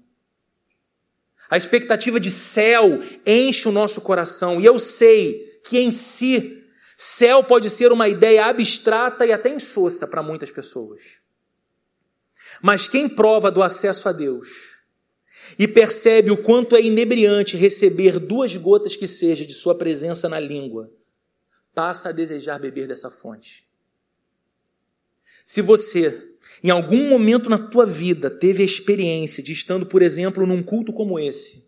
A 1.49 1.57
expectativa 1.57 2.19
de 2.19 2.31
céu 2.31 3.01
enche 3.25 3.69
o 3.69 3.73
nosso 3.73 4.01
coração. 4.01 4.61
E 4.61 4.65
eu 4.65 4.79
sei 4.79 5.61
que 5.65 5.79
em 5.79 5.91
si, 5.91 6.65
céu 6.97 7.45
pode 7.45 7.71
ser 7.71 7.93
uma 7.93 8.09
ideia 8.09 8.47
abstrata 8.47 9.25
e 9.25 9.33
até 9.33 9.49
insossa 9.49 10.07
para 10.07 10.23
muitas 10.23 10.51
pessoas. 10.51 11.19
Mas 12.61 12.89
quem 12.89 13.09
prova 13.09 13.51
do 13.51 13.63
acesso 13.63 14.09
a 14.09 14.13
Deus 14.13 14.76
e 15.59 15.67
percebe 15.67 16.31
o 16.31 16.43
quanto 16.43 16.77
é 16.77 16.83
inebriante 16.83 17.57
receber 17.57 18.19
duas 18.19 18.55
gotas 18.57 18.97
que 18.97 19.07
seja 19.07 19.45
de 19.45 19.53
Sua 19.53 19.75
presença 19.75 20.29
na 20.29 20.41
língua, 20.41 20.91
passa 21.75 22.09
a 22.09 22.13
desejar 22.13 22.59
beber 22.59 22.89
dessa 22.89 23.11
fonte. 23.11 23.65
Se 25.45 25.61
você 25.61 26.37
em 26.63 26.71
algum 26.71 27.09
momento 27.09 27.51
na 27.51 27.59
tua 27.59 27.85
vida 27.85 28.31
teve 28.31 28.63
a 28.63 28.67
experiência 28.67 29.43
de 29.43 29.53
estando, 29.53 29.87
por 29.87 30.03
exemplo, 30.03 30.47
num 30.47 30.63
culto 30.63 30.93
como 30.93 31.19
esse, 31.19 31.66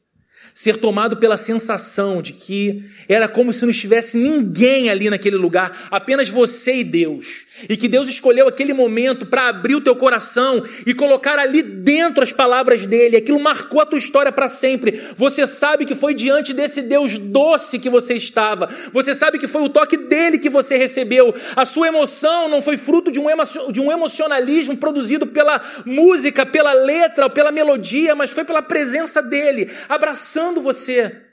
ser 0.59 0.77
tomado 0.77 1.19
pela 1.19 1.37
sensação 1.37 2.21
de 2.21 2.33
que 2.33 2.83
era 3.09 3.29
como 3.29 3.53
se 3.53 3.63
não 3.63 3.71
estivesse 3.71 4.17
ninguém 4.17 4.91
ali 4.91 5.09
naquele 5.09 5.37
lugar, 5.37 5.87
apenas 5.89 6.29
você 6.29 6.79
e 6.79 6.83
Deus. 6.85 7.47
E 7.69 7.77
que 7.77 7.87
Deus 7.87 8.09
escolheu 8.09 8.49
aquele 8.49 8.73
momento 8.73 9.25
para 9.25 9.49
abrir 9.49 9.77
o 9.77 9.81
teu 9.81 9.95
coração 9.95 10.65
e 10.85 10.93
colocar 10.93 11.39
ali 11.39 11.63
dentro 11.63 12.25
as 12.25 12.33
palavras 12.33 12.85
dele. 12.87 13.17
Aquilo 13.17 13.39
marcou 13.39 13.81
a 13.81 13.87
tua 13.87 14.01
história 14.01 14.33
para 14.33 14.49
sempre. 14.49 15.01
Você 15.17 15.47
sabe 15.47 15.85
que 15.85 15.95
foi 15.95 16.13
diante 16.13 16.53
desse 16.53 16.83
Deus 16.83 17.17
doce 17.19 17.79
que 17.79 17.89
você 17.89 18.15
estava. 18.15 18.69
Você 18.93 19.15
sabe 19.15 19.39
que 19.39 19.47
foi 19.47 19.63
o 19.63 19.69
toque 19.69 19.97
dele 19.97 20.39
que 20.39 20.49
você 20.49 20.77
recebeu. 20.77 21.33
A 21.55 21.65
sua 21.65 21.87
emoção 21.87 22.49
não 22.49 22.61
foi 22.61 22.77
fruto 22.77 23.13
de 23.13 23.21
um, 23.21 23.27
de 23.71 23.81
um 23.81 23.93
emocionalismo 23.93 24.77
produzido 24.77 25.25
pela 25.25 25.61
música, 25.85 26.45
pela 26.45 26.73
letra 26.73 27.31
pela 27.31 27.53
melodia, 27.53 28.15
mas 28.17 28.31
foi 28.31 28.45
pela 28.45 28.63
presença 28.63 29.23
dele, 29.23 29.71
abraçando 29.89 30.48
você. 30.57 31.25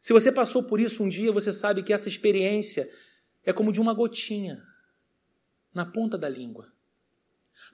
Se 0.00 0.12
você 0.12 0.30
passou 0.30 0.62
por 0.62 0.80
isso 0.80 1.02
um 1.02 1.08
dia, 1.08 1.32
você 1.32 1.52
sabe 1.52 1.82
que 1.82 1.92
essa 1.92 2.08
experiência 2.08 2.88
é 3.44 3.52
como 3.52 3.72
de 3.72 3.80
uma 3.80 3.94
gotinha 3.94 4.62
na 5.72 5.84
ponta 5.84 6.16
da 6.18 6.28
língua. 6.28 6.72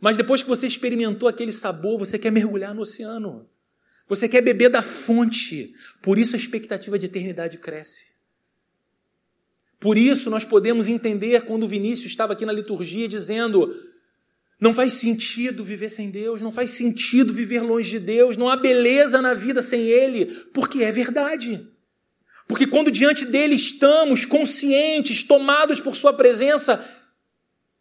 Mas 0.01 0.17
depois 0.17 0.43
que 0.43 0.49
você 0.49 0.67
experimentou 0.67 1.29
aquele 1.29 1.53
sabor, 1.53 1.99
você 1.99 2.19
quer 2.19 2.31
mergulhar 2.31 2.75
no 2.75 2.83
oceano. 2.83 3.49
Você 4.09 4.29
quer 4.29 4.43
beber 4.43 4.69
da 4.69 4.83
fonte. 4.83 5.75
Por 6.03 6.19
isso 6.19 6.35
a 6.35 6.39
expectativa 6.39 6.99
de 6.99 7.07
eternidade 7.07 7.59
cresce. 7.59 8.13
Por 9.79 9.99
isso 9.99 10.31
nós 10.31 10.45
podemos 10.45 10.87
entender 10.87 11.45
quando 11.45 11.67
Vinícius 11.67 12.07
estava 12.07 12.33
aqui 12.33 12.47
na 12.47 12.53
liturgia 12.53 13.09
dizendo: 13.09 13.75
não 14.63 14.73
faz 14.73 14.93
sentido 14.93 15.65
viver 15.65 15.89
sem 15.89 16.09
Deus, 16.09 16.41
não 16.41 16.53
faz 16.53 16.71
sentido 16.71 17.33
viver 17.33 17.63
longe 17.63 17.91
de 17.91 17.99
Deus, 17.99 18.37
não 18.37 18.49
há 18.49 18.55
beleza 18.55 19.21
na 19.21 19.35
vida 19.35 19.61
sem 19.61 19.89
Ele, 19.89 20.27
porque 20.55 20.85
é 20.85 20.93
verdade. 20.93 21.69
Porque 22.47 22.69
quando 22.69 22.89
diante 22.89 23.25
dele 23.25 23.57
estamos 23.57 24.25
conscientes, 24.25 25.25
tomados 25.25 25.81
por 25.81 25.97
Sua 25.97 26.13
presença, 26.13 26.89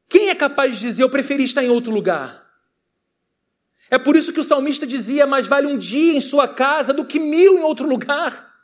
quem 0.10 0.30
é 0.30 0.36
capaz 0.36 0.74
de 0.74 0.80
dizer 0.80 1.04
eu 1.04 1.10
preferi 1.12 1.44
estar 1.44 1.64
em 1.64 1.70
outro 1.70 1.92
lugar? 1.92 2.50
É 3.92 4.00
por 4.00 4.16
isso 4.16 4.34
que 4.34 4.40
o 4.40 4.44
salmista 4.44 4.88
dizia: 4.88 5.28
mais 5.28 5.46
vale 5.46 5.68
um 5.68 5.78
dia 5.78 6.16
em 6.16 6.20
sua 6.20 6.48
casa 6.48 6.92
do 6.92 7.06
que 7.06 7.20
mil 7.20 7.60
em 7.60 7.62
outro 7.62 7.88
lugar. 7.88 8.56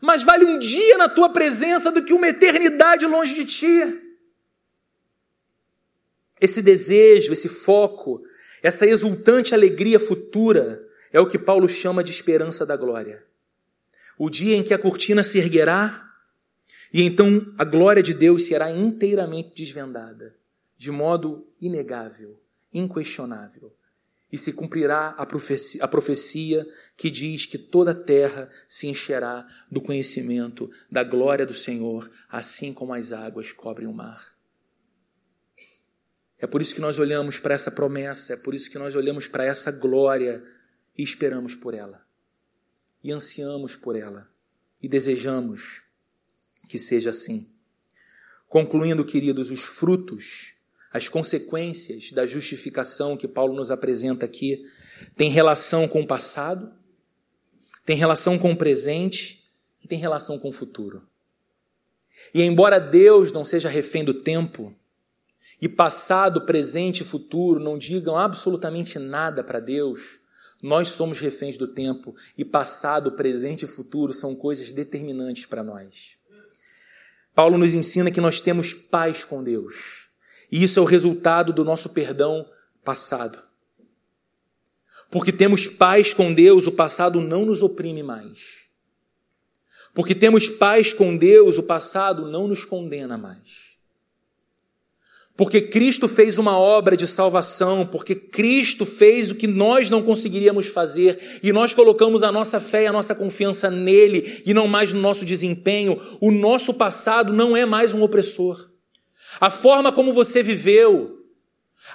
Mais 0.00 0.22
vale 0.22 0.46
um 0.46 0.58
dia 0.58 0.96
na 0.96 1.10
tua 1.10 1.28
presença 1.28 1.92
do 1.92 2.02
que 2.02 2.14
uma 2.14 2.28
eternidade 2.28 3.04
longe 3.04 3.34
de 3.34 3.44
ti. 3.44 4.03
Esse 6.40 6.60
desejo, 6.60 7.32
esse 7.32 7.48
foco, 7.48 8.22
essa 8.62 8.86
exultante 8.86 9.54
alegria 9.54 10.00
futura 10.00 10.84
é 11.12 11.20
o 11.20 11.26
que 11.26 11.38
Paulo 11.38 11.68
chama 11.68 12.02
de 12.02 12.10
esperança 12.10 12.66
da 12.66 12.76
glória. 12.76 13.24
O 14.18 14.28
dia 14.28 14.56
em 14.56 14.62
que 14.62 14.74
a 14.74 14.78
cortina 14.78 15.22
se 15.22 15.38
erguerá 15.38 16.04
e 16.92 17.02
então 17.02 17.52
a 17.58 17.64
glória 17.64 18.02
de 18.02 18.14
Deus 18.14 18.44
será 18.44 18.70
inteiramente 18.70 19.52
desvendada, 19.54 20.36
de 20.76 20.90
modo 20.92 21.46
inegável, 21.60 22.40
inquestionável. 22.72 23.74
E 24.30 24.38
se 24.38 24.52
cumprirá 24.52 25.08
a 25.10 25.26
profecia, 25.26 25.82
a 25.84 25.88
profecia 25.88 26.66
que 26.96 27.10
diz 27.10 27.46
que 27.46 27.58
toda 27.58 27.92
a 27.92 27.94
terra 27.94 28.48
se 28.68 28.86
encherá 28.88 29.46
do 29.70 29.80
conhecimento 29.80 30.70
da 30.90 31.04
glória 31.04 31.46
do 31.46 31.54
Senhor, 31.54 32.10
assim 32.28 32.72
como 32.72 32.92
as 32.92 33.12
águas 33.12 33.52
cobrem 33.52 33.86
o 33.86 33.92
mar. 33.92 34.33
É 36.44 36.46
por 36.46 36.60
isso 36.60 36.74
que 36.74 36.80
nós 36.80 36.98
olhamos 36.98 37.38
para 37.38 37.54
essa 37.54 37.70
promessa, 37.70 38.34
é 38.34 38.36
por 38.36 38.54
isso 38.54 38.70
que 38.70 38.78
nós 38.78 38.94
olhamos 38.94 39.26
para 39.26 39.46
essa 39.46 39.72
glória 39.72 40.44
e 40.94 41.02
esperamos 41.02 41.54
por 41.54 41.72
ela. 41.72 42.06
E 43.02 43.10
ansiamos 43.10 43.74
por 43.74 43.96
ela. 43.96 44.28
E 44.82 44.86
desejamos 44.86 45.84
que 46.68 46.78
seja 46.78 47.08
assim. 47.08 47.50
Concluindo, 48.46 49.06
queridos, 49.06 49.50
os 49.50 49.62
frutos, 49.62 50.58
as 50.92 51.08
consequências 51.08 52.12
da 52.12 52.26
justificação 52.26 53.16
que 53.16 53.26
Paulo 53.26 53.54
nos 53.54 53.70
apresenta 53.70 54.26
aqui, 54.26 54.66
têm 55.16 55.30
relação 55.30 55.88
com 55.88 56.02
o 56.02 56.06
passado, 56.06 56.70
tem 57.86 57.96
relação 57.96 58.38
com 58.38 58.52
o 58.52 58.56
presente 58.56 59.50
e 59.82 59.88
tem 59.88 59.98
relação 59.98 60.38
com 60.38 60.50
o 60.50 60.52
futuro. 60.52 61.08
E 62.34 62.42
embora 62.42 62.78
Deus 62.78 63.32
não 63.32 63.46
seja 63.46 63.70
refém 63.70 64.04
do 64.04 64.12
tempo, 64.12 64.76
e 65.60 65.68
passado, 65.68 66.42
presente 66.42 67.02
e 67.02 67.04
futuro 67.04 67.60
não 67.60 67.78
digam 67.78 68.16
absolutamente 68.16 68.98
nada 68.98 69.42
para 69.42 69.60
Deus, 69.60 70.18
nós 70.62 70.88
somos 70.88 71.18
reféns 71.18 71.56
do 71.56 71.68
tempo 71.68 72.14
e 72.38 72.44
passado, 72.44 73.12
presente 73.12 73.64
e 73.64 73.68
futuro 73.68 74.12
são 74.12 74.34
coisas 74.34 74.72
determinantes 74.72 75.44
para 75.46 75.62
nós. 75.62 76.16
Paulo 77.34 77.58
nos 77.58 77.74
ensina 77.74 78.10
que 78.10 78.20
nós 78.20 78.40
temos 78.40 78.72
paz 78.72 79.24
com 79.24 79.42
Deus. 79.42 80.08
E 80.50 80.62
isso 80.62 80.78
é 80.78 80.82
o 80.82 80.86
resultado 80.86 81.52
do 81.52 81.64
nosso 81.64 81.88
perdão 81.90 82.48
passado. 82.84 83.42
Porque 85.10 85.32
temos 85.32 85.66
paz 85.66 86.14
com 86.14 86.32
Deus, 86.32 86.66
o 86.66 86.72
passado 86.72 87.20
não 87.20 87.44
nos 87.44 87.60
oprime 87.62 88.02
mais. 88.02 88.64
Porque 89.92 90.14
temos 90.14 90.48
paz 90.48 90.92
com 90.92 91.16
Deus, 91.16 91.58
o 91.58 91.62
passado 91.62 92.26
não 92.26 92.48
nos 92.48 92.64
condena 92.64 93.18
mais. 93.18 93.73
Porque 95.36 95.62
Cristo 95.62 96.06
fez 96.06 96.38
uma 96.38 96.56
obra 96.56 96.96
de 96.96 97.08
salvação, 97.08 97.84
porque 97.84 98.14
Cristo 98.14 98.86
fez 98.86 99.32
o 99.32 99.34
que 99.34 99.48
nós 99.48 99.90
não 99.90 100.00
conseguiríamos 100.00 100.66
fazer, 100.68 101.40
e 101.42 101.52
nós 101.52 101.74
colocamos 101.74 102.22
a 102.22 102.30
nossa 102.30 102.60
fé 102.60 102.84
e 102.84 102.86
a 102.86 102.92
nossa 102.92 103.16
confiança 103.16 103.68
nele 103.68 104.42
e 104.46 104.54
não 104.54 104.68
mais 104.68 104.92
no 104.92 105.00
nosso 105.00 105.24
desempenho, 105.24 106.00
o 106.20 106.30
nosso 106.30 106.72
passado 106.74 107.32
não 107.32 107.56
é 107.56 107.66
mais 107.66 107.92
um 107.92 108.02
opressor. 108.02 108.70
A 109.40 109.50
forma 109.50 109.90
como 109.90 110.12
você 110.12 110.40
viveu, 110.40 111.18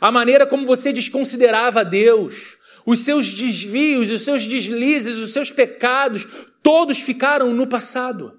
a 0.02 0.12
maneira 0.12 0.46
como 0.46 0.66
você 0.66 0.92
desconsiderava 0.92 1.86
Deus, 1.86 2.58
os 2.86 3.00
seus 3.00 3.32
desvios, 3.32 4.10
os 4.10 4.22
seus 4.22 4.44
deslizes, 4.44 5.18
os 5.18 5.32
seus 5.32 5.50
pecados, 5.50 6.28
todos 6.62 7.00
ficaram 7.00 7.54
no 7.54 7.68
passado. 7.68 8.38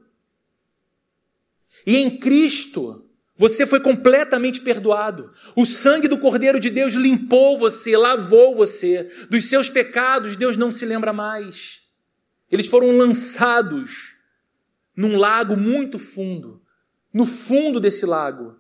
E 1.87 1.97
em 1.97 2.19
Cristo, 2.19 3.10
você 3.41 3.67
foi 3.67 3.81
completamente 3.81 4.61
perdoado. 4.61 5.33
O 5.57 5.65
sangue 5.65 6.07
do 6.07 6.19
Cordeiro 6.19 6.61
de 6.61 6.69
Deus 6.69 6.93
limpou 6.93 7.57
você, 7.57 7.97
lavou 7.97 8.55
você. 8.55 9.11
Dos 9.31 9.47
seus 9.47 9.71
pecados, 9.71 10.37
Deus 10.37 10.59
não 10.59 10.71
se 10.71 10.85
lembra 10.85 11.11
mais. 11.11 11.81
Eles 12.53 12.67
foram 12.67 12.95
lançados 12.95 14.15
num 14.95 15.17
lago 15.17 15.57
muito 15.57 15.99
fundo. 15.99 16.61
No 17.15 17.25
fundo 17.25 17.81
desse 17.81 18.05
lago. 18.05 18.57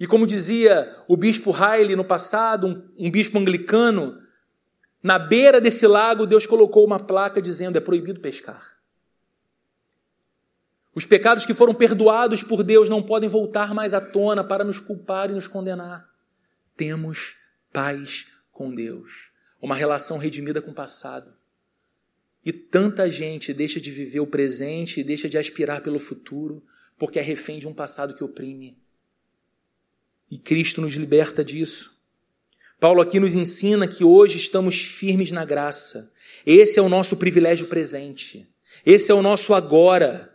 E 0.00 0.04
como 0.04 0.26
dizia 0.26 0.92
o 1.06 1.16
bispo 1.16 1.52
Riley 1.52 1.94
no 1.94 2.04
passado, 2.04 2.66
um, 2.66 3.06
um 3.06 3.10
bispo 3.12 3.38
anglicano, 3.38 4.18
na 5.00 5.16
beira 5.16 5.60
desse 5.60 5.86
lago, 5.86 6.26
Deus 6.26 6.44
colocou 6.44 6.84
uma 6.84 6.98
placa 6.98 7.40
dizendo: 7.40 7.78
é 7.78 7.80
proibido 7.80 8.18
pescar. 8.18 8.77
Os 10.98 11.04
pecados 11.04 11.46
que 11.46 11.54
foram 11.54 11.72
perdoados 11.72 12.42
por 12.42 12.64
Deus 12.64 12.88
não 12.88 13.00
podem 13.00 13.28
voltar 13.28 13.72
mais 13.72 13.94
à 13.94 14.00
tona 14.00 14.42
para 14.42 14.64
nos 14.64 14.80
culpar 14.80 15.30
e 15.30 15.32
nos 15.32 15.46
condenar. 15.46 16.12
Temos 16.76 17.36
paz 17.72 18.26
com 18.50 18.74
Deus, 18.74 19.30
uma 19.62 19.76
relação 19.76 20.18
redimida 20.18 20.60
com 20.60 20.72
o 20.72 20.74
passado. 20.74 21.32
E 22.44 22.52
tanta 22.52 23.08
gente 23.08 23.54
deixa 23.54 23.80
de 23.80 23.92
viver 23.92 24.18
o 24.18 24.26
presente 24.26 24.98
e 24.98 25.04
deixa 25.04 25.28
de 25.28 25.38
aspirar 25.38 25.84
pelo 25.84 26.00
futuro 26.00 26.64
porque 26.98 27.20
é 27.20 27.22
refém 27.22 27.60
de 27.60 27.68
um 27.68 27.72
passado 27.72 28.12
que 28.12 28.24
oprime. 28.24 28.76
E 30.28 30.36
Cristo 30.36 30.80
nos 30.80 30.94
liberta 30.94 31.44
disso. 31.44 31.96
Paulo 32.80 33.00
aqui 33.00 33.20
nos 33.20 33.36
ensina 33.36 33.86
que 33.86 34.02
hoje 34.02 34.36
estamos 34.36 34.82
firmes 34.82 35.30
na 35.30 35.44
graça. 35.44 36.12
Esse 36.44 36.80
é 36.80 36.82
o 36.82 36.88
nosso 36.88 37.16
privilégio 37.16 37.68
presente. 37.68 38.52
Esse 38.84 39.12
é 39.12 39.14
o 39.14 39.22
nosso 39.22 39.54
agora. 39.54 40.27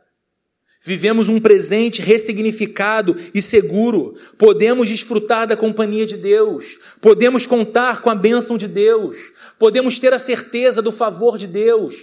Vivemos 0.86 1.30
um 1.30 1.40
presente 1.40 2.02
ressignificado 2.02 3.16
e 3.34 3.42
seguro. 3.42 4.20
Podemos 4.38 4.90
desfrutar 4.90 5.48
da 5.48 5.56
companhia 5.56 6.06
de 6.06 6.18
Deus. 6.18 6.78
Podemos 7.00 7.46
contar 7.46 8.02
com 8.02 8.10
a 8.10 8.16
bênção 8.16 8.58
de 8.58 8.68
Deus. 8.68 9.32
Podemos 9.58 9.98
ter 9.98 10.14
a 10.14 10.20
certeza 10.20 10.82
do 10.82 10.92
favor 10.92 11.38
de 11.38 11.48
Deus. 11.48 11.96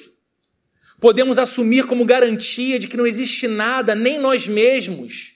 Podemos 0.99 1.39
assumir 1.39 1.87
como 1.87 2.07
garantia 2.07 2.79
de 2.79 2.89
que 2.89 2.97
não 2.97 3.07
existe 3.07 3.47
nada, 3.47 3.95
nem 3.95 4.19
nós 4.19 4.49
mesmos, 4.49 5.35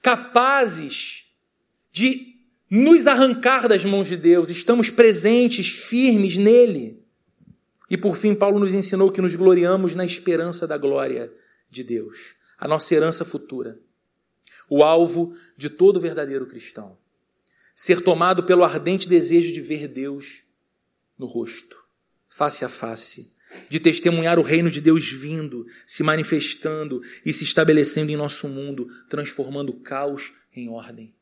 capazes 0.00 1.24
de 1.92 2.36
nos 2.70 3.06
arrancar 3.06 3.68
das 3.68 3.84
mãos 3.84 4.08
de 4.08 4.16
Deus. 4.16 4.48
Estamos 4.48 4.88
presentes, 4.88 5.68
firmes 5.68 6.38
nele. 6.38 7.02
E 7.90 7.98
por 7.98 8.16
fim, 8.16 8.34
Paulo 8.34 8.58
nos 8.58 8.72
ensinou 8.72 9.12
que 9.12 9.20
nos 9.20 9.34
gloriamos 9.34 9.94
na 9.94 10.06
esperança 10.06 10.66
da 10.66 10.78
glória 10.78 11.30
de 11.70 11.84
Deus 11.84 12.35
a 12.58 12.66
nossa 12.66 12.94
herança 12.94 13.24
futura, 13.24 13.78
o 14.68 14.82
alvo 14.82 15.36
de 15.56 15.70
todo 15.70 16.00
verdadeiro 16.00 16.46
cristão. 16.46 16.98
Ser 17.74 18.02
tomado 18.02 18.44
pelo 18.44 18.64
ardente 18.64 19.08
desejo 19.08 19.52
de 19.52 19.60
ver 19.60 19.86
Deus 19.86 20.44
no 21.18 21.26
rosto, 21.26 21.84
face 22.28 22.64
a 22.64 22.68
face, 22.68 23.34
de 23.68 23.78
testemunhar 23.78 24.38
o 24.38 24.42
reino 24.42 24.70
de 24.70 24.80
Deus 24.80 25.10
vindo, 25.10 25.66
se 25.86 26.02
manifestando 26.02 27.02
e 27.24 27.32
se 27.32 27.44
estabelecendo 27.44 28.10
em 28.10 28.16
nosso 28.16 28.48
mundo, 28.48 28.88
transformando 29.08 29.70
o 29.70 29.80
caos 29.80 30.32
em 30.54 30.68
ordem. 30.68 31.14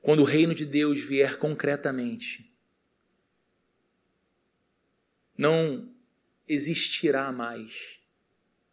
Quando 0.00 0.20
o 0.20 0.24
reino 0.24 0.54
de 0.54 0.64
Deus 0.64 1.00
vier 1.00 1.38
concretamente, 1.38 2.52
não 5.36 5.92
existirá 6.48 7.32
mais 7.32 8.00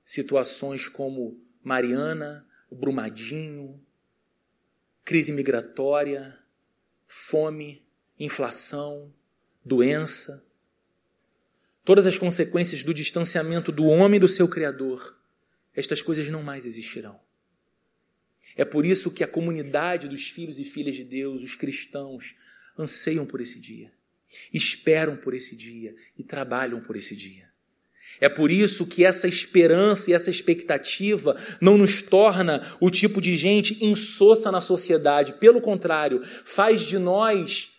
situações 0.03 0.87
como 0.87 1.39
Mariana, 1.63 2.45
Brumadinho, 2.71 3.79
crise 5.03 5.31
migratória, 5.31 6.37
fome, 7.07 7.85
inflação, 8.19 9.13
doença, 9.63 10.45
todas 11.83 12.05
as 12.05 12.17
consequências 12.17 12.83
do 12.83 12.93
distanciamento 12.93 13.71
do 13.71 13.85
homem 13.85 14.19
do 14.19 14.27
seu 14.27 14.47
Criador, 14.47 15.19
estas 15.75 16.01
coisas 16.01 16.27
não 16.27 16.43
mais 16.43 16.65
existirão. 16.65 17.19
É 18.55 18.63
por 18.63 18.85
isso 18.85 19.11
que 19.11 19.23
a 19.23 19.27
comunidade 19.27 20.07
dos 20.07 20.29
filhos 20.29 20.59
e 20.59 20.63
filhas 20.63 20.95
de 20.95 21.03
Deus, 21.03 21.41
os 21.41 21.55
cristãos, 21.55 22.35
anseiam 22.77 23.25
por 23.25 23.41
esse 23.41 23.59
dia, 23.59 23.91
esperam 24.53 25.17
por 25.17 25.33
esse 25.33 25.55
dia 25.55 25.95
e 26.17 26.23
trabalham 26.23 26.81
por 26.81 26.95
esse 26.95 27.15
dia. 27.15 27.52
É 28.21 28.29
por 28.29 28.51
isso 28.51 28.85
que 28.85 29.03
essa 29.03 29.27
esperança 29.27 30.09
e 30.09 30.13
essa 30.13 30.29
expectativa 30.29 31.35
não 31.59 31.77
nos 31.77 32.01
torna 32.01 32.65
o 32.79 32.89
tipo 32.89 33.21
de 33.21 33.35
gente 33.35 33.83
insossa 33.83 34.51
na 34.51 34.61
sociedade. 34.61 35.33
Pelo 35.33 35.61
contrário, 35.61 36.21
faz 36.45 36.81
de 36.81 36.97
nós 36.97 37.69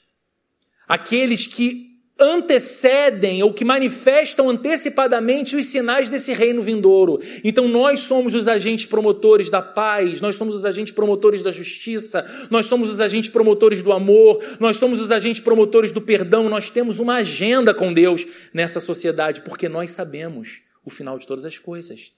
aqueles 0.87 1.47
que 1.47 1.94
antecedem 2.19 3.43
ou 3.43 3.53
que 3.53 3.65
manifestam 3.65 4.49
antecipadamente 4.49 5.57
os 5.57 5.67
sinais 5.67 6.09
desse 6.09 6.33
reino 6.33 6.63
vindouro. 6.63 7.21
Então 7.43 7.67
nós 7.67 8.01
somos 8.01 8.35
os 8.35 8.47
agentes 8.47 8.87
promotores 8.87 9.51
da 9.51 9.61
paz, 9.61 10.21
nós 10.21 10.37
somos 10.37 10.55
os 10.55 10.65
agentes 10.65 10.95
promotores 10.95 11.43
da 11.43 11.51
justiça, 11.51 12.25
nós 12.51 12.67
somos 12.67 12.89
os 12.89 13.01
agentes 13.01 13.31
promotores 13.31 13.83
do 13.83 13.93
amor, 13.93 14.43
nós 14.61 14.77
somos 14.77 15.01
os 15.01 15.11
agentes 15.11 15.41
promotores 15.41 15.91
do 15.91 16.01
perdão, 16.01 16.49
nós 16.49 16.71
temos 16.71 17.01
uma 17.01 17.17
agenda 17.17 17.75
com 17.75 17.93
Deus 17.93 18.27
nessa 18.53 18.79
sociedade, 18.79 19.41
porque 19.41 19.69
nós 19.69 19.91
sabemos 19.91 20.63
o 20.85 20.91
final 20.91 21.19
de 21.19 21.27
todas 21.27 21.45
as 21.45 21.59
coisas. 21.59 22.13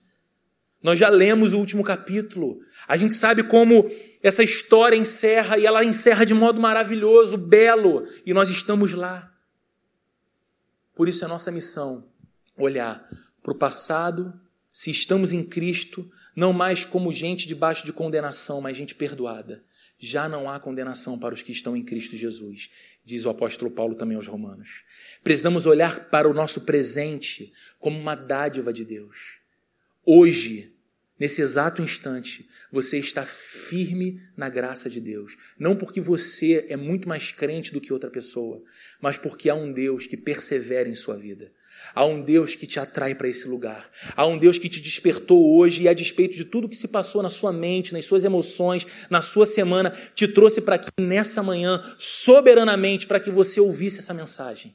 Nós 0.83 0.99
já 0.99 1.09
lemos 1.09 1.55
o 1.55 1.59
último 1.59 1.83
capítulo. 1.83 2.59
A 2.87 2.97
gente 2.99 3.15
sabe 3.15 3.43
como 3.43 3.91
essa 4.23 4.43
história 4.43 4.95
encerra 4.95 5.59
e 5.59 5.65
ela 5.65 5.83
encerra 5.83 6.25
de 6.25 6.35
modo 6.35 6.61
maravilhoso, 6.61 7.39
belo, 7.39 8.05
e 8.27 8.35
nós 8.35 8.51
estamos 8.51 8.93
lá. 8.93 9.36
Por 10.97 11.11
isso 11.11 11.25
é 11.25 11.29
nossa 11.29 11.53
missão 11.53 12.09
olhar 12.57 13.07
para 13.43 13.53
o 13.53 13.57
passado, 13.57 14.33
se 14.73 14.91
estamos 14.91 15.31
em 15.31 15.45
Cristo, 15.45 16.11
não 16.35 16.55
mais 16.55 16.87
como 16.87 17.13
gente 17.13 17.47
debaixo 17.47 17.85
de 17.85 17.93
condenação, 17.93 18.63
mas 18.63 18.79
gente 18.79 18.95
perdoada. 18.95 19.63
Já 19.99 20.27
não 20.27 20.51
há 20.51 20.59
condenação 20.59 21.19
para 21.19 21.35
os 21.35 21.43
que 21.43 21.53
estão 21.53 21.77
em 21.77 21.83
Cristo 21.83 22.17
Jesus, 22.17 22.71
diz 23.05 23.27
o 23.27 23.31
apóstolo 23.31 23.71
Paulo 23.71 23.95
também 23.95 24.17
aos 24.17 24.27
Romanos. 24.27 24.85
Precisamos 25.23 25.67
olhar 25.67 26.09
para 26.09 26.29
o 26.29 26.35
nosso 26.35 26.63
presente 26.63 27.53
como 27.79 27.99
uma 27.99 28.15
dádiva 28.15 28.73
de 28.73 28.85
Deus. 28.85 29.39
Hoje, 30.05 30.75
nesse 31.19 31.43
exato 31.43 31.83
instante, 31.83 32.49
você 32.71 32.99
está 32.99 33.25
firme 33.25 34.21
na 34.37 34.49
graça 34.49 34.89
de 34.91 35.01
Deus. 35.01 35.37
Não 35.59 35.77
porque 35.77 36.01
você 36.01 36.67
é 36.69 36.77
muito 36.77 37.09
mais 37.09 37.31
crente 37.31 37.73
do 37.73 37.81
que 37.81 37.93
outra 37.93 38.11
pessoa, 38.11 38.63
mas 39.01 39.17
porque 39.17 39.49
há 39.49 39.55
um 39.55 39.73
Deus 39.73 40.07
que 40.07 40.17
persevera 40.17 40.89
em 40.89 40.95
sua 40.95 41.17
vida. 41.17 41.53
Há 41.95 42.05
um 42.05 42.23
Deus 42.23 42.55
que 42.55 42.67
te 42.67 42.81
atrai 42.81 43.15
para 43.15 43.29
esse 43.29 43.47
lugar. 43.47 43.91
Há 44.17 44.27
um 44.27 44.39
Deus 44.39 44.59
que 44.59 44.69
te 44.69 44.81
despertou 44.81 45.57
hoje 45.57 45.83
e, 45.83 45.89
a 45.89 45.95
despeito 45.95 46.37
de 46.37 46.45
tudo 46.45 46.69
que 46.69 46.77
se 46.77 46.89
passou 46.89 47.23
na 47.23 47.29
sua 47.29 47.53
mente, 47.53 47.93
nas 47.93 48.07
suas 48.07 48.25
emoções, 48.25 48.87
na 49.11 49.23
sua 49.23 49.47
semana, 49.47 49.97
te 50.15 50.27
trouxe 50.27 50.61
para 50.61 50.77
aqui 50.77 50.89
nessa 51.01 51.43
manhã, 51.43 51.83
soberanamente, 51.99 53.07
para 53.07 53.21
que 53.21 53.31
você 53.31 53.61
ouvisse 53.61 53.99
essa 53.99 54.15
mensagem 54.15 54.75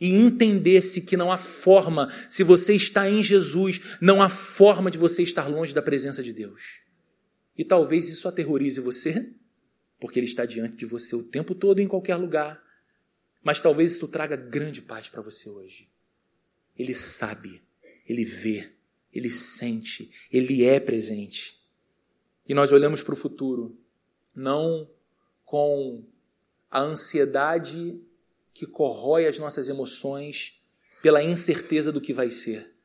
e 0.00 0.10
entendesse 0.10 1.00
que 1.00 1.16
não 1.16 1.32
há 1.32 1.36
forma, 1.36 2.12
se 2.28 2.42
você 2.44 2.74
está 2.74 3.10
em 3.10 3.22
Jesus, 3.22 3.80
não 4.00 4.22
há 4.22 4.28
forma 4.28 4.90
de 4.90 4.98
você 4.98 5.22
estar 5.22 5.48
longe 5.48 5.74
da 5.74 5.82
presença 5.82 6.22
de 6.22 6.32
Deus. 6.32 6.87
E 7.58 7.64
talvez 7.64 8.08
isso 8.08 8.28
aterrorize 8.28 8.80
você, 8.80 9.34
porque 9.98 10.20
Ele 10.20 10.26
está 10.26 10.46
diante 10.46 10.76
de 10.76 10.86
você 10.86 11.16
o 11.16 11.24
tempo 11.24 11.56
todo, 11.56 11.80
em 11.80 11.88
qualquer 11.88 12.14
lugar. 12.14 12.62
Mas 13.42 13.60
talvez 13.60 13.92
isso 13.92 14.06
traga 14.06 14.36
grande 14.36 14.80
paz 14.80 15.08
para 15.08 15.20
você 15.20 15.50
hoje. 15.50 15.88
Ele 16.78 16.94
sabe, 16.94 17.60
Ele 18.06 18.24
vê, 18.24 18.70
Ele 19.12 19.28
sente, 19.28 20.12
Ele 20.32 20.64
é 20.64 20.78
presente. 20.78 21.58
E 22.48 22.54
nós 22.54 22.70
olhamos 22.70 23.02
para 23.02 23.14
o 23.14 23.16
futuro, 23.16 23.76
não 24.34 24.88
com 25.44 26.04
a 26.70 26.80
ansiedade 26.80 28.00
que 28.54 28.66
corrói 28.66 29.26
as 29.26 29.38
nossas 29.38 29.68
emoções 29.68 30.62
pela 31.02 31.22
incerteza 31.22 31.90
do 31.90 32.00
que 32.00 32.12
vai 32.12 32.30
ser 32.30 32.77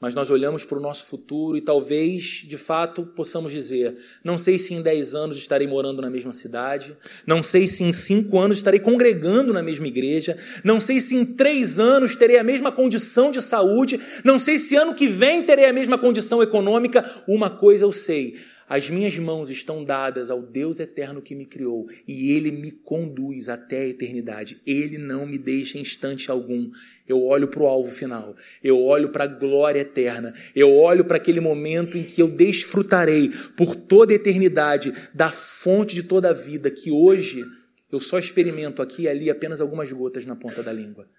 mas 0.00 0.14
nós 0.14 0.30
olhamos 0.30 0.64
para 0.64 0.78
o 0.78 0.80
nosso 0.80 1.04
futuro 1.04 1.56
e 1.56 1.60
talvez, 1.60 2.42
de 2.46 2.56
fato, 2.56 3.02
possamos 3.04 3.52
dizer: 3.52 3.98
não 4.24 4.38
sei 4.38 4.58
se 4.58 4.72
em 4.72 4.80
10 4.80 5.14
anos 5.14 5.36
estarei 5.36 5.66
morando 5.66 6.00
na 6.00 6.08
mesma 6.08 6.32
cidade, 6.32 6.96
não 7.26 7.42
sei 7.42 7.66
se 7.66 7.84
em 7.84 7.92
5 7.92 8.38
anos 8.38 8.56
estarei 8.56 8.80
congregando 8.80 9.52
na 9.52 9.62
mesma 9.62 9.86
igreja, 9.86 10.38
não 10.64 10.80
sei 10.80 11.00
se 11.00 11.14
em 11.14 11.24
3 11.24 11.78
anos 11.78 12.16
terei 12.16 12.38
a 12.38 12.44
mesma 12.44 12.72
condição 12.72 13.30
de 13.30 13.42
saúde, 13.42 14.00
não 14.24 14.38
sei 14.38 14.56
se 14.56 14.74
ano 14.74 14.94
que 14.94 15.06
vem 15.06 15.42
terei 15.42 15.66
a 15.66 15.72
mesma 15.72 15.98
condição 15.98 16.42
econômica. 16.42 17.22
Uma 17.28 17.50
coisa 17.50 17.84
eu 17.84 17.92
sei: 17.92 18.36
as 18.70 18.88
minhas 18.88 19.18
mãos 19.18 19.50
estão 19.50 19.82
dadas 19.82 20.30
ao 20.30 20.40
Deus 20.40 20.78
eterno 20.78 21.20
que 21.20 21.34
me 21.34 21.44
criou 21.44 21.88
e 22.06 22.30
Ele 22.30 22.52
me 22.52 22.70
conduz 22.70 23.48
até 23.48 23.80
a 23.80 23.88
eternidade. 23.88 24.62
Ele 24.64 24.96
não 24.96 25.26
me 25.26 25.36
deixa 25.36 25.76
instante 25.76 26.30
algum. 26.30 26.70
Eu 27.04 27.20
olho 27.24 27.48
para 27.48 27.64
o 27.64 27.66
alvo 27.66 27.90
final, 27.90 28.36
eu 28.62 28.80
olho 28.80 29.08
para 29.08 29.24
a 29.24 29.26
glória 29.26 29.80
eterna, 29.80 30.32
eu 30.54 30.72
olho 30.72 31.04
para 31.04 31.16
aquele 31.16 31.40
momento 31.40 31.98
em 31.98 32.04
que 32.04 32.22
eu 32.22 32.28
desfrutarei 32.28 33.30
por 33.56 33.74
toda 33.74 34.12
a 34.12 34.14
eternidade 34.14 34.94
da 35.12 35.30
fonte 35.30 35.96
de 35.96 36.04
toda 36.04 36.30
a 36.30 36.32
vida 36.32 36.70
que 36.70 36.92
hoje 36.92 37.44
eu 37.90 37.98
só 37.98 38.20
experimento 38.20 38.80
aqui 38.80 39.02
e 39.02 39.08
ali 39.08 39.28
apenas 39.28 39.60
algumas 39.60 39.90
gotas 39.90 40.24
na 40.24 40.36
ponta 40.36 40.62
da 40.62 40.72
língua. 40.72 41.10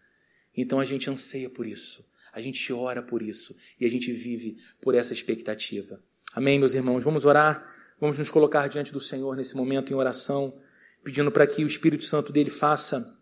Então 0.56 0.80
a 0.80 0.86
gente 0.86 1.10
anseia 1.10 1.49
por 1.49 1.68
isso, 1.68 2.10
a 2.32 2.39
gente 2.39 2.72
ora 2.72 3.02
por 3.02 3.22
isso 3.22 3.58
e 3.78 3.86
a 3.86 3.89
gente 3.89 4.10
vive 4.14 4.56
por 4.80 4.95
essa 4.95 5.12
expectativa. 5.12 6.02
Amém, 6.34 6.57
meus 6.57 6.73
irmãos? 6.73 7.03
Vamos 7.03 7.25
orar, 7.25 7.69
vamos 7.99 8.17
nos 8.17 8.32
colocar 8.32 8.69
diante 8.69 8.93
do 8.93 9.01
Senhor 9.01 9.36
nesse 9.36 9.53
momento 9.57 9.91
em 9.91 9.95
oração, 9.95 10.57
pedindo 11.03 11.29
para 11.29 11.45
que 11.45 11.61
o 11.61 11.67
Espírito 11.67 12.05
Santo 12.05 12.32
dele 12.32 12.49
faça 12.49 13.19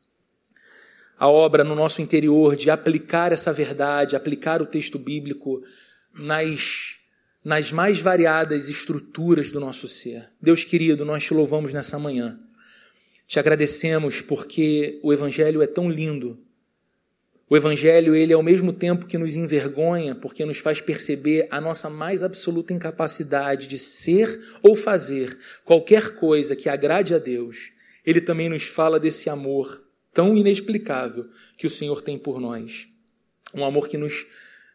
a 1.17 1.27
obra 1.27 1.63
no 1.63 1.73
nosso 1.73 2.03
interior 2.03 2.55
de 2.55 2.69
aplicar 2.69 3.31
essa 3.31 3.51
verdade, 3.51 4.15
aplicar 4.15 4.61
o 4.61 4.65
texto 4.67 4.99
bíblico 4.99 5.63
nas, 6.13 6.99
nas 7.43 7.71
mais 7.71 7.99
variadas 7.99 8.69
estruturas 8.69 9.49
do 9.49 9.59
nosso 9.59 9.87
ser. 9.87 10.29
Deus 10.39 10.63
querido, 10.63 11.03
nós 11.03 11.23
te 11.23 11.33
louvamos 11.33 11.73
nessa 11.73 11.97
manhã. 11.97 12.39
Te 13.25 13.39
agradecemos 13.39 14.21
porque 14.21 14.99
o 15.01 15.11
Evangelho 15.11 15.63
é 15.63 15.67
tão 15.67 15.89
lindo 15.89 16.39
o 17.49 17.57
evangelho, 17.57 18.15
ele 18.15 18.31
ao 18.31 18.43
mesmo 18.43 18.71
tempo 18.71 19.07
que 19.07 19.17
nos 19.17 19.35
envergonha, 19.35 20.13
porque 20.13 20.45
nos 20.45 20.59
faz 20.59 20.79
perceber 20.79 21.47
a 21.49 21.59
nossa 21.59 21.89
mais 21.89 22.23
absoluta 22.23 22.73
incapacidade 22.73 23.67
de 23.67 23.77
ser 23.77 24.39
ou 24.61 24.75
fazer 24.75 25.35
qualquer 25.65 26.15
coisa 26.15 26.55
que 26.55 26.69
agrade 26.69 27.15
a 27.15 27.17
Deus, 27.17 27.71
ele 28.05 28.21
também 28.21 28.49
nos 28.49 28.63
fala 28.67 28.99
desse 28.99 29.29
amor 29.29 29.83
tão 30.13 30.37
inexplicável 30.37 31.27
que 31.57 31.65
o 31.65 31.69
Senhor 31.69 32.03
tem 32.03 32.19
por 32.19 32.39
nós. 32.39 32.87
Um 33.53 33.65
amor 33.65 33.87
que 33.87 33.97
nos 33.97 34.27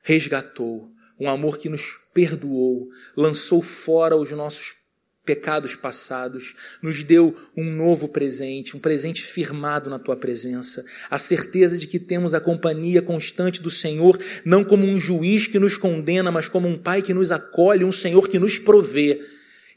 resgatou, 0.03 0.91
um 1.19 1.31
amor 1.31 1.59
que 1.59 1.69
nos 1.69 1.93
perdoou, 2.13 2.89
lançou 3.17 3.63
fora 3.63 4.17
os 4.17 4.33
nossos 4.33 4.84
pecados 5.25 5.75
passados, 5.75 6.55
nos 6.83 7.03
deu 7.03 7.35
um 7.57 7.65
novo 7.65 8.09
presente, 8.09 8.77
um 8.77 8.81
presente 8.81 9.23
firmado 9.23 9.89
na 9.89 9.99
tua 9.99 10.17
presença, 10.17 10.85
a 11.11 11.19
certeza 11.19 11.79
de 11.79 11.87
que 11.87 11.99
temos 11.99 12.35
a 12.35 12.41
companhia 12.41 13.01
constante 13.01 13.63
do 13.63 13.71
Senhor, 13.71 14.19
não 14.45 14.63
como 14.63 14.85
um 14.87 14.99
juiz 14.99 15.47
que 15.47 15.59
nos 15.59 15.77
condena, 15.77 16.31
mas 16.31 16.47
como 16.47 16.69
um 16.69 16.77
pai 16.77 17.01
que 17.01 17.15
nos 17.15 17.31
acolhe, 17.31 17.85
um 17.85 17.93
Senhor 17.93 18.29
que 18.29 18.39
nos 18.39 18.59
provê. 18.59 19.23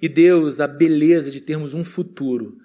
E 0.01 0.09
Deus, 0.09 0.59
a 0.59 0.67
beleza 0.67 1.31
de 1.31 1.41
termos 1.41 1.73
um 1.73 1.83
futuro 1.83 2.57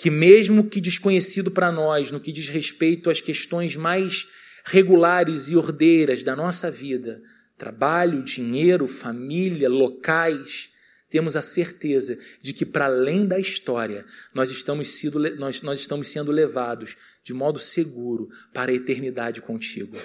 que 0.00 0.08
mesmo 0.08 0.64
que 0.64 0.80
desconhecido 0.80 1.50
para 1.50 1.70
nós, 1.70 2.10
no 2.10 2.18
que 2.18 2.32
diz 2.32 2.48
respeito 2.48 3.10
às 3.10 3.20
questões 3.20 3.76
mais 3.76 4.28
regulares 4.64 5.50
e 5.50 5.56
ordeiras 5.56 6.22
da 6.22 6.34
nossa 6.34 6.70
vida, 6.70 7.20
trabalho, 7.58 8.22
dinheiro, 8.22 8.88
família, 8.88 9.68
locais, 9.68 10.69
temos 11.10 11.36
a 11.36 11.42
certeza 11.42 12.18
de 12.40 12.52
que, 12.52 12.64
para 12.64 12.86
além 12.86 13.26
da 13.26 13.38
história, 13.38 14.06
nós 14.32 14.50
estamos, 14.50 14.88
sido, 14.88 15.18
nós, 15.36 15.60
nós 15.62 15.80
estamos 15.80 16.08
sendo 16.08 16.30
levados 16.30 16.96
de 17.24 17.34
modo 17.34 17.58
seguro 17.58 18.28
para 18.54 18.70
a 18.70 18.74
eternidade 18.74 19.42
contigo. 19.42 19.98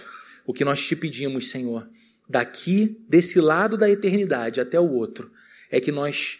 O 0.46 0.54
que 0.54 0.66
nós 0.66 0.86
te 0.86 0.96
pedimos, 0.96 1.50
Senhor, 1.50 1.88
daqui, 2.28 3.06
desse 3.08 3.40
lado 3.40 3.78
da 3.78 3.90
eternidade 3.90 4.60
até 4.60 4.80
o 4.80 4.92
outro, 4.92 5.32
é 5.70 5.80
que 5.80 5.92
nós 5.92 6.40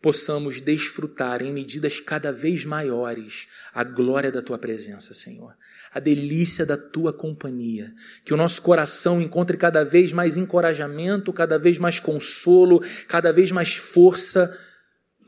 possamos 0.00 0.60
desfrutar 0.60 1.42
em 1.42 1.52
medidas 1.52 2.00
cada 2.00 2.32
vez 2.32 2.64
maiores 2.64 3.48
a 3.74 3.84
glória 3.84 4.30
da 4.30 4.42
tua 4.42 4.58
presença, 4.58 5.14
Senhor. 5.14 5.54
A 5.96 6.00
delícia 6.00 6.66
da 6.66 6.76
tua 6.76 7.12
companhia. 7.12 7.90
Que 8.24 8.34
o 8.34 8.36
nosso 8.36 8.60
coração 8.60 9.20
encontre 9.20 9.56
cada 9.56 9.84
vez 9.84 10.12
mais 10.12 10.36
encorajamento, 10.36 11.32
cada 11.32 11.58
vez 11.58 11.78
mais 11.78 11.98
consolo, 11.98 12.82
cada 13.08 13.32
vez 13.32 13.50
mais 13.50 13.76
força 13.76 14.54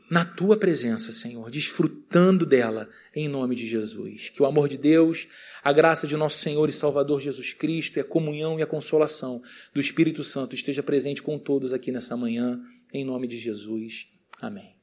na 0.09 0.25
tua 0.25 0.57
presença, 0.57 1.11
Senhor, 1.11 1.49
desfrutando 1.51 2.45
dela 2.45 2.89
em 3.15 3.27
nome 3.27 3.55
de 3.55 3.67
Jesus. 3.67 4.29
Que 4.29 4.41
o 4.41 4.45
amor 4.45 4.67
de 4.67 4.77
Deus, 4.77 5.27
a 5.63 5.71
graça 5.71 6.07
de 6.07 6.17
nosso 6.17 6.39
Senhor 6.39 6.67
e 6.67 6.73
Salvador 6.73 7.21
Jesus 7.21 7.53
Cristo 7.53 7.97
e 7.97 7.99
a 7.99 8.03
comunhão 8.03 8.57
e 8.59 8.63
a 8.63 8.67
consolação 8.67 9.41
do 9.73 9.79
Espírito 9.79 10.23
Santo 10.23 10.55
esteja 10.55 10.81
presente 10.81 11.21
com 11.21 11.37
todos 11.37 11.73
aqui 11.73 11.91
nessa 11.91 12.17
manhã, 12.17 12.59
em 12.91 13.05
nome 13.05 13.27
de 13.27 13.37
Jesus. 13.37 14.07
Amém. 14.41 14.78